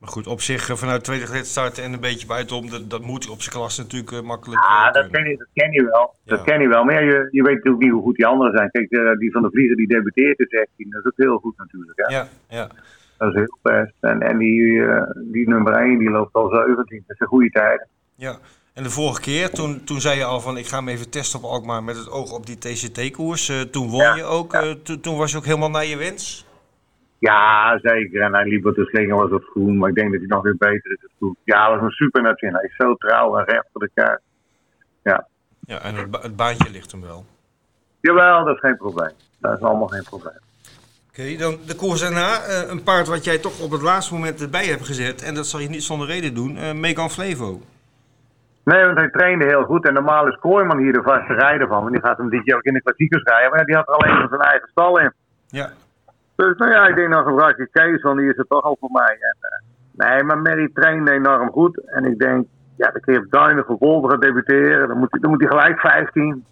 maar 0.00 0.08
goed, 0.08 0.26
op 0.26 0.40
zich 0.40 0.78
vanuit 0.78 1.04
tweede 1.04 1.26
gelid 1.26 1.46
starten 1.46 1.84
en 1.84 1.92
een 1.92 2.00
beetje 2.00 2.26
buitenom, 2.26 2.70
dat, 2.70 2.90
dat 2.90 3.02
moet 3.02 3.28
op 3.28 3.40
zijn 3.42 3.54
klas 3.54 3.78
natuurlijk 3.78 4.12
uh, 4.12 4.20
makkelijk. 4.20 4.60
Ja, 4.68 4.86
uh, 4.86 4.92
dat, 4.92 5.10
ken 5.10 5.28
je, 5.28 5.36
dat 5.36 5.48
ken 5.52 5.72
je 5.72 5.84
wel. 5.84 6.14
Ja. 6.22 6.36
Dat 6.36 6.44
ken 6.44 6.60
je 6.60 6.68
wel. 6.68 6.84
Maar 6.84 7.04
je, 7.04 7.28
je 7.30 7.42
weet 7.42 7.54
natuurlijk 7.54 7.82
niet 7.82 7.92
hoe 7.92 8.02
goed 8.02 8.16
die 8.16 8.26
anderen 8.26 8.56
zijn. 8.56 8.70
Kijk, 8.70 9.18
die 9.18 9.32
van 9.32 9.42
de 9.42 9.50
Vlieger 9.50 9.76
die 9.76 9.88
debuteert 9.88 10.38
is 10.38 10.48
16, 10.48 10.90
dat 10.90 11.00
is 11.00 11.06
ook 11.06 11.16
heel 11.16 11.38
goed 11.38 11.58
natuurlijk. 11.58 11.98
Hè? 11.98 12.14
Ja, 12.14 12.28
ja. 12.48 12.68
Dat 13.18 13.28
is 13.28 13.34
heel 13.34 13.58
best. 13.62 13.94
En, 14.00 14.20
en 14.20 14.38
die, 14.38 14.82
die 15.32 15.48
nummer 15.48 15.72
1 15.72 15.98
die 15.98 16.10
loopt 16.10 16.34
al 16.34 16.48
17, 16.50 17.04
dat 17.06 17.16
is 17.16 17.20
een 17.20 17.26
goede 17.26 17.50
tijd. 17.50 17.86
Ja, 18.14 18.38
en 18.78 18.84
de 18.84 18.90
vorige 18.90 19.20
keer, 19.20 19.50
toen, 19.50 19.84
toen 19.84 20.00
zei 20.00 20.18
je 20.18 20.24
al 20.24 20.40
van 20.40 20.56
ik 20.56 20.66
ga 20.66 20.76
hem 20.76 20.88
even 20.88 21.10
testen 21.10 21.38
op 21.38 21.44
Alkmaar 21.44 21.82
met 21.84 21.96
het 21.96 22.10
oog 22.10 22.32
op 22.32 22.46
die 22.46 22.58
TCT-koers. 22.58 23.48
Uh, 23.48 23.60
toen 23.60 23.88
won 23.88 24.00
ja, 24.00 24.14
je 24.14 24.22
ook, 24.22 24.52
ja. 24.52 24.64
uh, 24.64 24.72
toen 25.00 25.16
was 25.16 25.30
je 25.30 25.36
ook 25.36 25.44
helemaal 25.44 25.70
naar 25.70 25.84
je 25.84 25.96
wens? 25.96 26.46
Ja, 27.18 27.78
zeker. 27.82 28.22
En 28.22 28.34
hij 28.34 28.44
liep 28.44 28.62
wat 28.62 28.74
de 28.74 28.84
slinger 28.84 29.16
was 29.16 29.30
op 29.30 29.44
groen, 29.44 29.78
maar 29.78 29.88
ik 29.88 29.94
denk 29.94 30.10
dat 30.10 30.20
hij 30.20 30.28
nog 30.28 30.42
weer 30.42 30.56
beter 30.56 30.90
is. 30.90 31.10
Goed. 31.18 31.36
Ja, 31.44 31.68
dat 31.68 31.74
was 31.74 31.84
een 31.84 31.90
super 31.90 32.22
natin. 32.22 32.52
Hij 32.54 32.64
is 32.64 32.76
zo 32.76 32.94
trouw 32.94 33.38
en 33.38 33.44
recht 33.44 33.66
voor 33.72 33.80
de 33.80 33.90
kaart. 33.94 34.20
Ja. 35.02 35.26
Ja, 35.60 35.80
en 35.82 35.94
het, 35.94 36.10
ba 36.10 36.20
het 36.20 36.36
baantje 36.36 36.70
ligt 36.70 36.92
hem 36.92 37.00
wel. 37.00 37.24
Jawel, 38.00 38.44
dat 38.44 38.54
is 38.54 38.60
geen 38.60 38.76
probleem. 38.76 39.12
Dat 39.40 39.56
is 39.56 39.64
allemaal 39.64 39.88
geen 39.88 40.02
probleem. 40.02 40.40
Oké, 41.08 41.20
okay, 41.20 41.36
dan 41.36 41.58
de 41.66 41.74
koers 41.76 42.00
daarna. 42.00 42.46
Uh, 42.48 42.70
een 42.70 42.82
paard 42.82 43.08
wat 43.08 43.24
jij 43.24 43.38
toch 43.38 43.60
op 43.60 43.70
het 43.70 43.82
laatste 43.82 44.14
moment 44.14 44.42
erbij 44.42 44.66
hebt 44.66 44.86
gezet. 44.86 45.22
En 45.22 45.34
dat 45.34 45.46
zal 45.46 45.60
je 45.60 45.68
niet 45.68 45.82
zonder 45.82 46.06
reden 46.06 46.34
doen. 46.34 46.56
Uh, 46.56 46.72
Megan 46.72 47.10
Flevo. 47.10 47.60
Nee, 48.64 48.84
want 48.84 48.98
hij 48.98 49.10
trainde 49.10 49.44
heel 49.44 49.64
goed. 49.64 49.86
En 49.86 49.94
normaal 49.94 50.28
is 50.28 50.38
Kooiman 50.40 50.78
hier 50.78 50.92
de 50.92 51.02
vaste 51.02 51.34
rijder 51.34 51.68
van. 51.68 51.80
Want 51.80 51.92
die 51.92 52.02
gaat 52.02 52.18
hem 52.18 52.30
dit 52.30 52.44
jaar 52.44 52.56
ook 52.56 52.62
in 52.62 52.74
de 52.74 52.82
klassiekers 52.82 53.22
rijden. 53.22 53.50
Maar 53.50 53.64
die 53.64 53.74
had 53.74 53.88
er 53.88 53.94
alleen 53.94 54.18
van 54.18 54.28
zijn 54.28 54.40
eigen 54.40 54.68
stal 54.68 54.98
in. 54.98 55.12
Ja. 55.48 55.72
Dus 56.38 56.56
nou 56.56 56.72
ja, 56.72 56.86
ik 56.86 56.96
denk 56.96 57.08
nog 57.08 57.26
een 57.26 57.38
vraagje 57.38 57.68
Kees, 57.72 58.02
want 58.02 58.18
die 58.18 58.28
is 58.28 58.38
er 58.38 58.46
toch 58.46 58.62
al 58.62 58.76
voor 58.80 58.90
mij. 58.92 59.18
En, 59.20 59.36
uh, 59.40 60.08
nee, 60.08 60.22
maar 60.22 60.38
Mary 60.38 60.70
trainde 60.74 61.10
enorm 61.10 61.50
goed. 61.50 61.80
En 61.86 62.04
ik 62.04 62.18
denk, 62.18 62.46
ja, 62.76 62.90
dan 62.90 63.00
kun 63.00 63.12
je 63.12 63.18
op 63.20 63.30
Duinen 63.30 63.64
voor 63.64 64.10
gaan 64.10 64.20
debuteren. 64.20 64.88
Dan 64.88 64.98
moet, 64.98 65.10
hij, 65.10 65.20
dan 65.20 65.30
moet 65.30 65.40
hij 65.40 65.48
gelijk 65.48 65.80
15. 65.80 66.44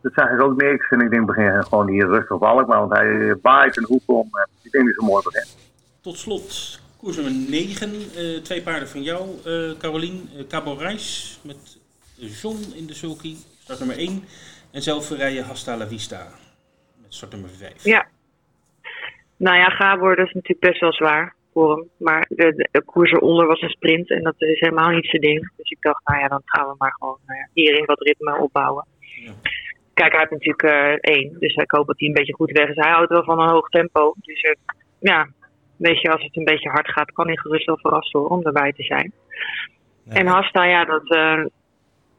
Dat 0.00 0.12
zeg 0.14 0.30
ik 0.30 0.42
ook 0.42 0.62
niks. 0.62 0.88
En 0.88 1.00
ik 1.00 1.10
denk, 1.10 1.26
begin 1.26 1.64
gewoon 1.64 1.88
hier 1.88 2.06
rustig 2.06 2.30
op 2.30 2.40
maar 2.40 2.64
Want 2.66 2.92
hij 2.92 3.36
baait 3.42 3.76
een 3.76 3.84
hoek 3.84 4.02
om. 4.06 4.28
En 4.32 4.48
ik 4.62 4.72
denk 4.72 4.84
dat 4.84 4.94
hij 4.94 5.04
zo 5.06 5.12
mooi 5.12 5.22
begint. 5.24 5.56
Tot 6.00 6.18
slot, 6.18 6.80
koers 6.96 7.16
nummer 7.16 7.34
9. 7.50 7.90
Uh, 7.94 8.40
twee 8.42 8.62
paarden 8.62 8.88
van 8.88 9.02
jou, 9.02 9.28
uh, 9.46 9.78
Carolien. 9.78 10.28
Uh, 10.36 10.46
Cabo 10.46 10.74
Reis 10.74 11.38
met 11.42 11.78
John 12.14 12.72
in 12.74 12.86
de 12.86 12.94
sulky. 12.94 13.36
Start 13.58 13.78
nummer 13.78 13.96
1. 13.96 14.24
En 14.70 14.82
zelf 14.82 15.10
rijden 15.10 15.44
Hasta 15.44 15.76
la 15.76 15.86
Vista. 15.86 16.26
Met 17.02 17.14
start 17.14 17.32
nummer 17.32 17.50
5. 17.50 17.84
Ja. 17.84 18.06
Nou 19.46 19.56
ja, 19.56 19.68
Gabor, 19.68 20.16
dat 20.16 20.26
is 20.26 20.32
natuurlijk 20.32 20.60
best 20.60 20.80
wel 20.80 20.92
zwaar 20.92 21.34
voor 21.52 21.76
hem. 21.76 21.88
Maar 21.96 22.26
de, 22.28 22.68
de, 22.72 22.82
koers 22.84 23.12
eronder 23.12 23.46
was 23.46 23.60
een 23.60 23.68
sprint 23.68 24.10
en 24.10 24.22
dat 24.22 24.34
is 24.38 24.60
helemaal 24.60 24.90
niet 24.90 25.06
zijn 25.06 25.22
ding. 25.22 25.52
Dus 25.56 25.70
ik 25.70 25.80
dacht, 25.80 26.00
nou 26.04 26.20
ja, 26.20 26.28
dan 26.28 26.42
gaan 26.44 26.68
we 26.68 26.74
maar 26.78 26.94
gewoon 26.98 27.18
uh, 27.26 27.36
hierin 27.52 27.84
wat 27.84 28.00
ritme 28.00 28.38
opbouwen. 28.38 28.86
Ja. 29.00 29.32
Kijk, 29.94 30.10
hij 30.10 30.20
heeft 30.20 30.30
natuurlijk 30.30 30.62
uh, 30.62 31.14
één, 31.14 31.36
dus 31.38 31.54
ik 31.54 31.70
hoop 31.70 31.86
dat 31.86 31.98
hij 31.98 32.08
een 32.08 32.14
beetje 32.14 32.34
goed 32.34 32.50
weg 32.50 32.68
is. 32.68 32.76
Hij 32.76 32.92
houdt 32.92 33.10
wel 33.10 33.24
van 33.24 33.40
een 33.40 33.48
hoog 33.48 33.68
tempo. 33.68 34.14
Dus 34.20 34.42
uh, 34.42 34.52
ja, 34.98 35.28
weet 35.76 36.00
je, 36.00 36.12
als 36.12 36.22
het 36.22 36.36
een 36.36 36.44
beetje 36.44 36.70
hard 36.70 36.88
gaat, 36.88 37.12
kan 37.12 37.26
hij 37.26 37.36
gerust 37.36 37.66
wel 37.66 37.78
verrast 37.78 38.12
worden 38.12 38.30
om 38.30 38.42
erbij 38.42 38.72
te 38.72 38.82
zijn. 38.82 39.12
En 40.08 40.26
Hasta, 40.26 40.64
ja, 40.64 40.84
dat, 40.84 41.06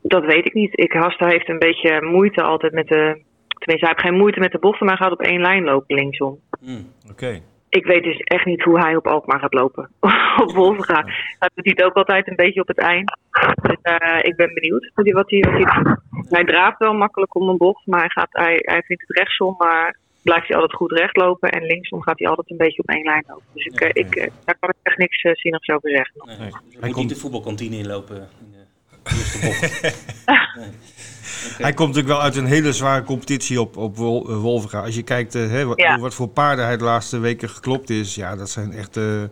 dat 0.01 0.25
weet 0.25 0.45
ik 0.45 0.53
niet. 0.53 0.79
Ik, 0.79 0.93
Hasta 0.93 1.27
heeft 1.27 1.49
een 1.49 1.59
beetje 1.59 2.01
moeite 2.01 2.41
altijd 2.41 2.73
met 2.73 2.87
de. 2.87 3.21
Tenminste, 3.47 3.85
hij 3.85 3.95
heeft 3.95 4.07
geen 4.07 4.17
moeite 4.17 4.39
met 4.39 4.51
de 4.51 4.59
bochten, 4.59 4.85
maar 4.85 4.97
hij 4.97 5.07
gaat 5.07 5.19
op 5.19 5.25
één 5.25 5.41
lijn 5.41 5.63
lopen 5.63 5.95
linksom. 5.95 6.39
Mm, 6.61 6.91
Oké 7.11 7.41
ik 7.71 7.85
weet 7.85 8.03
dus 8.03 8.17
echt 8.17 8.45
niet 8.45 8.63
hoe 8.63 8.79
hij 8.79 8.95
op 8.95 9.07
Alkmaar 9.07 9.39
gaat 9.39 9.53
lopen. 9.53 9.89
op 10.43 10.51
Wolvenga. 10.53 11.03
Hij 11.39 11.49
doet 11.55 11.65
het 11.65 11.83
ook 11.83 11.93
altijd 11.93 12.27
een 12.27 12.35
beetje 12.35 12.61
op 12.61 12.67
het 12.67 12.77
eind. 12.77 13.17
Dus 13.61 13.77
uh, 13.83 14.19
ik 14.21 14.35
ben 14.35 14.53
benieuwd 14.53 14.91
wat 14.93 15.05
hij, 15.05 15.13
wat 15.13 15.29
hij, 15.29 15.39
wat 15.39 15.53
hij 15.53 15.83
doet. 15.83 16.29
Hij 16.29 16.43
draaft 16.43 16.77
wel 16.77 16.93
makkelijk 16.93 17.35
om 17.35 17.49
een 17.49 17.57
bocht, 17.57 17.85
maar 17.85 17.99
hij, 17.99 18.09
gaat, 18.09 18.27
hij, 18.31 18.59
hij 18.61 18.81
vindt 18.81 19.03
het 19.07 19.17
rechtsom, 19.17 19.55
maar 19.57 19.97
blijft 20.23 20.47
hij 20.47 20.55
altijd 20.55 20.79
goed 20.79 20.91
recht 20.91 21.17
lopen. 21.17 21.51
En 21.51 21.65
linksom 21.65 22.01
gaat 22.01 22.19
hij 22.19 22.27
altijd 22.27 22.51
een 22.51 22.57
beetje 22.57 22.81
op 22.81 22.89
één 22.89 23.03
lijn 23.03 23.23
lopen. 23.27 23.45
Dus 23.53 23.65
ik, 23.65 23.79
ja, 23.79 23.87
eh, 23.87 24.03
ik, 24.03 24.15
eh, 24.15 24.31
daar 24.45 24.57
kan 24.59 24.69
ik 24.69 24.75
echt 24.81 24.97
niks 24.97 25.23
uh, 25.23 25.33
zinnigs 25.33 25.69
over 25.69 25.89
zeggen. 25.89 26.21
Nee, 26.25 26.37
nee. 26.37 26.51
Hij 26.79 26.89
komt 26.89 26.95
niet 26.95 27.09
de 27.09 27.21
voetbalkantine 27.21 27.77
inlopen. 27.77 28.29
Hij 31.65 31.73
komt 31.73 31.87
natuurlijk 31.87 32.13
wel 32.13 32.21
uit 32.21 32.35
een 32.35 32.45
hele 32.45 32.73
zware 32.73 33.03
competitie 33.03 33.61
op, 33.61 33.77
op 33.77 33.97
Wolverga. 33.97 34.81
Als 34.81 34.95
je 34.95 35.03
kijkt 35.03 35.35
uh, 35.35 35.63
wat, 35.63 35.99
wat, 35.99 36.15
voor 36.15 36.27
paarden 36.27 36.65
hij 36.65 36.77
de 36.77 36.83
laatste 36.83 37.19
weken 37.19 37.49
geklopt 37.49 37.89
is, 37.89 38.15
ja, 38.15 38.35
dat 38.35 38.49
zijn 38.49 38.71
echt 38.71 38.97
uh, 38.97 39.23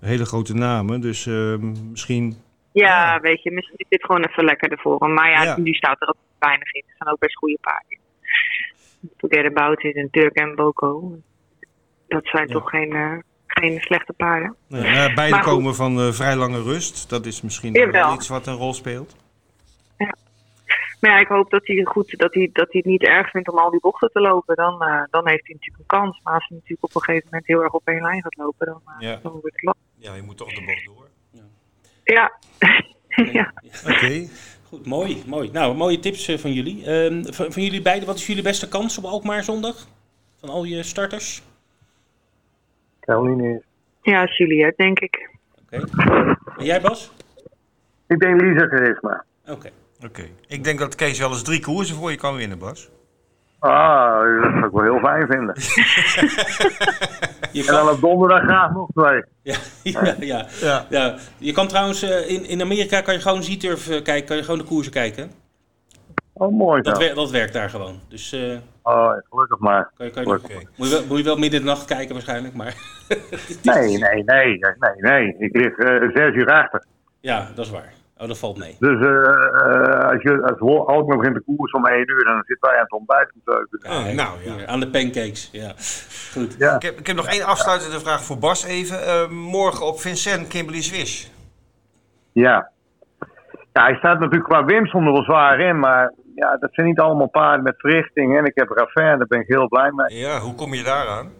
hele 0.00 0.24
grote 0.24 0.54
namen. 0.54 1.00
Dus 1.00 1.26
uh, 1.26 1.56
misschien. 1.90 2.36
Ja, 2.72 3.14
ja, 3.14 3.20
weet 3.20 3.42
je, 3.42 3.50
misschien 3.50 3.76
is 3.76 3.86
dit 3.88 4.04
gewoon 4.04 4.24
even 4.24 4.44
lekkerder 4.44 4.78
voor 4.78 4.96
hem. 4.98 5.14
Maar 5.14 5.30
ja, 5.30 5.42
ja. 5.42 5.58
nu 5.58 5.72
staat 5.72 6.00
er 6.00 6.08
ook 6.08 6.16
weinig 6.38 6.72
in. 6.72 6.84
Er 6.86 6.94
zijn 6.98 7.10
ook 7.10 7.18
best 7.18 7.36
goede 7.36 7.58
paarden. 7.60 7.98
Together 9.16 9.52
Bout 9.52 9.84
is 9.84 9.94
een 9.94 10.10
Turk 10.10 10.34
en 10.34 10.54
Boko. 10.54 11.18
Dat 12.08 12.26
zijn 12.26 12.46
toch 12.46 12.70
geen, 12.70 13.22
geen 13.58 13.80
slechte 13.80 14.12
paarden. 14.12 14.56
Nee, 14.66 15.14
beide 15.14 15.40
komen 15.40 15.74
van 15.74 16.14
vrij 16.14 16.36
lange 16.36 16.62
rust. 16.62 17.08
Dat 17.08 17.26
is 17.26 17.42
misschien 17.42 17.72
wel 17.72 18.14
iets 18.14 18.28
wat 18.28 18.46
een 18.46 18.54
rol 18.54 18.74
speelt. 18.74 19.16
Ja. 19.96 20.14
Maar 21.00 21.10
ja, 21.10 21.18
ik 21.18 21.28
hoop 21.28 21.50
dat 21.50 21.66
hij, 21.66 21.84
goed, 21.84 22.18
dat 22.18 22.34
hij, 22.34 22.50
dat 22.52 22.72
hij 22.72 22.80
het 22.84 22.90
niet 22.90 23.02
erg 23.02 23.30
vindt 23.30 23.50
om 23.50 23.58
al 23.58 23.70
die 23.70 23.80
bochten 23.80 24.10
te 24.12 24.20
lopen. 24.20 24.56
Dan, 24.56 24.82
uh, 24.82 25.02
dan 25.10 25.28
heeft 25.28 25.46
hij 25.46 25.54
natuurlijk 25.54 25.78
een 25.78 25.98
kans. 25.98 26.20
Maar 26.22 26.34
als 26.34 26.46
hij 26.48 26.56
natuurlijk 26.56 26.84
op 26.84 26.94
een 26.94 27.02
gegeven 27.02 27.28
moment 27.30 27.46
heel 27.46 27.62
erg 27.62 27.72
op 27.72 27.86
één 27.86 28.02
lijn 28.02 28.22
gaat 28.22 28.36
lopen, 28.36 28.66
dan, 28.66 28.82
uh, 28.86 28.94
ja. 28.98 29.18
dan 29.22 29.32
wordt 29.32 29.46
het 29.46 29.62
lastig. 29.62 29.84
Ja, 29.96 30.14
je 30.14 30.22
moet 30.22 30.36
toch 30.36 30.52
de 30.54 30.64
bocht 30.64 30.84
door. 30.84 31.08
Ja. 31.30 31.42
Ja. 32.04 32.32
ja. 33.38 33.52
Oké. 33.82 33.92
Okay. 33.92 34.28
Goed, 34.68 34.86
mooi, 34.86 35.22
mooi. 35.26 35.50
Nou, 35.50 35.74
mooie 35.74 35.98
tips 35.98 36.30
van 36.36 36.52
jullie. 36.52 36.84
Ehm, 36.84 37.24
van, 37.24 37.52
van, 37.52 37.62
jullie 37.62 37.82
beiden, 37.82 38.06
wat 38.06 38.16
is 38.16 38.26
jullie 38.26 38.42
beste 38.42 38.68
kans 38.68 38.98
op 38.98 39.04
Alkmaar 39.04 39.44
zondag? 39.44 39.86
Van 40.40 40.48
al 40.48 40.64
je 40.64 40.82
starters? 40.82 41.42
Caroline 43.08 43.54
is. 43.54 43.62
Ja, 44.02 44.24
Juliette, 44.24 44.82
denk 44.82 45.00
ik. 45.00 45.30
Oké. 45.62 45.82
Okay. 45.96 46.36
En 46.56 46.64
jij, 46.64 46.80
Bas? 46.80 47.12
Ik 48.06 48.18
denk 48.18 48.40
Lisa 48.40 48.66
Charisma. 48.66 49.24
Oké. 49.46 49.70
Oké. 50.04 50.22
Ik 50.46 50.64
denk 50.64 50.78
dat 50.78 50.94
Kees 50.94 51.18
wel 51.18 51.28
eens 51.28 51.42
drie 51.42 51.60
koersen 51.60 51.96
voor 51.96 52.10
je 52.10 52.16
kan 52.16 52.36
winnen, 52.36 52.58
Bas. 52.58 52.90
Ah, 53.58 54.42
dat 54.42 54.52
zou 54.52 54.66
ik 54.66 54.72
wel 54.72 54.82
heel 54.82 54.98
fijn 54.98 55.26
vinden. 55.26 55.54
je 57.52 57.64
kan... 57.64 57.76
En 57.76 57.84
dan 57.84 57.94
op 57.94 58.00
donderdag 58.00 58.42
graag 58.42 58.72
nog 58.72 58.88
twee. 58.94 59.22
Ja, 59.42 59.56
ja, 60.02 60.14
ja, 60.20 60.46
ja. 60.60 60.86
ja. 60.90 61.14
Je 61.38 61.52
kan 61.52 61.68
trouwens, 61.68 62.04
uh, 62.04 62.30
in, 62.30 62.44
in 62.44 62.60
Amerika 62.60 63.00
kan 63.00 63.14
je 63.14 63.20
gewoon 63.20 63.42
Z-Turf 63.42 63.88
uh, 63.88 64.02
kijken, 64.02 64.24
kan 64.26 64.36
je 64.36 64.42
gewoon 64.42 64.58
de 64.58 64.64
koersen 64.64 64.92
kijken. 64.92 65.30
Oh, 66.32 66.52
mooi 66.52 66.82
dat, 66.82 66.98
wer 66.98 67.14
dat 67.14 67.30
werkt 67.30 67.52
daar 67.52 67.70
gewoon. 67.70 68.00
Dus, 68.08 68.32
uh, 68.32 68.56
oh, 68.88 69.12
gelukkig 69.30 69.58
maar. 69.58 69.90
Kan 69.96 70.06
je, 70.06 70.12
kan 70.12 70.22
je 70.22 70.28
okay. 70.28 70.66
moet, 70.76 70.88
je 70.88 70.94
wel, 70.94 71.06
moet 71.06 71.18
je 71.18 71.24
wel 71.24 71.36
midden 71.36 71.60
in 71.60 71.66
de 71.66 71.72
nacht 71.72 71.84
kijken 71.84 72.12
waarschijnlijk, 72.12 72.54
maar... 72.54 72.74
nee, 73.62 73.98
nee, 73.98 74.24
nee, 74.24 74.58
nee, 74.78 74.96
nee. 74.96 75.36
Ik 75.38 75.56
lig 75.56 75.74
zes 76.14 76.34
uur 76.34 76.46
achter. 76.46 76.84
Ja, 77.20 77.48
dat 77.54 77.64
is 77.64 77.70
waar. 77.70 77.92
Oh, 78.18 78.26
dat 78.28 78.38
valt 78.38 78.58
mee. 78.58 78.76
Dus 78.78 79.00
uh, 79.00 80.10
als 80.10 80.22
je 80.22 80.42
als 80.42 80.86
Alkmaar 80.86 81.16
begint 81.16 81.34
de 81.34 81.42
koers 81.46 81.72
om 81.72 81.86
1 81.86 82.10
uur, 82.10 82.24
dan 82.24 82.42
zitten 82.46 82.70
wij 82.70 82.78
aan 82.78 82.82
het 82.82 82.92
ontbijt. 82.92 83.32
Oh, 83.44 84.14
nou, 84.14 84.38
ja. 84.44 84.66
Aan 84.66 84.80
de 84.80 84.88
pancakes, 84.88 85.48
ja. 85.52 85.72
Goed. 86.32 86.56
Ja. 86.58 86.74
Ik, 86.74 86.82
heb, 86.82 86.98
ik 86.98 87.06
heb 87.06 87.16
nog 87.16 87.26
één 87.26 87.44
afsluitende 87.44 88.00
vraag 88.00 88.24
voor 88.24 88.38
Bas 88.38 88.64
even. 88.64 88.98
Uh, 89.00 89.28
morgen 89.28 89.86
op 89.86 90.00
Vincent 90.00 90.48
Kimberly 90.48 90.82
Swish. 90.82 91.26
Ja. 92.32 92.70
Ja, 93.72 93.84
hij 93.84 93.94
staat 93.94 94.18
natuurlijk 94.18 94.48
qua 94.48 94.64
winst 94.64 94.92
wel 94.92 95.22
zwaar 95.22 95.60
in, 95.60 95.78
maar 95.78 96.12
ja, 96.38 96.56
dat 96.56 96.70
zijn 96.72 96.86
niet 96.86 97.00
allemaal 97.00 97.28
paarden 97.28 97.62
met 97.62 97.74
verrichting. 97.78 98.38
En 98.38 98.44
ik 98.44 98.54
heb 98.54 98.68
Raffin, 98.68 99.18
daar 99.18 99.26
ben 99.26 99.40
ik 99.40 99.46
heel 99.46 99.68
blij 99.68 99.90
mee. 99.92 100.18
Ja, 100.18 100.38
hoe 100.38 100.54
kom 100.54 100.74
je 100.74 100.82
daaraan? 100.82 101.30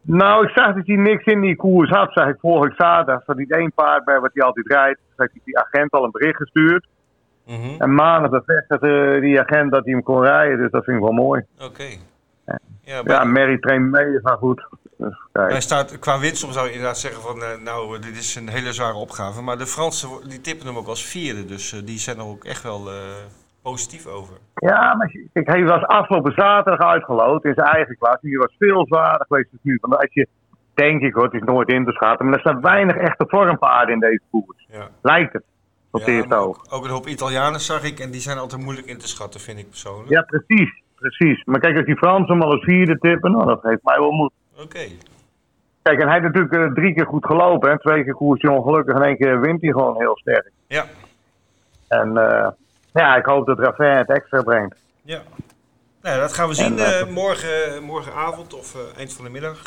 Nou, 0.00 0.46
ik 0.46 0.50
zag 0.54 0.74
dat 0.74 0.86
hij 0.86 0.96
niks 0.96 1.24
in 1.24 1.40
die 1.40 1.56
koers 1.56 1.90
had, 1.90 2.12
zag 2.12 2.28
ik 2.28 2.36
vorige 2.40 2.74
zaterdag. 2.76 3.26
Er 3.26 3.36
niet 3.36 3.52
één 3.52 3.72
paard 3.72 4.04
bij 4.04 4.20
wat 4.20 4.30
hij 4.32 4.44
altijd 4.44 4.66
rijdt. 4.66 4.98
Toen 4.98 5.26
heeft 5.32 5.44
die 5.44 5.58
agent 5.58 5.92
al 5.92 6.04
een 6.04 6.10
bericht 6.10 6.36
gestuurd. 6.36 6.86
Mm 7.46 7.62
-hmm. 7.62 7.80
En 7.80 7.94
maandag 7.94 8.30
bevestigde 8.30 9.20
die 9.20 9.40
agent 9.40 9.72
dat 9.72 9.84
hij 9.84 9.92
hem 9.92 10.02
kon 10.02 10.22
rijden, 10.22 10.58
dus 10.58 10.70
dat 10.70 10.84
vind 10.84 10.96
ik 10.96 11.02
wel 11.02 11.12
mooi. 11.12 11.44
Oké. 11.54 11.64
Okay. 11.64 11.98
Ja, 12.46 12.58
ja, 12.82 13.00
ja 13.04 13.24
Mary 13.24 13.58
traint 13.58 13.90
mee, 13.90 14.14
is 14.14 14.20
goed. 14.38 14.66
Dus, 14.96 15.18
hij 15.32 15.60
staat, 15.60 15.98
qua 15.98 16.18
winst 16.18 16.52
zou 16.52 16.66
je 16.66 16.72
inderdaad 16.72 16.98
zeggen 16.98 17.22
van, 17.22 17.36
uh, 17.36 17.44
nou, 17.64 17.98
dit 17.98 18.16
is 18.16 18.34
een 18.34 18.48
hele 18.48 18.72
zware 18.72 18.96
opgave. 18.96 19.42
Maar 19.42 19.58
de 19.58 19.66
Fransen 19.66 20.08
die 20.28 20.40
tippen 20.40 20.66
hem 20.66 20.76
ook 20.76 20.86
als 20.86 21.06
vierde, 21.06 21.44
dus 21.44 21.72
uh, 21.72 21.80
die 21.84 21.98
zijn 21.98 22.18
er 22.18 22.26
ook 22.26 22.44
echt 22.44 22.62
wel... 22.62 22.88
Uh, 22.88 22.94
positief 23.70 24.06
over. 24.06 24.36
Ja, 24.54 24.94
maar 24.94 25.14
kijk, 25.32 25.46
hij 25.46 25.64
was 25.64 25.82
afgelopen 25.82 26.32
zaterdag 26.32 26.88
uitgeloot 26.88 27.44
in 27.44 27.54
zijn 27.54 27.66
eigen 27.66 27.96
klas. 27.98 28.20
Die 28.20 28.38
was 28.38 28.54
veel 28.58 28.86
zwaarder 28.86 29.26
geweest 29.26 29.50
dan 29.50 29.60
nu. 29.62 29.78
Want 29.80 29.96
als 29.96 30.12
je, 30.12 30.28
denk 30.74 31.02
ik 31.02 31.14
hoor, 31.14 31.24
het 31.24 31.40
is 31.40 31.42
nooit 31.42 31.68
in 31.68 31.84
te 31.84 31.92
schatten. 31.92 32.26
Maar 32.26 32.34
er 32.34 32.40
staan 32.40 32.60
weinig 32.60 32.96
echte 32.96 33.24
vormpaarden 33.28 33.94
in 33.94 34.00
deze 34.00 34.22
koers. 34.30 34.66
Ja. 34.68 34.88
Lijkt 35.02 35.32
het. 35.32 35.44
Op 35.90 36.00
ja, 36.00 36.36
oog. 36.36 36.70
Ook 36.70 36.84
een 36.84 36.90
hoop 36.90 37.06
Italianen 37.06 37.60
zag 37.60 37.82
ik. 37.84 37.98
En 37.98 38.10
die 38.10 38.20
zijn 38.20 38.38
altijd 38.38 38.62
moeilijk 38.62 38.86
in 38.86 38.98
te 38.98 39.08
schatten, 39.08 39.40
vind 39.40 39.58
ik 39.58 39.68
persoonlijk. 39.68 40.08
Ja, 40.08 40.22
precies. 40.22 40.82
Precies. 40.94 41.44
Maar 41.44 41.60
kijk, 41.60 41.76
als 41.76 41.86
die 41.86 41.96
Fransen 41.96 42.42
al 42.42 42.52
eens 42.52 42.64
vierde 42.64 42.98
tippen, 42.98 43.32
nou, 43.32 43.46
dat 43.46 43.60
geeft 43.60 43.82
mij 43.82 43.98
wel 43.98 44.10
moed. 44.10 44.32
Oké. 44.62 44.86
Kijk, 45.82 46.00
en 46.00 46.08
hij 46.08 46.20
heeft 46.20 46.34
natuurlijk 46.34 46.54
uh, 46.54 46.72
drie 46.74 46.94
keer 46.94 47.06
goed 47.06 47.26
gelopen. 47.26 47.70
Hè. 47.70 47.78
Twee 47.78 48.04
keer 48.04 48.14
koers 48.14 48.42
hij 48.42 48.50
ongelukkig 48.50 48.94
en 48.94 49.02
één 49.02 49.16
keer 49.16 49.40
wint 49.40 49.60
hij 49.60 49.70
gewoon 49.70 49.96
heel 49.98 50.16
sterk. 50.16 50.50
Ja. 50.66 50.84
En 51.88 52.08
uh, 52.08 52.48
ja, 53.02 53.16
ik 53.16 53.24
hoop 53.24 53.46
dat 53.46 53.58
Raffin 53.58 53.86
het 53.86 54.10
extra 54.10 54.42
brengt. 54.42 54.76
Ja. 55.02 55.22
Nou, 56.02 56.20
dat 56.20 56.32
gaan 56.32 56.48
we 56.48 56.54
zien 56.54 56.78
uh, 56.78 57.06
morgen, 57.06 57.82
morgenavond 57.82 58.54
of 58.54 58.74
uh, 58.74 58.80
eind 58.96 59.12
van 59.12 59.24
de 59.24 59.30
middag. 59.30 59.58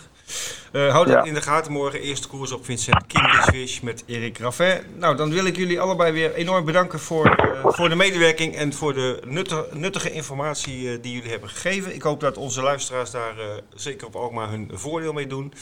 Uh, 0.71 0.91
houd 0.91 1.07
ja. 1.07 1.23
in 1.23 1.33
de 1.33 1.41
gaten 1.41 1.71
morgen. 1.71 2.01
Eerste 2.01 2.27
koers 2.27 2.51
op 2.51 2.65
Vincent 2.65 3.05
Kinderswish 3.07 3.79
met 3.79 4.03
Erik 4.07 4.37
Raffin. 4.37 4.79
Nou, 4.95 5.15
dan 5.15 5.31
wil 5.31 5.45
ik 5.45 5.55
jullie 5.55 5.81
allebei 5.81 6.11
weer 6.11 6.33
enorm 6.33 6.65
bedanken 6.65 6.99
voor, 6.99 7.35
voor 7.63 7.89
de 7.89 7.95
medewerking 7.95 8.55
en 8.55 8.73
voor 8.73 8.93
de 8.93 9.21
nuttige, 9.25 9.67
nuttige 9.71 10.11
informatie 10.11 10.99
die 10.99 11.13
jullie 11.13 11.31
hebben 11.31 11.49
gegeven. 11.49 11.95
Ik 11.95 12.01
hoop 12.01 12.19
dat 12.19 12.37
onze 12.37 12.61
luisteraars 12.61 13.11
daar 13.11 13.35
zeker 13.73 14.07
op 14.07 14.15
ook 14.15 14.31
maar 14.31 14.49
hun 14.49 14.71
voordeel 14.73 15.13
mee 15.13 15.27
doen. 15.27 15.53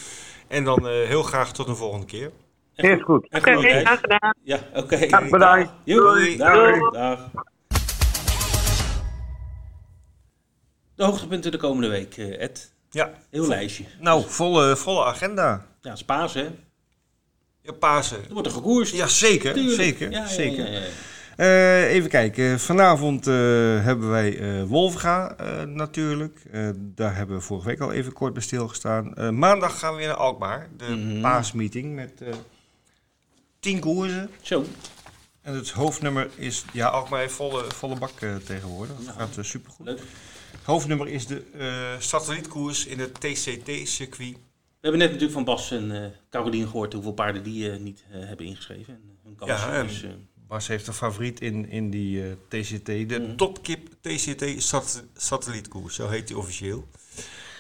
En 0.48 0.64
dan 0.64 0.88
heel 0.88 1.24
graag 1.24 1.52
tot 1.52 1.68
een 1.68 1.76
volgende 1.76 2.06
keer. 2.06 2.32
Is 2.76 3.02
goed. 3.04 3.26
Oké, 3.32 3.58
okay, 3.58 3.82
graag 3.84 4.00
gedaan. 4.00 4.34
Ja, 4.44 4.60
oké. 4.74 4.80
Okay. 4.80 5.08
Ja, 5.08 5.30
bedankt. 5.30 5.72
Doei. 5.84 6.38
Dag. 6.38 7.30
De 10.96 11.04
hoogtepunten 11.04 11.52
de 11.52 11.58
komende 11.58 11.88
week, 11.88 12.18
uh, 12.18 12.42
Ed. 12.42 12.72
Ja. 12.90 13.14
Heel 13.30 13.48
lijstje. 13.48 13.84
Nou, 14.00 14.24
volle, 14.28 14.76
volle 14.76 15.06
agenda. 15.06 15.66
Ja, 15.82 15.90
het 15.90 15.98
is 15.98 16.06
Pasen, 16.06 16.44
hè? 16.44 16.50
Ja, 17.62 17.72
Pasen. 17.72 18.18
Er 18.18 18.34
wordt 18.34 18.48
er 18.48 18.54
gekoerst. 18.54 18.94
Ja, 18.96 19.08
zeker. 19.08 19.54
Tuurlijk. 19.54 19.76
Zeker, 19.76 20.12
ja, 20.12 20.28
zeker. 20.28 20.72
Ja, 20.72 20.82
uh, 21.38 21.94
even 21.94 22.10
kijken. 22.10 22.60
Vanavond 22.60 23.28
uh, 23.28 23.34
hebben 23.84 24.10
wij 24.10 24.40
uh, 24.40 24.64
Wolfga 24.64 25.36
natuurlijk. 25.66 26.42
daar 26.78 27.16
hebben 27.16 27.36
we 27.36 27.42
vorige 27.42 27.68
week 27.68 27.80
al 27.80 27.92
even 27.92 28.14
kort 28.14 28.34
bij 28.34 28.42
stilgestaan. 28.42 29.38
maandag 29.40 29.80
gaan 29.80 29.92
we 29.92 29.98
weer 29.98 30.08
naar 30.08 30.16
Alkmaar. 30.16 30.70
De 30.78 30.86
mm 30.86 31.10
-hmm. 31.10 31.22
paasmeeting 31.22 31.96
met 31.96 32.22
tien 33.60 33.80
koersen. 33.80 34.30
Zo. 34.42 34.66
En 35.42 35.56
het 35.56 35.70
hoofdnummer 35.70 36.30
is, 36.36 36.66
ja, 36.74 36.90
ook 36.90 37.10
maar 37.10 37.30
volle, 37.30 37.64
volle 37.76 37.96
bak 37.96 38.12
tegenwoordig. 38.46 38.96
Dat 39.06 39.16
gaat 39.18 39.38
uh, 39.38 39.44
supergoed. 39.44 39.86
Leuk. 39.86 40.02
Hoofdnummer 40.66 41.08
is 41.08 41.28
de 41.28 41.44
uh, 41.56 42.00
satellietkoers 42.00 42.86
in 42.86 43.00
het 43.00 43.14
TCT-circuit. 43.14 44.34
We 44.38 44.92
hebben 44.92 45.00
net 45.00 45.10
natuurlijk 45.10 45.32
van 45.32 45.44
Bas 45.44 45.72
en 45.72 45.92
uh, 45.92 46.06
Caroline 46.30 46.66
gehoord 46.66 46.94
hoeveel 46.94 47.14
paarden 47.14 47.44
die 47.44 47.70
niet 47.70 48.04
hebben 48.10 48.46
ingeschreven. 48.46 48.94
En 48.94 49.18
hun 49.24 49.48
ja, 49.48 49.84
dus, 49.84 50.06
Bas 50.48 50.68
heeft 50.68 50.88
een 50.88 50.94
favoriet 50.94 51.42
in, 51.42 51.70
in 51.70 51.90
die 51.90 52.24
TCT, 52.48 52.86
de 52.86 53.20
mm. 53.20 53.36
Topkip 53.36 53.88
TCT 54.02 54.64
sat 54.64 55.04
satellietkoers, 55.16 55.96
zo 55.96 56.10
heet 56.10 56.28
die 56.28 56.38
officieel. 56.38 56.88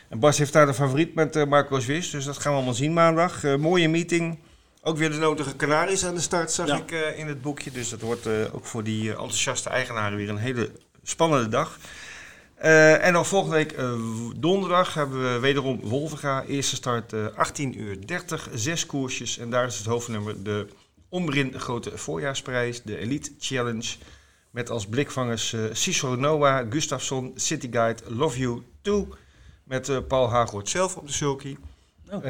En 0.10 0.20
Bas 0.20 0.38
heeft 0.38 0.54
daar 0.54 0.66
de 0.66 0.74
favoriet 0.74 1.14
met 1.14 1.46
Marco 1.50 1.80
Zwis, 1.80 2.10
dus 2.10 2.26
dat 2.26 2.38
gaan 2.38 2.52
we 2.52 2.58
allemaal 2.58 2.74
zien 2.74 2.94
maandag. 2.94 3.44
mooie 3.44 3.90
meeting. 3.90 4.40
Ook 4.82 4.98
weer 4.98 5.12
de 5.12 5.18
nodige 5.18 5.56
Canaries 5.56 6.06
aan 6.06 6.16
de 6.16 6.22
start, 6.22 6.52
zag 6.52 6.80
ik 6.80 6.92
uh, 6.92 7.20
in 7.20 7.28
het 7.28 7.42
boekje. 7.42 7.72
Dus 7.72 7.90
dat 7.90 8.02
wordt 8.02 8.28
uh, 8.28 8.56
ook 8.56 8.66
voor 8.66 8.84
die 8.84 9.04
uh, 9.04 9.10
enthousiaste 9.10 9.70
eigenaren 9.70 10.18
weer 10.18 10.30
een 10.30 10.38
hele 10.38 10.72
spannende 11.04 11.50
dag. 11.50 11.80
En 12.56 13.14
dan 13.14 13.26
volgende 13.26 13.56
week 13.56 13.76
donderdag 14.36 14.94
hebben 14.94 15.34
we 15.34 15.40
wederom 15.40 15.82
Wolvenga. 15.82 16.44
Eerste 16.44 16.76
start 16.76 17.36
18 17.36 17.80
uur 17.80 18.08
30, 18.08 18.50
zes 18.54 18.86
koersjes. 18.86 19.38
En 19.38 19.50
daar 19.50 19.66
is 19.66 19.78
het 19.78 19.86
hoofdnummer 19.86 20.44
de 20.44 20.68
Ombrin 21.10 21.60
Grote 21.60 21.98
Voorjaarsprijs, 21.98 22.82
de 22.84 22.98
Elite 22.98 23.32
Challenge. 23.40 23.96
Met 24.52 24.70
als 24.70 24.88
blikvangers 24.88 25.56
Cicero 25.72 26.16
Noah, 26.16 26.72
Gustafsson, 26.72 27.32
City 27.36 27.68
Guide, 27.72 28.02
Love 28.08 28.40
You 28.40 28.64
2. 28.82 29.08
Met 29.64 30.08
Paul 30.08 30.30
Hagoort 30.30 30.70
zelf 30.70 30.98
op 30.98 31.08
de 31.08 31.14
sulky. 31.14 31.58
Oh. 32.10 32.26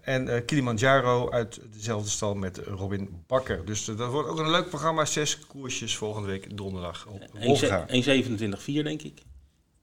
En 0.00 0.44
Kilimanjaro 0.44 1.30
uit 1.30 1.60
dezelfde 1.72 2.10
stal 2.10 2.34
met 2.34 2.58
Robin 2.58 3.22
Bakker. 3.26 3.64
Dus 3.64 3.84
dat 3.84 4.10
wordt 4.10 4.28
ook 4.28 4.38
een 4.38 4.50
leuk 4.50 4.68
programma. 4.68 5.04
Zes 5.04 5.38
koersjes 5.46 5.96
volgende 5.96 6.28
week 6.28 6.56
donderdag 6.56 7.06
op 7.06 7.20
1,27,4 7.20 8.64
denk 8.64 9.02
ik. 9.02 9.22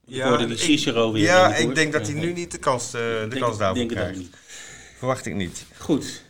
Ja, 0.09 0.27
hoorde 0.27 0.45
die 0.45 0.57
Cicero 0.57 1.11
weer. 1.11 1.23
Ja, 1.23 1.55
ik 1.55 1.75
denk 1.75 1.93
dat 1.93 2.07
hij 2.07 2.15
nu 2.15 2.33
niet 2.33 2.51
de 2.51 2.57
kans, 2.57 2.91
de 2.91 3.25
denk, 3.29 3.41
kans 3.41 3.57
daarvoor 3.57 3.85
krijgt. 3.85 4.17
Niet. 4.17 4.35
Verwacht 4.97 5.25
ik 5.25 5.35
niet. 5.35 5.65
Goed. 5.77 6.23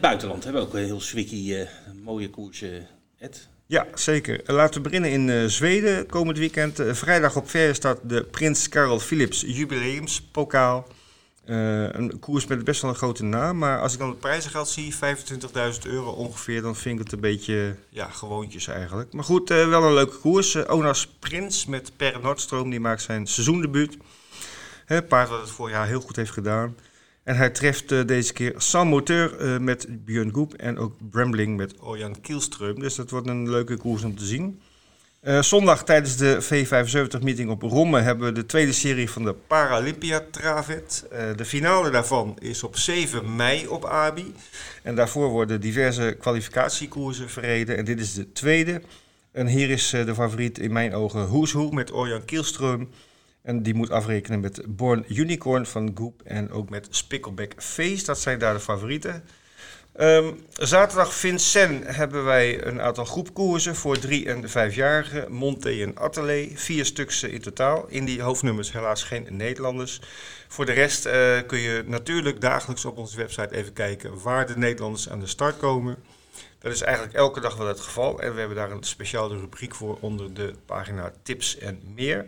buitenland 0.00 0.44
hebben 0.44 0.62
we 0.62 0.68
ook 0.68 0.74
een 0.74 0.84
heel 0.84 1.00
swikkie 1.00 1.66
mooie 2.02 2.30
koersen. 2.30 2.86
Ed? 3.18 3.48
Ja, 3.66 3.86
zeker. 3.94 4.40
Laten 4.46 4.82
we 4.82 4.88
beginnen 4.88 5.10
in 5.10 5.50
Zweden 5.50 6.06
komend 6.06 6.38
weekend. 6.38 6.82
vrijdag 6.90 7.36
op 7.36 7.48
start 7.72 7.98
de 8.08 8.22
Prins 8.24 8.68
Karel 8.68 8.98
Philips 8.98 9.44
Jubileumspokaal. 9.46 10.86
Uh, 11.46 11.88
een 11.92 12.18
koers 12.18 12.46
met 12.46 12.64
best 12.64 12.82
wel 12.82 12.90
een 12.90 12.96
grote 12.96 13.24
naam. 13.24 13.58
Maar 13.58 13.80
als 13.80 13.92
ik 13.92 13.98
dan 13.98 14.08
het 14.08 14.18
prijzengeld 14.18 14.68
zie, 14.68 14.94
25.000 14.94 15.00
euro 15.82 16.10
ongeveer, 16.10 16.62
dan 16.62 16.76
vind 16.76 16.98
ik 16.98 17.04
het 17.04 17.12
een 17.12 17.20
beetje 17.20 17.76
ja, 17.88 18.08
gewoontjes 18.08 18.66
eigenlijk. 18.66 19.12
Maar 19.12 19.24
goed, 19.24 19.50
uh, 19.50 19.68
wel 19.68 19.82
een 19.82 19.94
leuke 19.94 20.16
koers. 20.18 20.54
Uh, 20.54 20.62
Onas 20.66 21.06
Prins 21.18 21.66
met 21.66 21.92
Per 21.96 22.20
Noordstroom, 22.22 22.70
die 22.70 22.80
maakt 22.80 23.02
zijn 23.02 23.26
seizoendebuut. 23.26 23.96
Hè, 24.84 25.02
paard 25.02 25.28
wat 25.28 25.40
het 25.40 25.50
vorig 25.50 25.74
jaar 25.74 25.86
heel 25.86 26.00
goed 26.00 26.16
heeft 26.16 26.30
gedaan. 26.30 26.76
En 27.22 27.36
hij 27.36 27.50
treft 27.50 28.08
deze 28.08 28.32
keer 28.32 28.54
Sam 28.56 28.88
Moteur 28.88 29.62
met 29.62 29.86
Björn 30.04 30.32
Goep 30.32 30.54
en 30.54 30.78
ook 30.78 30.94
Brambling 31.10 31.56
met 31.56 31.74
Orjan 31.80 32.16
Kielström. 32.20 32.74
Dus 32.74 32.94
dat 32.94 33.10
wordt 33.10 33.28
een 33.28 33.50
leuke 33.50 33.76
koers 33.76 34.02
om 34.02 34.16
te 34.16 34.24
zien. 34.24 34.60
Uh, 35.26 35.42
zondag 35.42 35.84
tijdens 35.84 36.16
de 36.16 36.38
V75-meeting 36.42 37.50
op 37.50 37.62
Romme 37.62 38.00
hebben 38.00 38.26
we 38.26 38.32
de 38.32 38.46
tweede 38.46 38.72
serie 38.72 39.10
van 39.10 39.24
de 39.24 39.34
Paralympia 39.34 40.22
Travet. 40.30 41.06
Uh, 41.12 41.18
de 41.36 41.44
finale 41.44 41.90
daarvan 41.90 42.36
is 42.38 42.62
op 42.62 42.76
7 42.76 43.36
mei 43.36 43.66
op 43.68 43.84
Abi. 43.84 44.34
En 44.82 44.94
daarvoor 44.94 45.28
worden 45.28 45.60
diverse 45.60 46.16
kwalificatiekoersen 46.20 47.30
verreden. 47.30 47.76
En 47.76 47.84
dit 47.84 48.00
is 48.00 48.14
de 48.14 48.32
tweede. 48.32 48.82
En 49.32 49.46
hier 49.46 49.70
is 49.70 49.94
uh, 49.94 50.04
de 50.06 50.14
favoriet 50.14 50.58
in 50.58 50.72
mijn 50.72 50.94
ogen 50.94 51.24
Hoeshoe 51.24 51.74
met 51.74 51.92
Orjan 51.92 52.24
Kielström. 52.24 52.88
En 53.42 53.62
die 53.62 53.74
moet 53.74 53.90
afrekenen 53.90 54.40
met 54.40 54.62
Born 54.66 55.04
Unicorn 55.08 55.66
van 55.66 55.90
Goop 55.94 56.22
en 56.22 56.50
ook 56.50 56.70
met 56.70 56.86
Spickleback 56.90 57.52
Face. 57.56 58.04
Dat 58.04 58.18
zijn 58.18 58.38
daar 58.38 58.54
de 58.54 58.60
favorieten. 58.60 59.24
Um, 60.00 60.46
zaterdag 60.52 61.14
Vincent 61.14 61.96
hebben 61.96 62.24
wij 62.24 62.66
een 62.66 62.80
aantal 62.80 63.04
groepkoersen 63.04 63.76
voor 63.76 63.98
drie- 63.98 64.26
en 64.26 64.50
vijfjarigen. 64.50 65.32
Monte 65.32 65.70
en 65.70 65.96
Atelier, 65.96 66.50
vier 66.54 66.84
stuks 66.84 67.22
in 67.22 67.40
totaal. 67.40 67.86
In 67.88 68.04
die 68.04 68.22
hoofdnummers 68.22 68.72
helaas 68.72 69.02
geen 69.02 69.26
Nederlanders. 69.30 70.00
Voor 70.48 70.66
de 70.66 70.72
rest 70.72 71.06
uh, 71.06 71.12
kun 71.46 71.58
je 71.58 71.82
natuurlijk 71.86 72.40
dagelijks 72.40 72.84
op 72.84 72.96
onze 72.96 73.16
website 73.16 73.54
even 73.54 73.72
kijken 73.72 74.22
waar 74.22 74.46
de 74.46 74.58
Nederlanders 74.58 75.08
aan 75.08 75.20
de 75.20 75.26
start 75.26 75.56
komen. 75.56 75.96
Dat 76.58 76.72
is 76.72 76.82
eigenlijk 76.82 77.16
elke 77.16 77.40
dag 77.40 77.56
wel 77.56 77.66
het 77.66 77.80
geval. 77.80 78.20
En 78.20 78.32
we 78.32 78.38
hebben 78.38 78.56
daar 78.56 78.70
een 78.70 78.82
speciale 78.82 79.38
rubriek 79.38 79.74
voor 79.74 79.98
onder 80.00 80.34
de 80.34 80.54
pagina 80.66 81.12
tips 81.22 81.58
en 81.58 81.80
meer. 81.94 82.26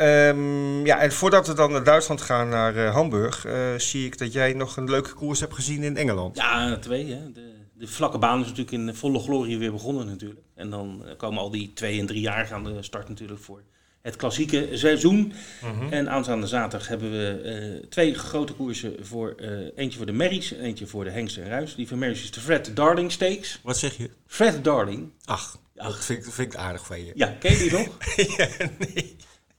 Um, 0.00 0.61
ja, 0.84 1.00
en 1.00 1.12
voordat 1.12 1.46
we 1.46 1.54
dan 1.54 1.72
naar 1.72 1.84
Duitsland 1.84 2.20
gaan, 2.20 2.48
naar 2.48 2.76
uh, 2.76 2.94
Hamburg, 2.94 3.46
uh, 3.46 3.74
zie 3.76 4.06
ik 4.06 4.18
dat 4.18 4.32
jij 4.32 4.52
nog 4.52 4.76
een 4.76 4.90
leuke 4.90 5.12
koers 5.12 5.40
hebt 5.40 5.54
gezien 5.54 5.82
in 5.82 5.96
Engeland. 5.96 6.36
Ja, 6.36 6.76
twee. 6.76 7.06
Hè. 7.06 7.32
De, 7.32 7.52
de 7.72 7.88
vlakke 7.88 8.18
baan 8.18 8.40
is 8.40 8.46
natuurlijk 8.46 8.72
in 8.72 8.94
volle 8.94 9.18
glorie 9.18 9.58
weer 9.58 9.72
begonnen 9.72 10.06
natuurlijk. 10.06 10.40
En 10.54 10.70
dan 10.70 11.06
eh, 11.06 11.16
komen 11.16 11.38
al 11.38 11.50
die 11.50 11.72
twee 11.72 12.00
en 12.00 12.06
drie 12.06 12.20
jaar 12.20 12.52
aan 12.52 12.64
de 12.64 12.82
start 12.82 13.08
natuurlijk 13.08 13.40
voor 13.40 13.62
het 14.02 14.16
klassieke 14.16 14.68
seizoen. 14.72 15.16
Mm 15.16 15.78
-hmm. 15.78 15.92
En 15.92 16.10
aanstaande 16.10 16.46
zaterdag 16.46 16.88
hebben 16.88 17.10
we 17.10 17.80
uh, 17.80 17.88
twee 17.88 18.14
grote 18.14 18.52
koersen. 18.52 18.96
Voor, 19.00 19.34
uh, 19.40 19.50
eentje 19.76 19.96
voor 19.96 20.06
de 20.06 20.12
Merries 20.12 20.52
en 20.52 20.60
eentje 20.60 20.86
voor 20.86 21.04
de 21.04 21.10
Hengst 21.10 21.36
en 21.36 21.48
Ruis. 21.48 21.74
Die 21.74 21.88
van 21.88 21.98
Merries 21.98 22.22
is 22.22 22.30
de 22.30 22.40
Fred 22.40 22.76
Darling 22.76 23.12
Stakes. 23.12 23.60
Wat 23.62 23.78
zeg 23.78 23.96
je? 23.96 24.10
Fred 24.26 24.64
Darling. 24.64 25.12
Ach, 25.24 25.58
Ach. 25.76 25.94
dat 25.94 26.04
vind, 26.04 26.26
ik, 26.26 26.32
vind 26.32 26.52
ik 26.52 26.58
aardig 26.58 26.86
van 26.86 27.04
je. 27.04 27.12
Ja, 27.14 27.36
ken 27.40 27.52
je 27.52 27.58
die 27.58 27.72
nog? 27.72 27.98
ja, 28.36 28.48
nee. 28.78 29.16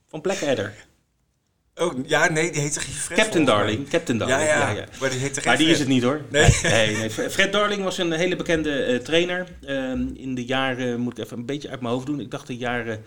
Van 0.08 0.22
Blackadder. 0.22 0.74
Oh, 1.76 2.08
ja, 2.08 2.32
nee, 2.32 2.52
die 2.52 2.62
heet 2.62 2.80
Fred 2.80 3.18
Captain 3.18 3.46
Darling. 3.46 3.90
Captain 3.90 4.18
Darling. 4.18 4.40
Ja, 4.42 4.46
ja, 4.46 4.70
ja. 4.70 4.86
Maar 5.00 5.10
die, 5.10 5.20
heet 5.20 5.46
maar 5.46 5.58
die 5.58 5.68
is 5.68 5.80
het 5.80 5.88
niet 5.88 6.04
hoor. 6.04 6.22
Nee. 6.30 6.50
nee, 6.64 6.98
nee. 6.98 7.10
Fred 7.10 7.52
Darling 7.52 7.84
was 7.84 7.98
een 7.98 8.12
hele 8.12 8.36
bekende 8.36 8.88
uh, 8.88 9.00
trainer. 9.00 9.48
Uh, 9.68 9.92
in 10.14 10.36
de 10.36 10.46
jaren, 10.46 11.00
moet 11.00 11.18
ik 11.18 11.24
even 11.26 11.38
een 11.38 11.46
beetje 11.46 11.70
uit 11.70 11.82
mijn 11.82 11.94
hoofd 11.94 12.06
doen. 12.06 12.20
Ik 12.20 12.32
dacht 12.32 12.48
de 12.48 12.58
jaren 12.58 13.04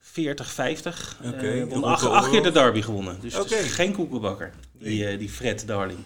40, 0.00 0.50
50. 0.50 1.18
Oké. 1.24 1.36
Okay. 1.36 1.62
Uh, 1.62 1.82
acht, 1.82 2.04
acht, 2.04 2.30
keer 2.30 2.42
de 2.42 2.50
derby 2.50 2.82
gewonnen. 2.82 3.18
Dus 3.20 3.34
okay. 3.34 3.62
geen 3.62 3.92
koekenbakker, 3.92 4.52
die, 4.72 5.16
die 5.16 5.28
Fred 5.28 5.66
Darling. 5.66 5.98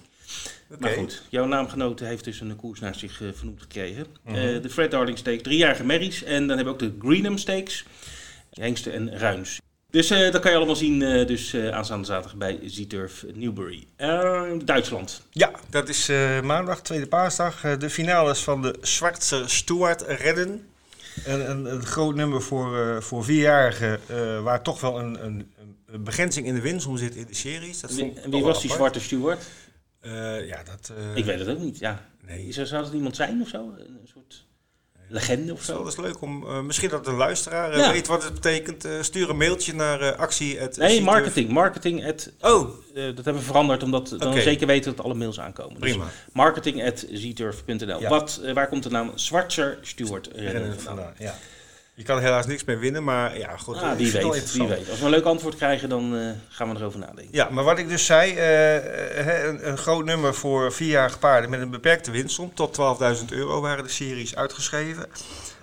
Okay. 0.71 0.79
Maar 0.79 0.99
goed, 0.99 1.23
jouw 1.29 1.47
naamgenoot 1.47 2.01
heeft 2.01 2.25
dus 2.25 2.41
een 2.41 2.57
koers 2.57 2.81
naar 2.81 2.95
zich 2.95 3.21
vernoemd 3.35 3.61
gekregen. 3.61 4.07
Mm 4.25 4.35
-hmm. 4.35 4.63
de 4.63 4.71
Fred 4.71 4.91
Darling 4.91 5.19
Stakes, 5.19 5.43
driejarige 5.43 5.85
merries. 5.85 6.23
En 6.23 6.47
dan 6.47 6.57
hebben 6.57 6.79
we 6.79 6.85
ook 6.85 6.93
de 6.93 7.07
Greenham 7.09 7.39
Stakes. 7.39 7.85
Hengsten 8.51 8.93
en 8.93 9.19
Ruins. 9.19 9.61
Dus 9.93 10.11
uh, 10.11 10.31
dat 10.31 10.41
kan 10.41 10.51
je 10.51 10.57
allemaal 10.57 10.77
zien 10.77 11.01
uh, 11.01 11.27
dus, 11.27 11.55
uh, 11.55 11.69
aanstaande 11.69 12.07
zaterdag 12.07 12.35
bij 12.35 12.61
Z-Turf 12.65 13.25
Newbury. 13.35 13.87
Duitsland. 14.65 15.23
Ja, 15.31 15.51
dat 15.71 15.89
is 15.89 16.09
maandag, 16.43 16.83
tweede 16.83 17.07
paasdag. 17.07 17.61
de 17.79 17.91
finales 17.91 18.41
van 18.41 18.63
de 18.63 18.79
Zwarte 18.81 19.43
Stuart 19.47 20.03
Redden. 20.03 20.67
Een, 21.25 21.51
een, 21.51 21.65
een, 21.65 21.87
groot 21.87 22.15
nummer 22.15 22.43
voor, 22.43 23.03
voor 23.03 23.25
vierjarigen, 23.25 24.01
waar 24.43 24.63
toch 24.63 24.81
wel 24.81 24.99
een, 24.99 25.25
een, 25.25 25.53
een, 25.87 26.05
begrenzing 26.05 26.47
in 26.47 26.55
de 26.55 26.61
winst 26.61 26.89
zit 26.95 27.15
in 27.15 27.27
de 27.27 27.35
series. 27.35 27.81
Dat 27.81 27.95
wie, 27.95 28.13
en 28.21 28.31
wie 28.31 28.43
was 28.43 28.61
die 28.61 28.71
Zwarte 28.71 29.01
Stuart? 29.01 29.45
ja, 30.47 30.63
dat... 30.65 30.93
Ik 31.15 31.25
weet 31.25 31.39
het 31.39 31.49
ook 31.49 31.59
niet, 31.59 31.79
ja. 31.79 32.09
Nee. 32.27 32.53
Zou, 32.53 32.67
zou 32.67 32.85
het 32.85 32.93
iemand 32.93 33.17
zijn 33.17 33.41
of 33.43 33.49
zo? 33.49 33.75
Een 33.79 34.09
soort 34.13 34.45
legende 35.13 35.53
of 35.53 35.63
zo. 35.63 35.79
Dat 35.79 35.93
is 35.93 35.99
leuk 35.99 36.21
om, 36.21 36.45
uh, 36.45 36.61
misschien 36.61 36.89
dat 36.89 37.07
een 37.07 37.17
luisteraar 37.17 37.77
uh, 37.77 37.91
weet 37.91 38.07
wat 38.07 38.25
het 38.25 38.35
betekent. 38.35 38.87
Uh, 38.87 38.93
stuur 39.01 39.31
een 39.31 39.37
mailtje 39.37 39.75
naar 39.75 40.15
actie. 40.17 40.59
nee, 40.77 41.03
marketing. 41.03 41.49
Marketing 41.49 42.07
at, 42.07 42.31
oh. 42.41 42.69
dat 42.95 43.15
hebben 43.15 43.35
we 43.35 43.41
veranderd 43.41 43.83
omdat 43.83 44.11
we 44.11 44.17
dan 44.17 44.41
zeker 44.41 44.67
weten 44.67 44.97
dat 44.97 45.05
alle 45.05 45.15
mails 45.15 45.41
aankomen. 45.41 45.81
Dus 45.81 45.91
Prima. 45.91 46.05
Dus 46.05 46.15
marketing 46.33 46.85
at. 46.85 47.05
Wat, 48.09 48.41
waar 48.55 48.69
komt 48.69 48.83
de 48.83 48.91
naam 48.91 49.13
Zwartser 49.15 49.79
Stuart 49.83 50.31
vandaan? 50.79 51.15
Ja. 51.19 51.35
Je 51.95 52.03
kan 52.03 52.19
helaas 52.19 52.47
niks 52.47 52.65
mee 52.65 52.77
winnen, 52.77 53.05
maar 53.05 53.39
ja, 53.39 53.57
goed. 53.57 53.77
Ah, 53.77 53.97
wie, 53.97 54.13
weet. 54.13 54.25
Als 54.91 54.99
we 54.99 55.05
een 55.05 55.11
leuk 55.11 55.25
antwoord 55.25 55.57
krijgen, 55.57 55.89
dan 55.89 56.15
uh, 56.15 56.31
gaan 56.49 56.73
we 56.73 56.77
erover 56.77 56.99
nadenken. 56.99 57.29
Ja, 57.31 57.49
maar 57.51 57.65
wat 57.65 57.79
ik 57.79 57.89
dus 57.89 58.07
zei, 58.07 58.33
uh, 58.33 59.45
een, 59.47 59.69
een, 59.69 59.79
groot 59.79 60.05
nummer 60.05 60.35
voor 60.35 60.73
vierjarige 60.73 61.19
paarden 61.19 61.51
met 61.51 61.61
een 61.61 61.71
beperkte 61.71 62.11
winstsom. 62.11 62.55
Tot 62.55 62.79
12.000 63.21 63.25
euro 63.29 63.61
waren 63.61 63.85
de 63.85 63.91
series 63.91 64.37
uitgeschreven. 64.37 65.07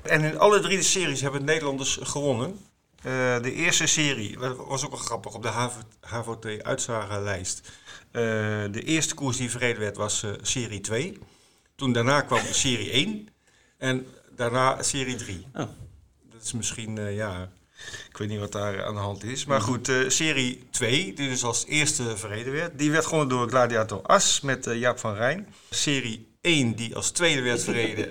En 0.01 0.23
in 0.23 0.39
alle 0.39 0.59
drie 0.59 0.77
de 0.77 0.83
series 0.83 1.21
hebben 1.21 1.43
Nederlanders 1.43 1.99
gewonnen. 2.01 2.59
Uh, 3.05 3.41
de 3.41 3.53
eerste 3.53 3.87
serie 3.87 4.37
was 4.67 4.85
ook 4.85 4.91
wel 4.91 4.99
grappig 4.99 5.33
op 5.33 5.43
de 5.43 5.69
HVT 6.01 6.63
uitzagenlijst. 6.63 7.71
de 8.71 8.81
eerste 8.85 9.15
koers 9.15 9.37
die 9.37 9.51
verreden 9.51 9.81
werd 9.81 9.97
was 9.97 10.25
serie 10.41 10.81
2. 10.81 11.19
Toen 11.75 11.93
daarna 11.93 12.21
kwam 12.21 12.41
serie 12.51 12.91
1. 12.91 13.27
En 13.77 14.07
daarna 14.35 14.83
serie 14.83 15.15
3. 15.15 15.47
Oh 15.53 15.67
is 16.43 16.53
misschien, 16.53 16.95
uh, 16.99 17.15
ja, 17.15 17.49
ik 18.09 18.17
weet 18.17 18.27
niet 18.27 18.39
wat 18.39 18.51
daar 18.51 18.85
aan 18.85 18.93
de 18.93 18.99
hand 18.99 19.23
is. 19.23 19.45
Maar 19.45 19.61
goed, 19.61 19.89
uh, 19.89 20.09
serie 20.09 20.67
2, 20.71 21.13
die 21.13 21.29
dus 21.29 21.43
als 21.43 21.65
eerste 21.65 22.17
verreden 22.17 22.53
werd, 22.53 22.79
die 22.79 22.91
werd 22.91 23.05
gewonnen 23.05 23.29
door 23.29 23.49
Gladiator 23.49 24.01
As 24.01 24.41
met 24.41 24.67
uh, 24.67 24.79
Jaap 24.79 24.99
van 24.99 25.15
Rijn. 25.15 25.47
Serie 25.69 26.27
1, 26.41 26.75
die 26.75 26.95
als 26.95 27.11
tweede 27.11 27.41
werd 27.41 27.63
verreden, 27.63 28.07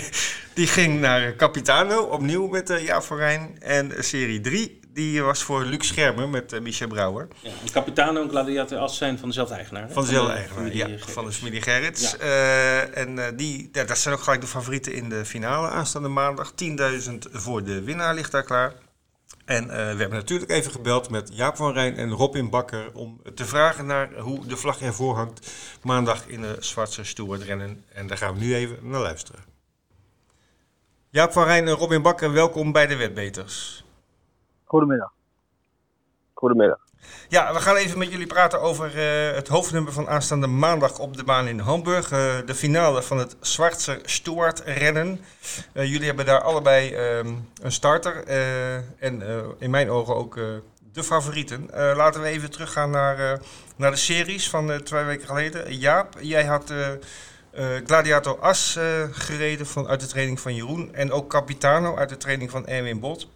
die 0.54 0.66
ging 0.66 1.00
naar 1.00 1.36
Capitano, 1.36 2.02
opnieuw 2.02 2.46
met 2.46 2.80
Jaap 2.84 3.02
van 3.02 3.16
Rijn. 3.16 3.56
En 3.60 4.04
serie 4.04 4.40
3, 4.40 4.80
die 4.92 5.22
was 5.22 5.42
voor 5.42 5.64
Luc 5.64 5.86
Schermer 5.86 6.28
met 6.28 6.52
uh, 6.52 6.60
Michel 6.60 6.88
Brouwer. 6.88 7.28
Ja, 7.40 7.50
en 7.50 7.72
Capitano 7.72 8.22
en 8.22 8.28
Gladiator 8.28 8.78
As 8.78 8.96
zijn 8.96 9.18
van 9.18 9.28
dezelfde 9.28 9.54
eigenaar. 9.54 9.90
Van 9.90 10.04
dezelfde 10.04 10.32
eigenaar, 10.32 10.74
ja. 10.74 10.88
Van 10.98 11.24
de 11.24 11.32
familie 11.32 11.62
Gerrits. 11.62 12.16
Uh, 12.20 12.96
en 12.98 13.36
die, 13.36 13.68
ja, 13.72 13.84
dat 13.84 13.98
zijn 13.98 14.14
ook 14.14 14.20
gelijk 14.20 14.40
de 14.40 14.46
favorieten 14.46 14.92
in 14.92 15.08
de 15.08 15.24
finale 15.24 15.68
aanstaande 15.68 16.08
maandag. 16.08 16.52
10.000 16.52 17.18
voor 17.32 17.64
de 17.64 17.82
winnaar 17.82 18.14
ligt 18.14 18.32
daar 18.32 18.44
klaar. 18.44 18.72
En 19.44 19.66
we 19.66 19.74
hebben 19.74 20.10
natuurlijk 20.10 20.50
even 20.50 20.72
gebeld 20.72 21.10
met 21.10 21.30
Jaap 21.32 21.56
van 21.56 21.72
Rijn 21.72 21.96
en 21.96 22.10
Robin 22.10 22.50
Bakker 22.50 22.90
om 22.92 23.20
te 23.34 23.44
vragen 23.44 23.86
naar 23.86 24.12
hoe 24.18 24.46
de 24.46 24.56
vlag 24.56 24.80
ervoor 24.80 25.16
hangt 25.16 25.52
maandag 25.82 26.26
in 26.26 26.40
de 26.40 26.56
Zwartse 26.60 27.04
Stoerrennen. 27.04 27.84
En 27.92 28.06
daar 28.06 28.18
gaan 28.18 28.34
we 28.34 28.40
nu 28.40 28.54
even 28.54 28.78
naar 28.82 29.00
luisteren. 29.00 29.40
Jaap 31.10 31.32
van 31.32 31.44
Rijn 31.44 31.68
en 31.68 31.74
Robin 31.74 32.02
Bakker, 32.02 32.32
welkom 32.32 32.72
bij 32.72 32.86
de 32.86 32.96
Wetbeters. 32.96 33.81
Goedemiddag. 34.72 35.12
Goedemiddag. 36.34 36.78
Ja, 37.28 37.52
we 37.52 37.60
gaan 37.60 37.76
even 37.76 37.98
met 37.98 38.10
jullie 38.10 38.26
praten 38.26 38.60
over 38.60 38.86
uh, 38.86 39.34
het 39.34 39.48
hoofdnummer 39.48 39.92
van 39.92 40.08
aanstaande 40.08 40.46
maandag 40.46 40.98
op 40.98 41.16
de 41.16 41.24
baan 41.24 41.46
in 41.46 41.58
Hamburg. 41.58 42.12
Uh, 42.12 42.18
de 42.46 42.54
finale 42.54 43.02
van 43.02 43.18
het 43.18 43.36
Zwartse 43.40 43.98
Stuart-rennen. 44.02 45.20
Uh, 45.72 45.84
jullie 45.84 46.06
hebben 46.06 46.26
daar 46.26 46.40
allebei 46.40 46.96
een 47.62 47.72
starter 47.72 48.24
en 48.98 49.22
in 49.58 49.70
mijn 49.70 49.90
ogen 49.90 50.14
ook 50.14 50.34
de 50.92 51.04
favorieten. 51.04 51.68
laten 51.72 52.20
we 52.20 52.26
even 52.26 52.50
teruggaan 52.50 52.90
naar, 52.90 53.40
naar 53.76 53.90
de 53.90 53.96
series 53.96 54.50
van 54.50 54.82
twee 54.82 55.04
weken 55.04 55.26
geleden. 55.26 55.76
Jaap, 55.76 56.14
jij 56.20 56.44
had 56.44 56.72
Gladiator 57.84 58.38
As 58.38 58.78
gereden 59.10 59.66
van, 59.66 59.88
uit 59.88 60.00
de 60.00 60.06
training 60.06 60.40
van 60.40 60.54
Jeroen 60.54 60.94
en 60.94 61.12
ook 61.12 61.30
Capitano 61.30 61.96
uit 61.96 62.08
de 62.08 62.16
training 62.16 62.50
van 62.50 62.66
Erwin 62.66 63.00
Bot. 63.00 63.28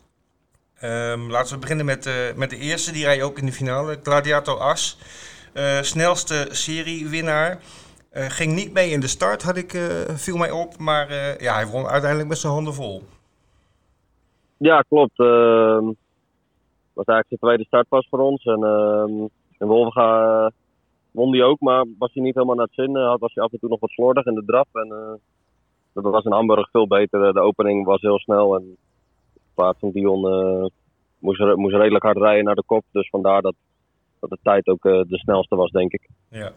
Um, 0.84 1.30
laten 1.30 1.54
we 1.54 1.60
beginnen 1.60 1.86
met, 1.86 2.06
uh, 2.06 2.14
met 2.34 2.50
de 2.50 2.56
eerste, 2.56 2.92
die 2.92 3.04
rij 3.04 3.22
ook 3.22 3.38
in 3.38 3.46
de 3.46 3.52
finale. 3.52 3.98
Gladiator 4.02 4.58
As, 4.58 4.98
uh, 5.54 5.80
snelste 5.80 6.46
seriewinnaar. 6.50 7.58
Uh, 8.12 8.24
ging 8.24 8.54
niet 8.54 8.72
mee 8.72 8.90
in 8.90 9.00
de 9.00 9.06
start, 9.06 9.42
had 9.42 9.56
ik, 9.56 9.70
viel 10.14 10.36
mij 10.36 10.50
op. 10.50 10.78
Maar 10.78 11.12
ja, 11.42 11.54
hij 11.54 11.66
won 11.66 11.86
uiteindelijk 11.86 12.28
met 12.28 12.38
zijn 12.38 12.52
handen 12.52 12.74
vol. 12.74 13.02
Ja, 14.56 14.80
klopt. 14.80 15.18
Uh, 15.18 15.78
was 16.92 17.06
eigenlijk 17.06 17.28
de 17.28 17.38
tweede 17.38 17.64
start 17.64 17.88
pas 17.88 18.06
voor 18.10 18.18
ons. 18.18 18.44
En, 18.44 18.62
en 19.58 19.66
Wolvenga 19.66 20.50
won 21.10 21.30
die 21.32 21.44
ook, 21.44 21.60
maar 21.60 21.84
was 21.98 22.10
hij 22.12 22.22
niet 22.22 22.34
helemaal 22.34 22.56
naar 22.56 22.66
het 22.66 22.74
zin. 22.74 22.92
was 22.92 23.34
hij 23.34 23.44
af 23.44 23.52
en 23.52 23.58
toe 23.58 23.68
nog 23.68 23.80
wat 23.80 23.90
slordig 23.90 24.26
in 24.26 24.34
de 24.34 24.44
draf. 24.46 24.68
En 24.72 25.20
dat 25.92 26.04
was 26.04 26.24
in 26.24 26.32
Hamburg 26.32 26.70
veel 26.70 26.86
beter. 26.86 27.32
De 27.32 27.40
opening 27.40 27.84
was 27.84 28.00
heel 28.00 28.18
snel 28.18 28.54
en 28.56 28.76
paard 29.56 29.76
van 29.78 29.90
Dion 29.90 30.24
uh, 30.24 30.66
moest, 31.18 31.56
moest 31.56 31.74
redelijk 31.74 32.04
hard 32.04 32.16
rijden 32.16 32.44
naar 32.44 32.54
de 32.54 32.62
kop. 32.66 32.84
Dus 32.90 33.08
vandaar 33.08 33.42
dat, 33.42 33.54
dat 34.20 34.30
de 34.30 34.38
tijd 34.42 34.66
ook 34.66 34.84
uh, 34.84 34.92
de 34.92 35.18
snelste 35.18 35.56
was, 35.56 35.70
denk 35.70 35.92
ik. 35.92 36.08
Ja. 36.30 36.52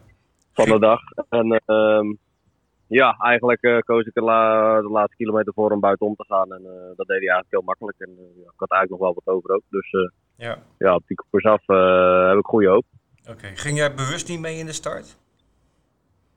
Van 0.53 0.65
de 0.65 0.79
dag. 0.79 0.99
En 1.29 1.61
uh, 1.65 2.15
ja, 2.87 3.15
eigenlijk 3.19 3.63
uh, 3.63 3.79
koos 3.79 4.05
ik 4.05 4.13
de, 4.13 4.21
la 4.21 4.81
de, 4.81 4.89
laatste 4.89 5.15
kilometer 5.15 5.53
voor 5.53 5.71
om 5.71 5.79
buitenom 5.79 6.15
te 6.15 6.25
gaan. 6.27 6.53
En 6.53 6.61
dat 6.95 7.07
deed 7.07 7.19
hij 7.19 7.29
eigenlijk 7.29 7.51
heel 7.51 7.61
makkelijk. 7.61 7.99
En 7.99 8.09
ik 8.35 8.53
had 8.55 8.71
eigenlijk 8.71 8.89
nog 8.89 8.99
wel 8.99 9.21
wat 9.23 9.35
over 9.35 9.55
ook. 9.55 9.63
Dus 9.69 9.91
ja. 10.35 10.57
ja, 10.77 10.95
op 10.95 11.03
die 11.07 11.17
koers 11.29 11.45
af 11.45 11.65
heb 12.29 12.37
ik 12.37 12.45
goede 12.45 12.69
hoop. 12.69 12.85
Oké, 13.29 13.47
ging 13.53 13.77
jij 13.77 13.93
bewust 13.93 14.27
niet 14.29 14.39
mee 14.39 14.57
in 14.57 14.65
de 14.65 14.73
start? 14.73 15.17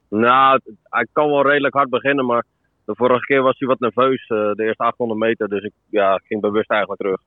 Nou, 0.08 0.60
hij 0.82 1.06
kan 1.12 1.28
wel 1.28 1.46
redelijk 1.46 1.74
hard 1.74 1.90
beginnen, 1.90 2.26
maar 2.26 2.44
de 2.84 2.94
vorige 2.96 3.24
keer 3.24 3.42
was 3.42 3.58
hij 3.58 3.68
wat 3.68 3.80
nerveus, 3.80 4.28
uh, 4.28 4.52
de 4.52 4.64
eerste 4.64 4.82
800 4.82 5.20
meter. 5.20 5.48
Dus 5.48 5.62
ik 5.62 5.72
ja, 5.90 6.16
ging 6.24 6.40
bewust 6.40 6.70
eigenlijk 6.70 7.00
terug. 7.00 7.20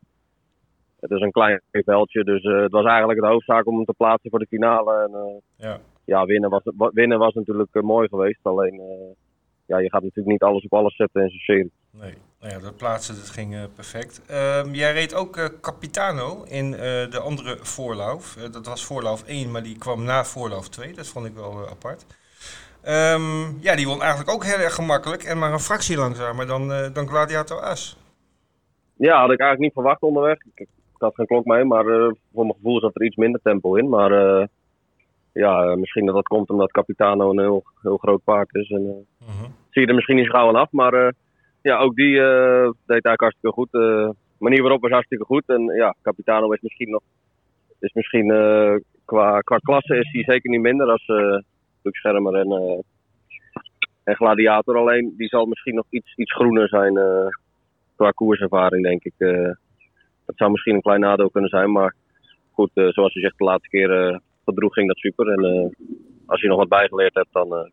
Het 1.00 1.12
is 1.12 1.22
een 1.22 1.32
klein 1.32 1.62
veldje, 1.72 2.24
dus 2.24 2.44
uh, 2.44 2.62
het 2.62 2.72
was 2.72 2.86
eigenlijk 2.86 3.20
de 3.20 3.28
hoofdzaak 3.28 3.68
om 3.68 3.76
hem 3.76 3.86
te 3.86 3.94
plaatsen 3.98 4.30
voor 4.30 4.40
de 4.40 4.48
finale. 4.48 5.04
En, 5.04 5.12
uh, 5.12 5.68
ja. 5.68 5.80
ja, 6.06 6.26
winnen 6.26 6.50
was, 6.50 6.62
winnen 6.94 7.20
was 7.20 7.34
natuurlijk 7.34 7.82
mooi 7.82 8.08
geweest. 8.08 8.40
Alleen, 8.42 8.82
ja, 9.66 9.78
je 9.78 9.90
gaat 9.90 10.02
natuurlijk 10.02 10.28
niet 10.28 10.44
alles 10.44 10.64
op 10.64 10.74
alles 10.74 10.96
zetten 10.96 11.22
in 11.22 11.30
zo'n 11.30 11.40
serie. 11.40 11.72
Nee, 11.92 12.14
nou 12.40 12.54
ja, 12.54 12.60
dat 12.60 12.78
plaatsen 12.78 13.16
dat 13.16 13.30
ging 13.30 13.74
perfect. 13.76 14.22
Um, 14.32 14.74
jij 14.74 14.94
reed 14.94 15.16
ook 15.16 15.60
Capitano 15.62 16.44
in 16.44 16.72
de 17.10 17.20
andere 17.20 17.58
voorlauf. 17.62 18.34
dat 18.52 18.66
was 18.66 18.86
voorlauf 18.86 19.24
1, 19.24 19.52
maar 19.52 19.64
die 19.64 19.78
kwam 19.78 20.04
na 20.04 20.24
voorlauf 20.24 20.70
2. 20.70 20.94
Dat 20.94 21.08
vond 21.08 21.26
ik 21.26 21.34
wel 21.34 21.70
apart. 21.70 22.06
Um, 22.88 23.58
ja, 23.62 23.76
die 23.76 23.88
won 23.88 24.02
eigenlijk 24.02 24.32
ook 24.32 24.44
heel 24.44 24.60
erg 24.60 24.76
gemakkelijk 24.76 25.24
en 25.24 25.38
maar 25.38 25.52
een 25.52 25.60
fractie 25.60 25.98
langzamer 25.98 26.48
dan, 26.48 26.72
uh, 26.72 26.94
dan 26.94 27.08
Gladiator 27.08 27.62
As. 27.62 27.98
Ja, 28.98 29.20
had 29.20 29.32
ik 29.32 29.40
eigenlijk 29.40 29.60
niet 29.60 29.74
verwacht 29.74 30.02
onderweg. 30.02 30.38
Ik, 30.54 30.68
had 30.98 31.16
geen 31.16 31.26
klok 31.26 31.46
mee, 31.46 31.64
maar 31.64 31.86
uh, 31.86 32.12
voor 32.34 32.44
mijn 32.44 32.56
gevoel 32.56 32.80
zat 32.80 32.96
er 32.96 33.06
iets 33.06 33.16
minder 33.16 33.42
tempo 33.44 33.76
in. 33.76 33.90
Maar 33.90 34.12
uh, 34.12 34.46
ja, 35.32 35.76
misschien 35.76 36.06
dat 36.06 36.16
dat 36.16 36.28
komt 36.28 36.50
omdat 36.50 36.72
Capitano 36.72 37.30
een 37.30 37.40
heel, 37.40 37.64
heel 37.82 37.98
groot 37.98 38.24
paard 38.24 38.56
is. 38.56 38.70
En, 38.70 39.08
-huh. 39.20 39.44
Zie 39.70 39.82
je 39.82 39.88
er 39.88 39.96
misschien 39.96 40.16
niet 40.16 40.30
gauw 40.30 40.48
aan 40.48 40.56
af, 40.56 40.72
maar 40.72 41.14
ja, 41.62 41.78
ook 41.78 41.96
die 41.96 42.14
deed 42.14 42.72
eigenlijk 42.86 43.22
hartstikke 43.22 43.56
goed. 43.56 43.72
De 43.72 44.16
manier 44.38 44.62
waarop 44.62 44.82
was 44.82 44.92
hartstikke 44.92 45.26
goed. 45.26 45.44
En 45.46 45.64
ja, 45.64 45.96
Capitano 46.02 46.52
is 46.52 46.62
misschien 46.62 46.90
nog, 46.90 47.02
is 47.80 47.94
misschien 47.94 48.28
qua, 49.06 49.40
qua 49.40 49.58
klasse 49.58 49.96
is 49.98 50.12
hij 50.12 50.24
zeker 50.24 50.50
niet 50.50 50.62
minder 50.62 50.88
als 50.88 51.06
Schermer 51.94 52.36
en, 52.36 52.52
uh, 52.52 52.80
en 54.04 54.16
Gladiator. 54.16 54.78
Alleen 54.78 55.14
die 55.18 55.28
zal 55.28 55.46
misschien 55.46 55.76
nog 55.76 55.86
iets, 55.90 56.16
iets 56.16 56.34
groener 56.34 56.68
zijn 56.68 56.98
uh, 56.98 57.28
qua 57.96 58.12
koerservaring, 58.12 58.84
denk 58.84 59.04
ik. 59.04 59.14
Uh, 59.18 59.52
dat 60.26 60.36
zou 60.38 60.52
misschien 60.52 60.76
een 60.76 60.82
klein 60.82 61.00
nadeel 61.00 61.30
kunnen 61.30 61.50
zijn. 61.50 61.72
Maar 61.72 61.96
goed, 62.52 62.72
zoals 62.74 63.14
je 63.14 63.20
zegt, 63.20 63.38
de 63.38 63.44
laatste 63.44 63.70
keer 63.70 64.22
gedroeg 64.46 64.74
ging 64.74 64.88
dat 64.88 64.98
super. 64.98 65.28
En 65.28 65.76
als 66.26 66.42
je 66.42 66.48
nog 66.48 66.58
wat 66.58 66.70
bijgeleerd 66.70 67.14
hebt, 67.14 67.32
dan, 67.32 67.72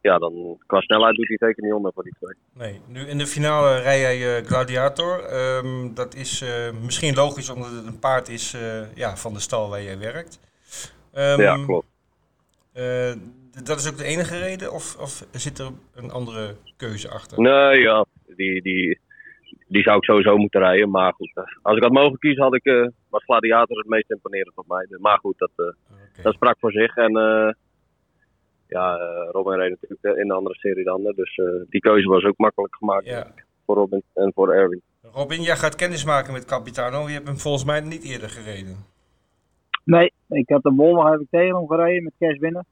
ja, 0.00 0.18
dan 0.18 0.58
qua 0.66 0.80
snelheid 0.80 1.14
doet 1.14 1.28
hij 1.28 1.36
zeker 1.48 1.62
niet 1.62 1.72
onder 1.72 1.92
voor 1.92 2.02
die 2.02 2.16
twee. 2.20 2.34
Nee, 2.54 2.80
nu 2.88 3.00
in 3.00 3.18
de 3.18 3.26
finale 3.26 3.78
rij 3.78 4.00
jij 4.00 4.42
Gladiator. 4.42 5.34
Um, 5.34 5.94
dat 5.94 6.14
is 6.14 6.44
misschien 6.82 7.14
logisch 7.14 7.50
omdat 7.50 7.70
het 7.70 7.86
een 7.86 7.98
paard 7.98 8.28
is 8.28 8.56
ja, 8.94 9.16
van 9.16 9.32
de 9.32 9.40
stal 9.40 9.70
waar 9.70 9.82
jij 9.82 9.98
werkt. 9.98 10.40
Um, 11.14 11.40
ja, 11.40 11.64
klopt. 11.64 11.86
Uh, 12.76 13.12
dat 13.64 13.78
is 13.78 13.90
ook 13.90 13.96
de 13.96 14.04
enige 14.04 14.38
reden 14.38 14.72
of, 14.72 14.96
of 15.00 15.26
zit 15.30 15.58
er 15.58 15.70
een 15.94 16.10
andere 16.10 16.54
keuze 16.76 17.08
achter? 17.08 17.40
Nee, 17.40 17.80
ja, 17.80 18.04
die, 18.26 18.62
die, 18.62 19.00
die 19.68 19.82
zou 19.82 19.96
ik 19.96 20.04
sowieso 20.04 20.36
moeten 20.36 20.60
rijden. 20.60 20.90
Maar 20.90 21.12
goed, 21.12 21.32
eh, 21.34 21.44
als 21.62 21.76
ik 21.76 21.82
had 21.82 21.92
mogen 21.92 22.18
kiezen, 22.18 22.42
had 22.42 22.54
ik, 22.54 22.64
uh, 22.64 22.88
was 23.08 23.24
Gladiator 23.24 23.78
het 23.78 23.88
meest 23.88 24.10
imponerend 24.10 24.56
op 24.56 24.68
mij. 24.68 24.86
Maar 24.98 25.18
goed, 25.18 25.38
dat, 25.38 25.50
uh, 25.56 25.66
okay. 25.66 26.22
dat 26.22 26.34
sprak 26.34 26.56
voor 26.58 26.72
zich. 26.72 26.96
En 26.96 27.12
ja, 28.66 28.96
Robin 29.30 29.58
reed 29.58 29.70
natuurlijk 29.80 30.18
in 30.18 30.28
de 30.28 30.34
andere 30.34 30.54
serie 30.54 30.84
dan. 30.84 31.12
Dus 31.16 31.40
die 31.68 31.80
keuze 31.80 32.08
was 32.08 32.24
ook 32.24 32.38
makkelijk 32.38 32.76
gemaakt 32.76 33.06
ja. 33.06 33.34
voor 33.66 33.76
Robin 33.76 34.02
en 34.14 34.32
voor 34.34 34.52
Erwin. 34.52 34.82
Robin, 35.02 35.42
jij 35.42 35.56
gaat 35.56 35.74
kennis 35.74 36.04
maken 36.04 36.32
met 36.32 36.44
Capitano. 36.44 37.06
Je 37.06 37.14
hebt 37.14 37.26
hem 37.26 37.38
volgens 37.38 37.64
mij 37.64 37.80
niet 37.80 38.04
eerder 38.04 38.30
gereden. 38.30 38.76
Nee, 39.84 40.12
ik 40.28 40.48
had 40.48 40.62
de 40.62 40.72
Volvo 40.76 41.10
heb 41.10 41.20
ik 41.20 41.26
tegen 41.30 41.56
hem 41.56 41.66
gereden 41.66 42.02
met 42.02 42.12
cash 42.18 42.38
binnen. 42.38 42.66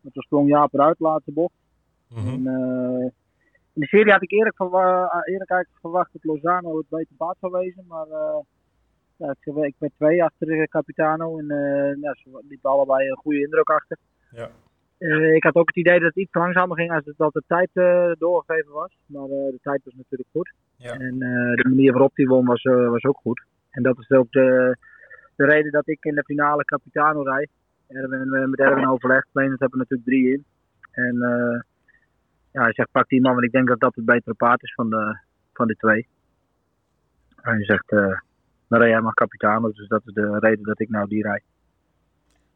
Met 0.00 0.14
de 0.14 0.22
sprong 0.22 0.48
Jaap 0.48 0.74
eruit, 0.74 0.98
laatste 0.98 1.32
bocht. 1.32 1.54
Mm 2.08 2.18
-hmm. 2.18 2.46
en, 2.46 2.60
uh, 2.60 3.10
in 3.74 3.80
de 3.80 3.86
serie 3.86 4.12
had 4.12 4.22
ik 4.22 4.30
eerlijk, 4.30 4.56
verwa 4.56 5.02
eerlijk 5.24 5.50
eigenlijk 5.50 5.80
verwacht 5.80 6.12
dat 6.12 6.24
Lozano 6.24 6.76
het 6.76 6.88
beter 6.88 7.14
baat 7.16 7.36
zou 7.40 7.52
wezen. 7.52 7.84
Maar 7.88 8.06
uh, 8.06 8.38
ja, 9.16 9.34
ik, 9.40 9.56
ik 9.56 9.74
ben 9.78 9.92
twee 9.96 10.24
achter 10.24 10.68
Capitano 10.68 11.38
en 11.38 11.44
uh, 11.44 12.02
ja, 12.02 12.14
ze 12.14 12.44
liepen 12.48 12.70
allebei 12.70 13.08
een 13.08 13.16
goede 13.16 13.40
indruk 13.40 13.68
achter. 13.68 13.96
Ja. 14.30 14.50
ik 15.34 15.42
had 15.42 15.54
ook 15.54 15.66
het 15.66 15.76
idee 15.76 15.98
dat 15.98 16.08
het 16.08 16.16
iets 16.16 16.34
langzamer 16.34 16.76
ging 16.76 16.92
als 16.92 17.04
het, 17.04 17.16
dat 17.16 17.32
de 17.32 17.42
tijd 17.46 17.70
doorgegeven 18.18 18.72
was. 18.72 18.96
Maar 19.06 19.26
de 19.26 19.58
tijd 19.62 19.80
was 19.84 19.94
natuurlijk 19.94 20.28
goed. 20.32 20.52
Ja. 20.76 20.92
En 20.92 21.18
de 21.54 21.64
manier 21.68 21.92
waarop 21.92 22.14
die 22.14 22.26
won 22.26 22.46
was, 22.46 22.62
was 22.62 23.04
ook 23.04 23.18
goed. 23.22 23.42
En 23.70 23.82
dat 23.82 23.98
is 23.98 24.10
ook 24.10 24.32
de 24.32 24.76
de 25.36 25.44
reden 25.44 25.72
dat 25.72 25.88
ik 25.88 26.04
in 26.04 26.14
de 26.14 26.24
finale 26.24 26.64
Capitano 26.64 27.22
rijd. 27.22 27.50
Erwin, 27.88 28.50
met 28.50 28.58
Erwin 28.58 28.88
overlegd. 28.88 29.26
Pleiners 29.32 29.60
hebben 29.60 29.78
natuurlijk 29.78 30.08
drie 30.08 30.32
in. 30.32 30.44
En 30.90 31.14
uh, 31.14 31.60
ja, 32.52 32.62
hij 32.62 32.72
zegt 32.72 32.90
pak 32.90 33.08
die 33.08 33.20
man, 33.20 33.32
want 33.32 33.44
ik 33.44 33.52
denk 33.52 33.68
dat 33.68 33.80
dat 33.80 33.94
het 33.94 34.04
betere 34.04 34.34
paard 34.34 34.62
is 34.62 34.74
van 34.74 34.90
de, 34.90 35.18
van 35.52 35.66
de 35.66 35.74
twee. 35.76 36.06
En 37.42 37.54
hij 37.54 37.64
zegt, 37.64 37.92
uh, 37.92 38.20
dan 38.68 38.78
rij 38.80 38.88
jij 38.88 39.00
maar 39.00 39.14
Capitano. 39.14 39.72
Dus 39.72 39.88
dat 39.88 40.02
is 40.06 40.12
de 40.14 40.38
reden 40.38 40.64
dat 40.64 40.80
ik 40.80 40.88
nou 40.88 41.08
die 41.08 41.22
rijd. 41.22 41.42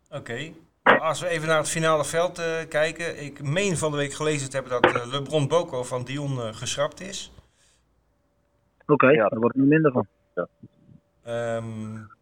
Oké. 0.09 0.19
Okay. 0.19 0.55
Als 0.99 1.21
we 1.21 1.29
even 1.29 1.49
naar 1.49 1.59
het 1.59 1.69
finale 1.69 2.05
veld 2.05 2.39
uh, 2.39 2.45
kijken. 2.69 3.25
Ik 3.25 3.43
meen 3.43 3.77
van 3.77 3.91
de 3.91 3.97
week 3.97 4.13
gelezen 4.13 4.51
te 4.51 4.57
hebben 4.57 4.83
dat 4.83 5.07
LeBron 5.07 5.49
Boko 5.49 5.83
van 5.83 6.05
Dion 6.05 6.55
geschrapt 6.55 7.01
is. 7.01 7.33
Oké, 8.81 8.93
okay, 8.93 9.15
ja. 9.15 9.29
daar 9.29 9.41
wordt 9.41 9.55
er 9.55 9.61
niet 9.61 9.71
minder 9.71 9.93
van. 9.93 10.07
Ja. 10.35 10.47
Um, 11.57 12.16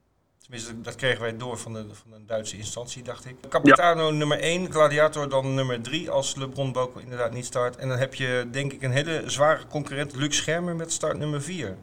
Tenminste, 0.45 0.81
dat 0.81 0.95
kregen 0.95 1.21
wij 1.21 1.37
door 1.37 1.57
van, 1.57 1.73
de, 1.73 1.95
van 1.95 2.13
een 2.13 2.27
Duitse 2.27 2.57
instantie, 2.57 3.03
dacht 3.03 3.27
ik. 3.27 3.37
Capitano 3.49 4.11
nummer 4.11 4.39
1, 4.39 4.71
Gladiator 4.71 5.29
dan 5.29 5.55
nummer 5.55 5.83
3 5.83 6.11
als 6.11 6.37
LeBron 6.37 6.73
Boko 6.73 6.99
inderdaad 6.99 7.33
niet 7.33 7.45
start. 7.45 7.77
En 7.77 7.89
dan 7.89 7.99
heb 7.99 8.15
je 8.15 8.49
denk 8.51 8.73
ik 8.73 8.83
een 8.83 8.91
hele 8.91 9.23
zware 9.27 9.67
concurrent, 9.67 10.17
Luc 10.17 10.37
Schermer, 10.37 10.77
met 10.77 10.93
start 10.93 11.19
nummer 11.19 11.43
4. 11.43 11.77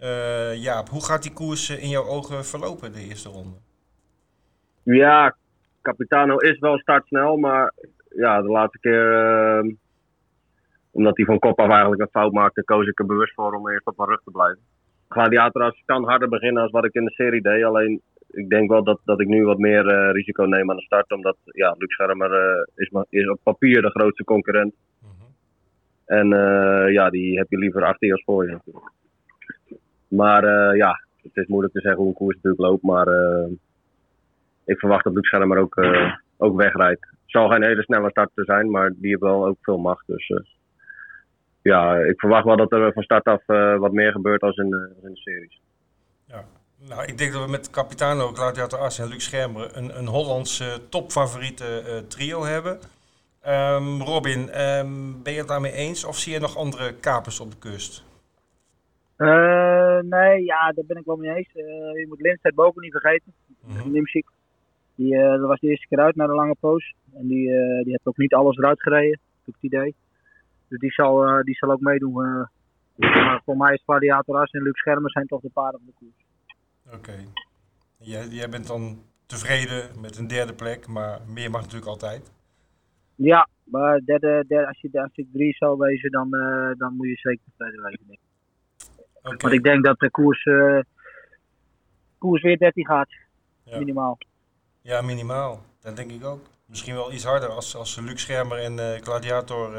Uh, 0.00 0.62
Jaap, 0.62 0.88
hoe 0.88 1.04
gaat 1.04 1.22
die 1.22 1.32
koers 1.32 1.70
in 1.70 1.88
jouw 1.88 2.04
ogen 2.04 2.44
verlopen, 2.44 2.92
de 2.92 3.00
eerste 3.00 3.28
ronde? 3.28 3.56
Ja, 4.82 5.36
Capitano 5.82 6.36
is 6.36 6.58
wel 6.58 6.78
startsnel, 6.78 7.36
maar 7.36 7.72
ja, 8.08 8.42
de 8.42 8.48
laatste 8.48 8.78
keer, 8.78 9.64
uh, 9.64 9.72
omdat 10.90 11.16
hij 11.16 11.26
van 11.26 11.38
kop 11.38 11.60
af 11.60 11.70
eigenlijk 11.70 12.00
een 12.00 12.20
fout 12.20 12.32
maakte, 12.32 12.64
koos 12.64 12.86
ik 12.86 12.98
er 12.98 13.06
bewust 13.06 13.34
voor 13.34 13.52
om 13.52 13.68
eerst 13.68 13.86
op 13.86 13.96
mijn 13.96 14.08
rug 14.08 14.22
te 14.24 14.30
blijven. 14.30 14.62
Gladiator 15.08 15.62
als 15.62 15.82
kan 15.84 16.04
harder 16.04 16.28
beginnen 16.28 16.62
als 16.62 16.70
wat 16.70 16.84
ik 16.84 16.94
in 16.94 17.04
de 17.04 17.10
serie 17.10 17.42
deed. 17.42 17.64
Alleen 17.64 18.00
ik 18.30 18.48
denk 18.48 18.70
wel 18.70 18.84
dat, 18.84 19.00
dat 19.04 19.20
ik 19.20 19.26
nu 19.26 19.44
wat 19.44 19.58
meer 19.58 19.84
uh, 19.86 20.12
risico 20.12 20.44
neem 20.44 20.70
aan 20.70 20.76
de 20.76 20.82
start. 20.82 21.12
Omdat 21.12 21.36
ja, 21.44 21.74
Luc 21.78 21.92
Schermer 21.92 22.30
uh, 22.30 22.62
is, 22.74 22.90
is 23.08 23.28
op 23.28 23.40
papier 23.42 23.82
de 23.82 23.90
grootste 23.90 24.24
concurrent. 24.24 24.74
Mm 25.00 25.08
-hmm. 25.18 25.34
En 26.04 26.32
uh, 26.32 26.92
ja, 26.92 27.10
die 27.10 27.38
heb 27.38 27.50
je 27.50 27.58
liever 27.58 27.84
achter 27.84 28.06
je 28.06 28.12
als 28.12 28.24
voor 28.24 28.44
je 28.44 28.52
natuurlijk. 28.52 28.92
Maar 30.08 30.76
ja, 30.76 31.00
het 31.22 31.36
is 31.36 31.46
moeilijk 31.46 31.74
te 31.74 31.80
zeggen 31.80 32.00
hoe 32.00 32.08
een 32.08 32.16
koers 32.16 32.34
natuurlijk 32.34 32.62
loopt. 32.62 32.82
Maar 32.82 33.08
ik 34.64 34.78
verwacht 34.78 35.04
dat 35.04 35.14
Luc 35.14 35.26
Schermer 35.26 35.58
ook, 35.58 35.86
ook 36.36 36.56
wegrijdt. 36.56 37.00
Het 37.00 37.30
zal 37.30 37.48
geen 37.48 37.62
hele 37.62 37.82
snelle 37.82 38.10
start 38.10 38.30
te 38.34 38.44
zijn, 38.44 38.70
maar 38.70 38.90
die 38.90 39.08
heeft 39.08 39.20
wel 39.20 39.46
ook 39.46 39.56
veel 39.60 39.78
macht. 39.78 40.06
Dus 40.06 40.28
ja, 41.66 41.98
ik 41.98 42.20
verwacht 42.20 42.44
wel 42.44 42.56
dat 42.56 42.72
er 42.72 42.92
van 42.92 43.02
start 43.02 43.24
af 43.24 43.42
uh, 43.46 43.78
wat 43.78 43.92
meer 43.92 44.12
gebeurt 44.12 44.42
als 44.42 44.56
in, 44.56 44.70
de, 44.70 44.90
in 45.02 45.10
de 45.10 45.16
series. 45.16 45.60
Ja, 46.26 46.44
nou, 46.88 47.04
ik 47.04 47.18
denk 47.18 47.32
dat 47.32 47.44
we 47.44 47.50
met 47.50 47.70
Capitano, 47.70 48.32
Claudia 48.32 48.64
As 48.64 48.98
en 48.98 49.08
Luc 49.08 49.24
Schermer 49.24 49.76
een, 49.76 49.98
een 49.98 50.06
Hollandse 50.06 50.64
uh, 50.64 50.72
topfavoriete 50.88 51.82
uh, 51.86 52.08
trio 52.08 52.44
hebben. 52.44 52.78
Um, 53.46 54.02
Robin, 54.02 54.40
um, 54.40 55.22
ben 55.22 55.32
je 55.32 55.38
het 55.38 55.48
daarmee 55.48 55.72
eens 55.72 56.04
of 56.04 56.16
zie 56.16 56.32
je 56.32 56.40
nog 56.40 56.56
andere 56.56 56.94
kapers 56.94 57.40
op 57.40 57.50
de 57.50 57.58
kust? 57.58 58.04
nee, 60.02 60.44
ja, 60.44 60.72
daar 60.72 60.84
ben 60.86 60.96
ik 60.96 61.04
wel 61.04 61.16
mee 61.16 61.34
eens. 61.34 61.52
je 61.52 62.06
moet 62.08 62.20
Lindstedt 62.20 62.54
boven 62.54 62.82
niet 62.82 62.92
vergeten. 62.92 63.32
Mm 63.60 63.76
-hmm. 63.76 63.92
Nimsik. 63.92 64.26
Die 64.94 65.16
dat 65.18 65.40
was 65.40 65.60
de 65.60 65.68
eerste 65.68 65.86
keer 65.86 65.98
uit 65.98 66.16
na 66.16 66.26
de 66.26 66.34
lange 66.34 66.56
poos. 66.60 66.94
En 67.14 67.26
die, 67.26 67.48
die 67.82 67.90
heeft 67.90 68.06
ook 68.06 68.16
niet 68.16 68.34
alles 68.34 68.56
eruit 68.56 68.82
gereden, 68.82 69.10
heb 69.10 69.46
ik 69.46 69.54
het 69.60 69.72
idee. 69.72 69.94
Dus 70.68 70.78
die 70.78 70.92
zal, 70.92 71.28
uh, 71.28 71.42
die 71.42 71.54
zal 71.54 71.70
ook 71.70 71.80
meedoen. 71.80 72.26
Uh, 72.26 72.44
maar 72.96 73.42
voor 73.44 73.56
mij 73.56 73.74
is 73.74 73.82
Gladiator 73.84 74.36
As 74.36 74.50
en 74.50 74.62
Luc 74.62 74.78
Schermer 74.78 75.10
zijn 75.10 75.26
toch 75.26 75.40
de 75.40 75.50
paarden 75.52 75.80
van 75.80 75.88
de 75.88 75.94
koers. 75.98 76.24
Oké. 76.86 76.96
Okay. 76.96 77.26
Jij, 77.98 78.26
jij 78.26 78.48
bent 78.48 78.66
dan 78.66 79.02
tevreden 79.26 80.00
met 80.00 80.16
een 80.16 80.26
derde 80.26 80.54
plek, 80.54 80.86
maar 80.86 81.20
meer 81.26 81.50
mag 81.50 81.60
natuurlijk 81.60 81.90
altijd. 81.90 82.32
Ja, 83.14 83.48
maar 83.64 84.00
derde, 84.04 84.44
derde, 84.48 84.66
als, 84.66 84.80
je, 84.80 85.02
als 85.02 85.14
ik 85.14 85.26
drie 85.32 85.54
zou 85.54 85.78
wezen, 85.78 86.10
dan, 86.10 86.28
uh, 86.34 86.70
dan 86.76 86.96
moet 86.96 87.06
je 87.06 87.16
zeker 87.16 87.44
tevreden 87.44 87.82
wezen. 87.82 88.18
Okay. 89.22 89.36
Want 89.36 89.52
ik 89.52 89.62
denk 89.62 89.84
dat 89.84 89.98
de 89.98 90.10
koers, 90.10 90.44
uh, 90.44 90.80
koers 92.18 92.42
weer 92.42 92.58
13 92.58 92.86
gaat. 92.86 93.08
Ja. 93.64 93.78
Minimaal. 93.78 94.18
Ja, 94.82 95.02
minimaal. 95.02 95.60
Dat 95.80 95.96
denk 95.96 96.10
ik 96.10 96.24
ook. 96.24 96.40
Misschien 96.66 96.94
wel 96.94 97.12
iets 97.12 97.24
harder 97.24 97.48
als, 97.48 97.76
als 97.76 98.00
Luc 98.00 98.20
Schermer 98.20 98.58
en 98.58 98.72
uh, 98.72 99.02
Gladiator 99.02 99.76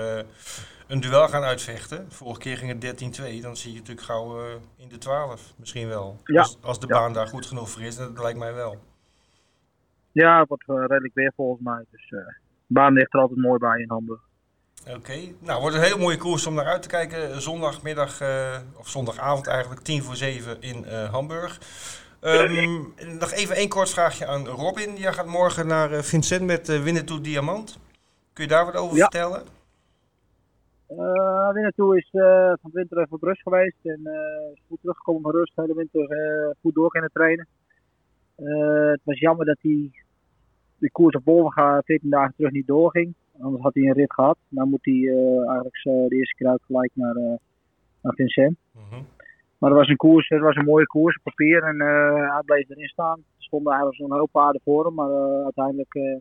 een 0.88 1.00
duel 1.00 1.28
gaan 1.28 1.44
uitvechten. 1.44 2.06
Vorige 2.10 2.40
keer 2.40 2.58
ging 2.58 2.82
het 2.82 3.20
13-2. 3.40 3.42
Dan 3.42 3.58
zie 3.58 3.72
je 3.72 3.78
natuurlijk 3.80 4.08
gauw 4.08 4.40
uh, 4.40 4.54
in 4.78 4.88
de 4.88 4.98
12. 4.98 5.54
Misschien 5.56 5.88
wel. 5.88 6.22
Ja. 6.24 6.42
Als, 6.42 6.58
als 6.62 6.80
de 6.80 6.88
ja. 6.88 7.00
baan 7.00 7.14
daar 7.14 7.28
goed 7.28 7.46
genoeg 7.46 7.70
voor 7.70 7.82
is. 7.82 7.96
Dat 7.96 8.20
lijkt 8.20 8.40
mij 8.40 8.54
wel. 8.54 8.78
Ja, 10.12 10.40
het 10.40 10.48
wordt 10.48 10.64
redelijk 10.68 11.14
weer 11.14 11.34
volgens 11.36 11.64
mij. 11.64 11.86
Dus 11.92 12.10
de 12.10 12.34
baan 12.68 12.94
ligt 12.94 13.14
er 13.14 13.20
altijd 13.20 13.40
mooi 13.40 13.60
bij 13.60 13.80
in 13.80 13.90
Hamburg. 13.90 14.22
Oké, 14.88 14.96
okay. 14.96 15.36
nou 15.40 15.62
wordt 15.62 15.76
een 15.76 15.82
hele 15.82 15.98
mooie 15.98 16.18
koers 16.18 16.46
om 16.46 16.54
naar 16.54 16.66
uit 16.66 16.82
te 16.82 16.88
kijken. 16.88 17.42
Zondagmiddag, 17.42 18.22
of 18.76 18.90
zondagavond 18.90 19.48
eigenlijk, 19.48 19.82
tien 19.82 20.04
voor 20.04 20.16
zeven 20.16 20.62
in 20.62 20.86
Hamburg. 21.12 21.60
Um, 22.22 22.94
nog 23.20 23.32
even 23.32 23.56
één 23.56 23.70
kort 23.70 23.90
vraagje 23.90 24.26
aan 24.26 24.48
Robin. 24.48 24.96
Jij 24.96 25.14
gaat 25.14 25.26
morgen 25.26 25.68
naar 25.68 25.92
uh, 25.92 26.02
Vincent 26.02 26.46
met 26.46 26.70
uh, 26.70 26.84
Winnetou 26.84 27.22
Diamant. 27.22 27.80
Kun 28.34 28.44
je 28.44 28.50
daar 28.50 28.66
wat 28.66 28.76
over 28.76 28.96
ja. 28.96 29.02
vertellen? 29.02 29.44
Uh, 30.92 31.54
Winnetou 31.54 31.98
is 31.98 32.10
van 32.62 32.72
de 32.72 32.78
winter 32.80 32.98
even 32.98 33.14
op 33.14 33.24
rust 33.24 33.42
geweest. 33.42 33.78
En 33.84 34.00
is 34.54 34.62
goed 34.68 34.80
teruggekomen 34.82 35.22
van 35.22 35.32
rust. 35.32 35.56
De 35.56 35.62
hele 35.62 35.76
winter 35.76 36.08
goed 36.62 36.74
door 36.74 36.90
kunnen 36.90 37.10
trainen. 37.14 37.48
het 38.92 39.02
was 39.04 39.20
jammer 39.20 39.46
dat 39.46 39.58
hij 39.62 39.92
de 40.78 40.92
koers 40.92 41.16
op 41.16 41.26
Wolvenga 41.26 41.82
14 41.86 42.10
dagen 42.10 42.34
terug 42.36 42.52
niet 42.52 42.68
doorging. 42.68 43.14
Anders 43.40 43.64
had 43.64 43.74
hij 43.74 43.84
een 43.84 43.94
rit 43.94 44.14
gehad. 44.14 44.38
Dan 44.50 44.70
moet 44.70 44.86
hij 44.86 45.08
eigenlijk 45.46 45.84
de 45.84 46.16
eerste 46.16 46.36
keer 46.36 46.48
uit 46.48 46.64
gelijk 46.64 46.92
naar, 46.94 47.16
naar 48.02 48.14
Vincent. 48.14 48.58
-hmm. 48.74 49.06
Maar 49.58 49.70
het 49.70 49.80
was 49.80 49.90
een 49.90 49.96
koers, 49.96 50.28
het 50.28 50.42
was 50.42 50.56
een 50.56 50.66
mooie 50.66 50.86
koers 50.86 51.18
op 51.18 51.24
papier 51.24 51.64
en 51.64 51.76
uh, 51.76 52.34
hij 52.34 52.42
bleef 52.46 52.70
erin 52.70 52.88
staan. 52.88 53.18
Er 53.18 53.44
stonden 53.44 53.74
eigenlijk 53.74 54.02
zo'n 54.02 54.20
hoop 54.20 54.32
paarden 54.32 54.62
voor 54.64 54.86
hem, 54.86 54.94
maar 54.94 55.10
uh, 55.10 55.44
uiteindelijk 55.44 55.96
uh, 55.96 56.18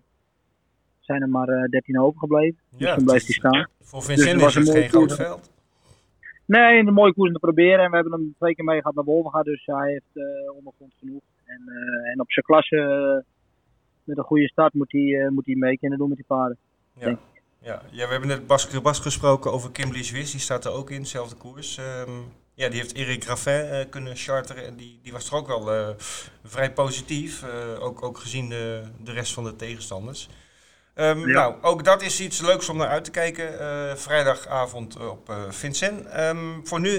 zijn 1.06 1.22
er 1.22 1.28
maar 1.28 1.46
13 1.46 2.00
overgebleven. 2.00 2.58
Ja, 2.70 2.86
dus 2.86 2.94
toen 2.94 3.04
bleef 3.04 3.26
hij 3.26 3.34
staan. 3.34 3.68
Voor 3.80 4.02
Vincent 4.02 4.40
dus 4.40 4.56
is 4.56 4.68
het 4.68 4.76
geen 4.76 4.88
groot 4.88 5.14
veld. 5.14 5.50
Nee, 6.46 6.78
een 6.78 6.92
mooie 6.92 7.12
koers 7.12 7.28
om 7.28 7.34
te 7.34 7.40
proberen. 7.40 7.84
En 7.84 7.90
we 7.90 7.94
hebben 7.94 8.12
hem 8.12 8.34
twee 8.38 8.54
keer 8.54 8.64
mee 8.64 8.80
gehad 8.80 8.94
naar 8.94 9.04
Wolvenga, 9.04 9.42
dus 9.42 9.66
hij 9.66 9.90
heeft 9.90 10.26
ondergrond 10.56 10.92
genoeg. 10.98 11.22
En, 11.44 11.62
en 12.12 12.20
op 12.20 12.32
zijn 12.32 12.44
klasse, 12.44 13.24
met 14.04 14.18
een 14.18 14.24
goede 14.24 14.48
start, 14.48 14.74
moet 14.74 14.92
hij, 14.92 15.28
moet 15.30 15.46
hij 15.46 15.54
mee 15.54 15.78
kunnen 15.78 15.98
doen 15.98 16.08
met 16.08 16.16
die 16.16 16.26
paarden. 16.26 16.58
Ja. 16.98 17.18
Ja. 17.66 17.82
ja, 17.90 18.04
we 18.04 18.10
hebben 18.10 18.28
net 18.28 18.46
Bas, 18.46 18.80
Bas 18.80 19.00
gesproken 19.00 19.52
over 19.52 19.72
Kimberly 19.72 20.02
Swiss, 20.02 20.30
die 20.32 20.40
staat 20.40 20.64
er 20.64 20.72
ook 20.72 20.90
in, 20.90 21.00
dezelfde 21.00 21.36
koers. 21.36 21.78
Um, 21.78 22.24
ja, 22.54 22.68
die 22.68 22.80
heeft 22.80 22.92
Eric 22.92 23.24
Raffin 23.24 23.66
uh, 23.66 23.80
kunnen 23.90 24.16
charteren 24.16 24.66
en 24.66 24.76
die, 24.76 24.98
die 25.02 25.12
was 25.12 25.30
er 25.30 25.36
ook 25.36 25.46
wel 25.46 25.74
uh, 25.74 25.88
vrij 26.42 26.72
positief, 26.72 27.42
uh, 27.42 27.84
ook, 27.84 28.02
ook 28.02 28.18
gezien 28.18 28.48
de, 28.48 28.82
de 29.04 29.12
rest 29.12 29.32
van 29.32 29.44
de 29.44 29.56
tegenstanders. 29.56 30.28
Um, 30.98 31.18
ja. 31.18 31.34
Nou, 31.34 31.54
ook 31.62 31.84
dat 31.84 32.02
is 32.02 32.20
iets 32.20 32.40
leuks 32.40 32.68
om 32.68 32.76
naar 32.76 32.88
uit 32.88 33.04
te 33.04 33.10
kijken. 33.10 33.48
vrijdagavond 33.98 34.96
op 34.96 35.32
Vincent. 35.48 36.18
Um, 36.18 36.66
voor 36.66 36.80
nu 36.80 36.98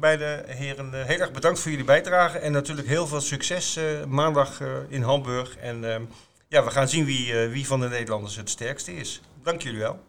bij 0.00 0.16
de 0.16 0.42
heren 0.46 1.06
heel 1.06 1.18
erg 1.18 1.32
bedankt 1.32 1.60
voor 1.60 1.70
jullie 1.70 1.86
bijdrage 1.86 2.38
en 2.38 2.52
natuurlijk 2.52 2.88
heel 2.88 3.06
veel 3.06 3.20
succes 3.20 3.78
maandag 4.08 4.60
in 4.88 5.02
Hamburg. 5.02 5.56
En 5.56 5.84
um, 5.84 6.08
ja, 6.48 6.64
we 6.64 6.70
gaan 6.70 6.88
zien 6.88 7.04
wie, 7.04 7.48
wie 7.48 7.66
van 7.66 7.80
de 7.80 7.88
Nederlanders 7.88 8.36
het 8.36 8.50
sterkste 8.50 8.96
is. 8.96 9.20
Dank 9.42 9.62
jullie 9.62 9.78
wel. 9.78 10.00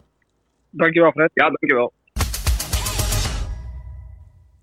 Dankjewel 0.70 1.12
Fred. 1.12 1.32
Ja, 1.34 1.44
dankjewel. 1.44 1.94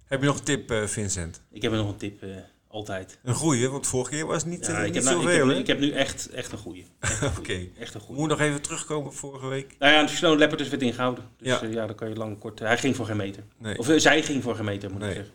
Heb 0.06 0.20
je 0.20 0.26
nog 0.26 0.38
een 0.38 0.44
tip, 0.44 0.70
uh, 0.70 0.86
Vincent? 0.86 1.42
Ik 1.50 1.62
heb 1.62 1.72
nog 1.72 1.88
een 1.88 1.96
tip, 1.96 2.22
uh, 2.22 2.36
altijd. 2.68 3.18
Een 3.22 3.34
goeie, 3.34 3.68
want 3.68 3.86
vorige 3.86 4.10
keer 4.10 4.26
was 4.26 4.42
het 4.42 4.50
niet, 4.50 4.66
ja, 4.66 4.78
ik 4.78 4.84
niet 4.84 4.94
heb 4.94 5.02
zoveel. 5.02 5.46
Nou, 5.46 5.50
ik, 5.50 5.56
heb, 5.56 5.58
ik 5.58 5.66
heb 5.66 5.78
nu 5.78 5.90
echt, 5.90 6.30
echt 6.30 6.52
een 6.52 6.58
goeie. 6.58 6.86
Oké. 7.24 7.38
Okay. 7.38 7.72
Echt 7.78 7.94
een 7.94 8.00
goeie. 8.00 8.20
Moet 8.20 8.28
nog 8.28 8.40
even 8.40 8.60
terugkomen 8.60 9.06
op 9.06 9.14
vorige 9.14 9.46
week? 9.46 9.74
Nou 9.78 9.92
ja, 9.92 10.06
Snow 10.06 10.38
Leopard 10.38 10.60
is 10.60 10.68
werd 10.68 10.82
ingehouden. 10.82 11.24
Dus 11.38 11.60
ja. 11.60 11.66
ja, 11.70 11.86
dan 11.86 11.94
kan 11.94 12.08
je 12.08 12.14
lang 12.14 12.38
kort... 12.38 12.58
hij 12.58 12.78
ging 12.78 12.96
voor 12.96 13.06
geen 13.06 13.16
meter. 13.16 13.42
Nee. 13.58 13.78
Of 13.78 13.92
zij 13.96 14.22
ging 14.22 14.42
voor 14.42 14.54
geen 14.54 14.64
meter, 14.64 14.90
moet 14.90 15.00
nee. 15.00 15.08
ik 15.08 15.14
zeggen. 15.14 15.34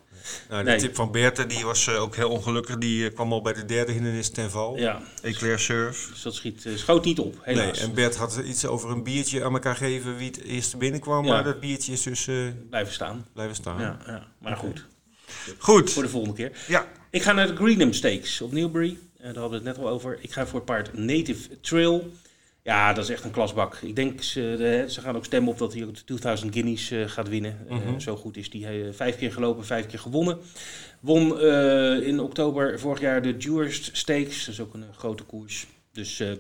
Nou, 0.50 0.64
de 0.64 0.70
nee. 0.70 0.80
tip 0.80 0.96
van 0.96 1.12
Berthe 1.12 1.46
die 1.46 1.66
was 1.66 1.88
uh, 1.88 2.02
ook 2.02 2.16
heel 2.16 2.30
ongelukkig. 2.30 2.78
Die 2.78 3.04
uh, 3.04 3.14
kwam 3.14 3.34
al 3.34 3.42
bij 3.42 3.54
de 3.54 3.66
derde 3.66 3.92
hindernis 3.92 4.30
ten 4.30 4.52
val. 4.52 4.78
Ja. 4.78 5.02
Eclair 5.22 5.60
Surf. 5.60 6.08
Dus 6.10 6.22
dat 6.22 6.36
schiet, 6.36 6.66
uh, 6.66 6.78
schoot 6.78 7.06
niet 7.06 7.20
op, 7.20 7.36
helaas. 7.42 7.78
Nee, 7.80 7.88
en 7.88 7.94
Bert 7.94 8.16
had 8.16 8.42
iets 8.46 8.66
over 8.66 8.90
een 8.90 9.04
biertje 9.04 9.44
aan 9.44 9.54
elkaar 9.54 9.76
geven 9.76 10.18
wie 10.18 10.28
het 10.28 10.44
eerst 10.44 10.78
binnenkwam. 10.78 11.26
Ja. 11.26 11.34
Maar 11.34 11.44
dat 11.44 11.60
biertje 11.60 11.92
is 11.92 12.04
dus... 12.04 12.30
blijven 12.70 12.94
staan. 12.94 13.26
Blijven 13.34 13.56
staan. 13.56 13.80
Ja, 13.80 13.98
ja. 14.06 14.28
maar 14.38 14.58
okay. 14.58 14.70
goed. 14.70 14.86
Goed. 15.58 15.92
Voor 15.92 16.04
de 16.04 16.10
volgende 16.10 16.36
keer. 16.36 16.52
Ja. 16.68 16.88
Ik 17.10 17.22
ga 17.22 17.34
naar 17.34 17.48
de 17.48 17.56
Greenham 17.56 17.94
Stakes 17.94 18.42
op 18.42 18.52
Newbury. 18.52 18.98
daar 19.18 19.26
hadden 19.26 19.50
we 19.50 19.56
het 19.56 19.78
net 19.78 19.86
al 19.86 19.90
over. 19.90 20.18
Ik 20.22 20.32
ga 20.32 20.46
voor 20.46 20.60
het 20.60 20.66
paard 20.66 20.98
Native 20.98 21.60
Trail. 21.62 22.12
Ja, 22.62 22.94
dat 22.94 23.04
is 23.04 23.10
echt 23.10 23.24
een 23.24 23.32
klasbak. 23.32 23.76
Ik 23.76 23.96
denk, 23.96 24.22
ze, 24.22 24.56
de, 24.58 24.86
ze 24.92 25.02
gaan 25.02 25.16
ook 25.16 25.26
stemmen 25.26 25.52
op 25.52 25.58
dat 25.58 25.74
hij 25.74 25.84
ook 25.84 25.96
de 25.96 26.04
2000 26.04 26.54
Guineas 26.54 26.92
uh, 26.92 27.08
gaat 27.08 27.30
winnen. 27.30 27.66
Mhm. 27.70 27.94
Uh, 27.94 28.00
zo 28.00 28.16
goed 28.16 28.38
is 28.38 28.50
die. 28.50 28.86
Uh, 28.86 28.94
vijf 28.94 29.18
keer 29.18 29.32
gelopen, 29.32 29.66
vijf 29.66 29.86
keer 29.86 30.00
gewonnen. 30.00 30.40
Won 31.04 31.40
eh, 31.40 32.08
in 32.08 32.20
oktober 32.20 32.80
vorig 32.80 33.00
jaar 33.00 33.22
de 33.22 33.38
Dewhurst 33.38 33.98
Stakes. 33.98 34.46
Dat 34.46 34.54
is 34.54 34.60
ook 34.60 34.74
een 34.74 34.86
grote 34.98 35.24
koers. 35.24 35.68
Dus 35.92 36.20
eh, 36.20 36.32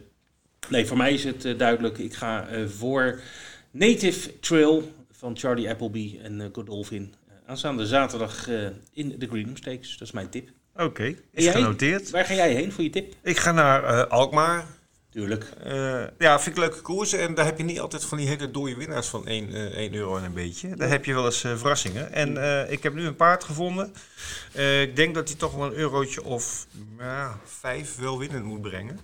nee, 0.70 0.86
voor 0.86 0.98
mij 0.98 1.14
is 1.14 1.24
het 1.24 1.46
eh, 1.46 1.58
duidelijk. 1.58 1.98
Ik 1.98 2.14
ga 2.14 2.48
voor 2.68 3.20
Native 3.72 4.40
Trail 4.40 4.92
van 5.12 5.38
Charlie 5.38 5.70
Appleby 5.70 6.20
en 6.22 6.50
Godolphin. 6.54 7.14
Aanstaande 7.46 7.86
zaterdag 7.86 8.48
in 8.94 9.16
de 9.20 9.28
Greenham 9.28 9.58
Stakes. 9.58 9.98
Dat 9.98 10.08
is 10.08 10.14
mijn 10.14 10.30
tip. 10.30 10.50
Oké, 10.74 10.84
okay, 10.84 11.18
is 11.32 11.48
genoteerd. 11.48 12.10
Waar 12.10 12.26
ga 12.26 12.34
jij 12.34 12.54
heen 12.54 12.72
voor 12.72 12.84
je 12.84 12.90
tip? 12.90 13.14
Ik 13.22 13.38
ga 13.38 13.52
naar 13.52 14.08
Alkmaar. 14.08 14.66
Tuurlijk. 15.14 15.46
Uh, 15.66 16.04
ja, 16.18 16.40
vind 16.40 16.56
ik 16.56 16.62
leuke 16.62 16.82
koersen. 16.82 17.20
En 17.20 17.34
daar 17.34 17.46
heb 17.46 17.58
je 17.58 17.64
niet 17.64 17.80
altijd 17.80 18.06
van 18.06 18.18
die 18.18 18.28
hele 18.28 18.52
dode 18.52 18.76
winnaars 18.76 19.08
van 19.08 19.28
1, 19.28 19.50
uh, 19.50 19.64
1 19.64 19.94
euro 19.94 20.18
en 20.18 20.24
een 20.24 20.34
beetje. 20.34 20.76
Daar 20.76 20.90
heb 20.90 21.06
je 21.06 21.14
wel 21.14 21.26
eens 21.26 21.44
uh, 21.44 21.58
verrassingen. 21.58 22.12
En 22.12 22.38
ik 22.72 22.84
heb 22.84 22.94
nu 22.94 23.06
een 23.06 23.16
paard 23.16 23.44
gevonden. 23.44 23.94
ik 24.82 24.96
denk 24.96 25.16
dat 25.16 25.28
hij 25.28 25.38
toch 25.38 25.56
wel 25.56 25.66
een 25.66 25.74
eurotje 25.74 26.24
of 26.24 26.68
vijf 27.46 27.96
wel 27.96 28.20
winnend 28.20 28.44
moet 28.44 28.62
brengen. 28.62 29.00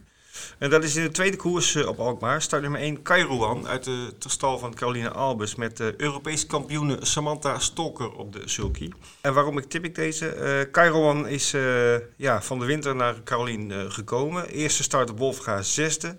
En 0.58 0.70
dat 0.70 0.84
is 0.84 0.96
in 0.96 1.04
de 1.04 1.12
tweede 1.12 1.38
koers 1.38 1.76
uh, 1.76 1.88
op 1.88 2.00
Alkmaar. 2.00 2.42
Start 2.42 2.62
nummer 2.62 2.80
1 2.80 3.02
Kairouan 3.02 3.68
uit 3.68 3.84
de 3.84 4.12
stal 4.20 4.58
van 4.58 4.74
Caroline 4.74 5.10
Albers 5.10 5.56
met 5.56 5.78
de 5.78 5.94
Europese 5.98 6.46
kampioene 6.46 6.98
Samantha 7.02 7.60
Stolker 7.60 8.12
op 8.12 8.34
de 8.34 8.42
sulky. 8.46 8.90
En 9.22 9.34
waarom 9.34 9.58
ik 9.58 9.70
tip 9.70 9.84
ik 9.84 9.96
deze? 9.96 10.36
Uh, 10.36 10.72
Kairouan 10.72 11.28
is 11.28 11.54
uh, 11.54 11.96
ja, 12.16 12.42
van 12.42 12.60
de 12.60 12.66
winter 12.66 12.96
naar 12.96 13.24
Caroline 13.24 13.92
gekomen. 13.92 14.48
Eerste 14.48 14.84
start 14.84 15.10
op 15.10 15.18
Wolfga, 15.18 15.62
zesde. 15.62 16.18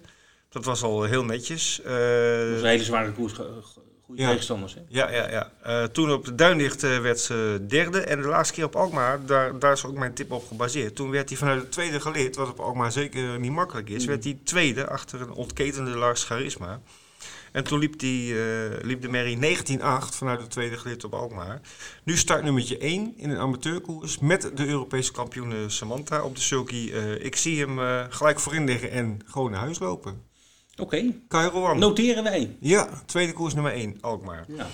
Dat 0.49 0.65
was 0.65 0.83
al 0.83 1.03
heel 1.03 1.25
netjes. 1.25 1.81
dat 1.85 1.93
was 2.51 2.61
een 2.61 2.65
hele 2.65 2.85
zware 2.85 3.13
koers 3.13 3.33
goede 4.11 4.23
ja. 4.23 4.29
tegenstanders. 4.29 4.75
Hè? 4.75 4.81
Ja, 4.89 5.11
ja, 5.11 5.31
ja. 5.31 5.53
Uh, 5.67 5.85
toen 5.85 6.13
op 6.13 6.25
de 6.25 6.35
Duinlicht 6.35 6.85
uh, 6.85 6.99
werd 6.99 7.21
ze 7.21 7.65
derde. 7.69 8.01
En 8.01 8.23
de 8.23 8.29
laatste 8.29 8.55
keer 8.55 8.65
op 8.65 8.77
Alkmaar, 8.77 9.27
daar, 9.27 9.59
daar 9.59 9.73
is 9.73 9.85
ook 9.85 9.99
mijn 9.99 10.15
tip 10.15 10.33
op 10.33 10.47
gebaseerd. 10.47 10.95
Toen 10.95 11.11
werd 11.11 11.29
hij 11.29 11.39
vanuit 11.39 11.61
de 11.61 11.69
tweede 11.69 12.01
geleerd, 12.01 12.37
wat 12.37 12.49
op 12.49 12.61
Alkmaar 12.61 12.93
zeker 12.93 13.39
niet 13.39 13.53
makkelijk 13.53 13.91
is. 13.91 14.03
Mm. 14.03 14.09
Werd 14.09 14.25
hij 14.25 14.39
tweede 14.45 14.87
achter 14.87 15.21
een 15.21 15.33
ontketende 15.33 15.91
Lars 15.91 16.25
Charisma. 16.25 16.81
En 17.53 17.65
toen 17.65 17.79
liep, 17.79 17.99
die, 17.99 18.35
uh, 18.35 18.41
liep 18.83 19.03
de 19.03 19.09
Merrie 19.09 19.37
19-8 19.37 19.81
vanuit 20.11 20.41
de 20.41 20.47
tweede 20.47 20.77
geleerd 20.77 21.05
op 21.05 21.15
Alkmaar. 21.15 21.61
Nu 22.05 22.17
start 22.17 22.43
nummertje 22.45 22.79
1 22.79 23.13
in 23.17 23.31
een 23.31 23.39
amateurkoers 23.39 24.19
met 24.19 24.51
de 24.55 24.67
Europese 24.67 25.13
kampioen 25.13 25.71
Samantha 25.71 26.23
op 26.23 26.35
de 26.35 26.41
sulky. 26.41 26.91
ik 27.21 27.37
zie 27.37 27.67
hem 27.67 27.79
gelijk 28.11 28.41
voorin 28.41 28.65
liggen 28.65 28.91
en 28.91 29.21
gewoon 29.25 29.51
naar 29.51 29.61
huis 29.61 29.79
lopen. 29.79 30.30
Oké. 30.81 31.13
Okay. 31.29 31.77
Noteren 31.79 32.23
wij. 32.23 32.57
Ja, 32.61 32.89
tweede 33.07 33.33
koers 33.33 33.55
nummer 33.55 33.73
1, 33.73 33.99
Alkmaar. 34.01 34.45
Ja. 34.49 34.67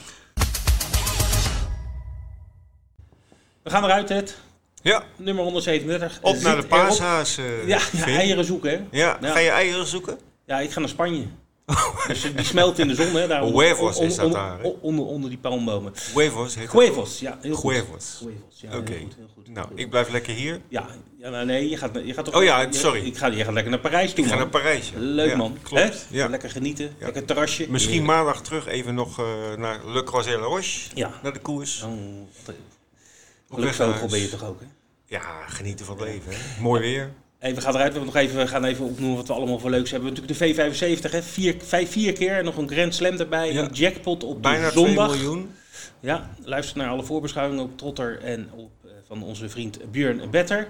We 3.63 3.71
gaan 3.71 3.85
eruit, 3.85 4.07
Ted. 4.07 4.37
Ja. 4.83 5.05
Nummer 5.17 5.45
137. 5.45 6.19
Op 6.23 6.41
naar 6.41 6.57
de 6.57 6.67
paashaas. 6.67 7.39
Uh, 7.39 7.69
ja, 7.69 7.81
ja, 7.93 8.07
eieren 8.07 8.45
zoeken, 8.45 8.71
hè? 8.71 8.99
Ja. 8.99 9.19
ja. 9.21 9.33
ga 9.33 9.39
je 9.39 9.51
eieren 9.51 9.87
zoeken? 9.87 10.19
Ja, 10.45 10.61
ik 10.61 10.71
ga 10.71 10.81
naar 10.81 10.89
Spanje. 10.89 11.27
Dus 12.07 12.23
die 12.37 12.45
smelt 12.45 12.79
in 12.79 12.89
de 12.89 12.95
zon, 12.95 13.15
hè? 13.15 13.27
Daar 13.27 13.43
Huevos 13.43 13.99
is 13.99 14.17
dat 14.17 14.33
daar, 14.33 14.61
onder, 14.61 15.05
onder 15.05 15.31
die 15.31 15.39
palmbomen. 15.39 15.93
Huevos 16.15 16.55
heet 16.55 16.73
Huevos, 16.73 17.21
ja. 17.21 17.39
Heel 17.41 17.55
goed. 17.55 17.73
Huevos. 17.73 18.19
Huevos, 18.21 18.61
ja. 18.61 18.77
Oké. 18.77 18.95
Nou, 19.45 19.69
ik 19.75 19.91
blijf 19.91 20.09
lekker 20.09 20.35
hier. 20.35 20.61
Ja, 20.69 20.87
ja 21.19 21.31
nou, 21.31 21.47
nee, 21.47 21.69
je 21.69 21.77
gaat, 21.77 21.91
je 22.05 22.15
gaat 22.15 22.25
toch... 22.25 22.35
Oh 22.35 22.43
ja, 22.43 22.73
sorry. 22.73 23.01
Je, 23.01 23.07
ik 23.07 23.17
ga, 23.17 23.27
je 23.27 23.45
gaat 23.45 23.53
lekker 23.53 23.71
naar 23.71 23.81
Parijs 23.81 24.13
toe, 24.13 24.25
Ik 24.25 24.31
ga 24.31 24.37
naar 24.37 24.49
Parijs, 24.49 24.93
Leuk, 24.95 25.31
ja, 25.31 25.37
man. 25.37 25.59
Klopt. 25.63 26.07
Ja. 26.11 26.29
Lekker 26.29 26.51
genieten, 26.51 26.95
lekker 26.99 27.25
terrasje. 27.25 27.67
Misschien 27.71 28.05
maandag 28.05 28.43
terug 28.43 28.67
even 28.67 28.95
nog 28.95 29.21
uh, 29.21 29.27
naar 29.57 29.87
Le 29.87 30.05
Croisé 30.05 30.39
La 30.39 30.47
Roche. 30.47 30.91
Ja. 30.95 31.13
Naar 31.23 31.33
de 31.33 31.41
koers. 31.41 31.83
Oh, 31.83 31.93
Geluksvogel 33.51 34.09
ben 34.09 34.21
je 34.21 34.29
toch 34.29 34.45
ook, 34.45 34.61
hè? 34.61 34.67
Ja, 35.05 35.47
genieten 35.47 35.87
van 35.87 35.97
het 35.97 36.05
leven, 36.05 36.33
hè? 36.33 36.61
Mooi 36.61 36.81
weer. 36.81 37.13
Hey, 37.39 37.55
we 37.55 37.61
gaan 37.61 37.75
eruit. 37.75 37.93
We, 37.93 38.05
nog 38.05 38.17
even, 38.17 38.37
we 38.37 38.47
gaan 38.47 38.65
even 38.65 38.85
opnoemen 38.85 39.17
wat 39.17 39.27
we 39.27 39.33
allemaal 39.33 39.59
voor 39.59 39.71
leuks 39.71 39.91
hebben. 39.91 40.09
We 40.09 40.15
hebben 40.15 40.35
natuurlijk 40.37 40.59
de 40.69 41.09
V75, 41.09 41.11
hè? 41.11 41.23
Vier, 41.23 41.55
vijf, 41.59 41.91
vier 41.91 42.13
keer. 42.13 42.45
Nog 42.45 42.57
een 42.57 42.69
Grand 42.69 42.95
Slam 42.95 43.17
erbij. 43.17 43.53
Ja. 43.53 43.63
Een 43.63 43.73
jackpot 43.73 44.25
op 44.25 44.43
Bijna 44.43 44.67
de 44.67 44.73
zondag. 44.73 45.09
2 45.09 45.21
miljoen. 45.21 45.55
Ja, 46.01 46.31
luister 46.45 46.77
naar 46.77 46.89
alle 46.89 47.03
voorbeschouwingen 47.03 47.65
op 47.65 47.79
Trotter 47.79 48.23
en 48.23 48.51
op, 48.53 48.71
uh, 48.85 48.91
van 49.07 49.23
onze 49.23 49.49
vriend 49.49 49.91
Björn 49.91 50.31
Better. 50.31 50.59
Uh, 50.59 50.69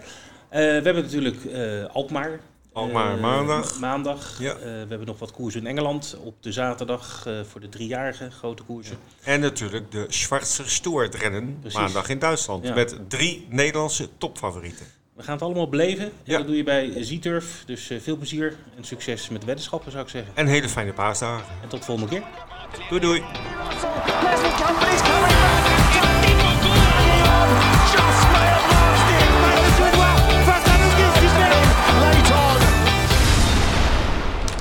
we 0.50 0.58
hebben 0.58 1.02
natuurlijk 1.02 1.44
uh, 1.44 1.84
Alkmaar. 1.84 2.40
Alkmaar 2.72 3.18
maandag. 3.18 3.78
Maandag. 3.78 4.38
Ja. 4.40 4.56
we 4.58 4.86
hebben 4.88 5.06
nog 5.06 5.18
wat 5.18 5.32
koersen 5.32 5.60
in 5.60 5.66
Engeland. 5.66 6.16
Op 6.24 6.42
de 6.42 6.52
zaterdag 6.52 7.28
voor 7.50 7.60
de 7.60 7.68
driejarigen 7.68 8.32
grote 8.32 8.62
koersen. 8.62 8.96
Ja. 9.24 9.32
En 9.32 9.40
natuurlijk 9.40 9.90
de 9.90 10.04
Schwarzer 10.08 10.70
Stuart 10.70 11.14
rennen 11.14 11.62
maandag 11.72 12.08
in 12.08 12.18
Duitsland. 12.18 12.74
Met 12.74 12.98
drie 13.08 13.46
Nederlandse 13.50 14.08
topfavorieten. 14.18 14.86
We 15.16 15.22
gaan 15.22 15.34
het 15.34 15.42
allemaal 15.42 15.68
beleven. 15.68 16.12
Ja. 16.24 16.36
Dat 16.38 16.46
doe 16.46 16.56
je 16.56 16.62
bij 16.62 16.92
Z-Turf. 17.04 17.62
Dus 17.66 17.90
eh, 17.90 18.00
veel 18.00 18.16
plezier 18.16 18.56
en 18.76 18.84
succes 18.84 19.28
met 19.28 19.44
weddenschappen, 19.44 19.90
zou 19.90 20.04
ik 20.04 20.10
zeggen. 20.10 20.32
En 20.34 20.46
hele 20.46 20.68
fijne 20.68 20.92
paasdagen. 20.92 21.46
En 21.62 21.68
tot 21.68 21.78
de 21.78 21.84
volgende 21.84 22.10
keer. 22.10 22.22
Doei 22.88 23.00
doei. 23.00 23.22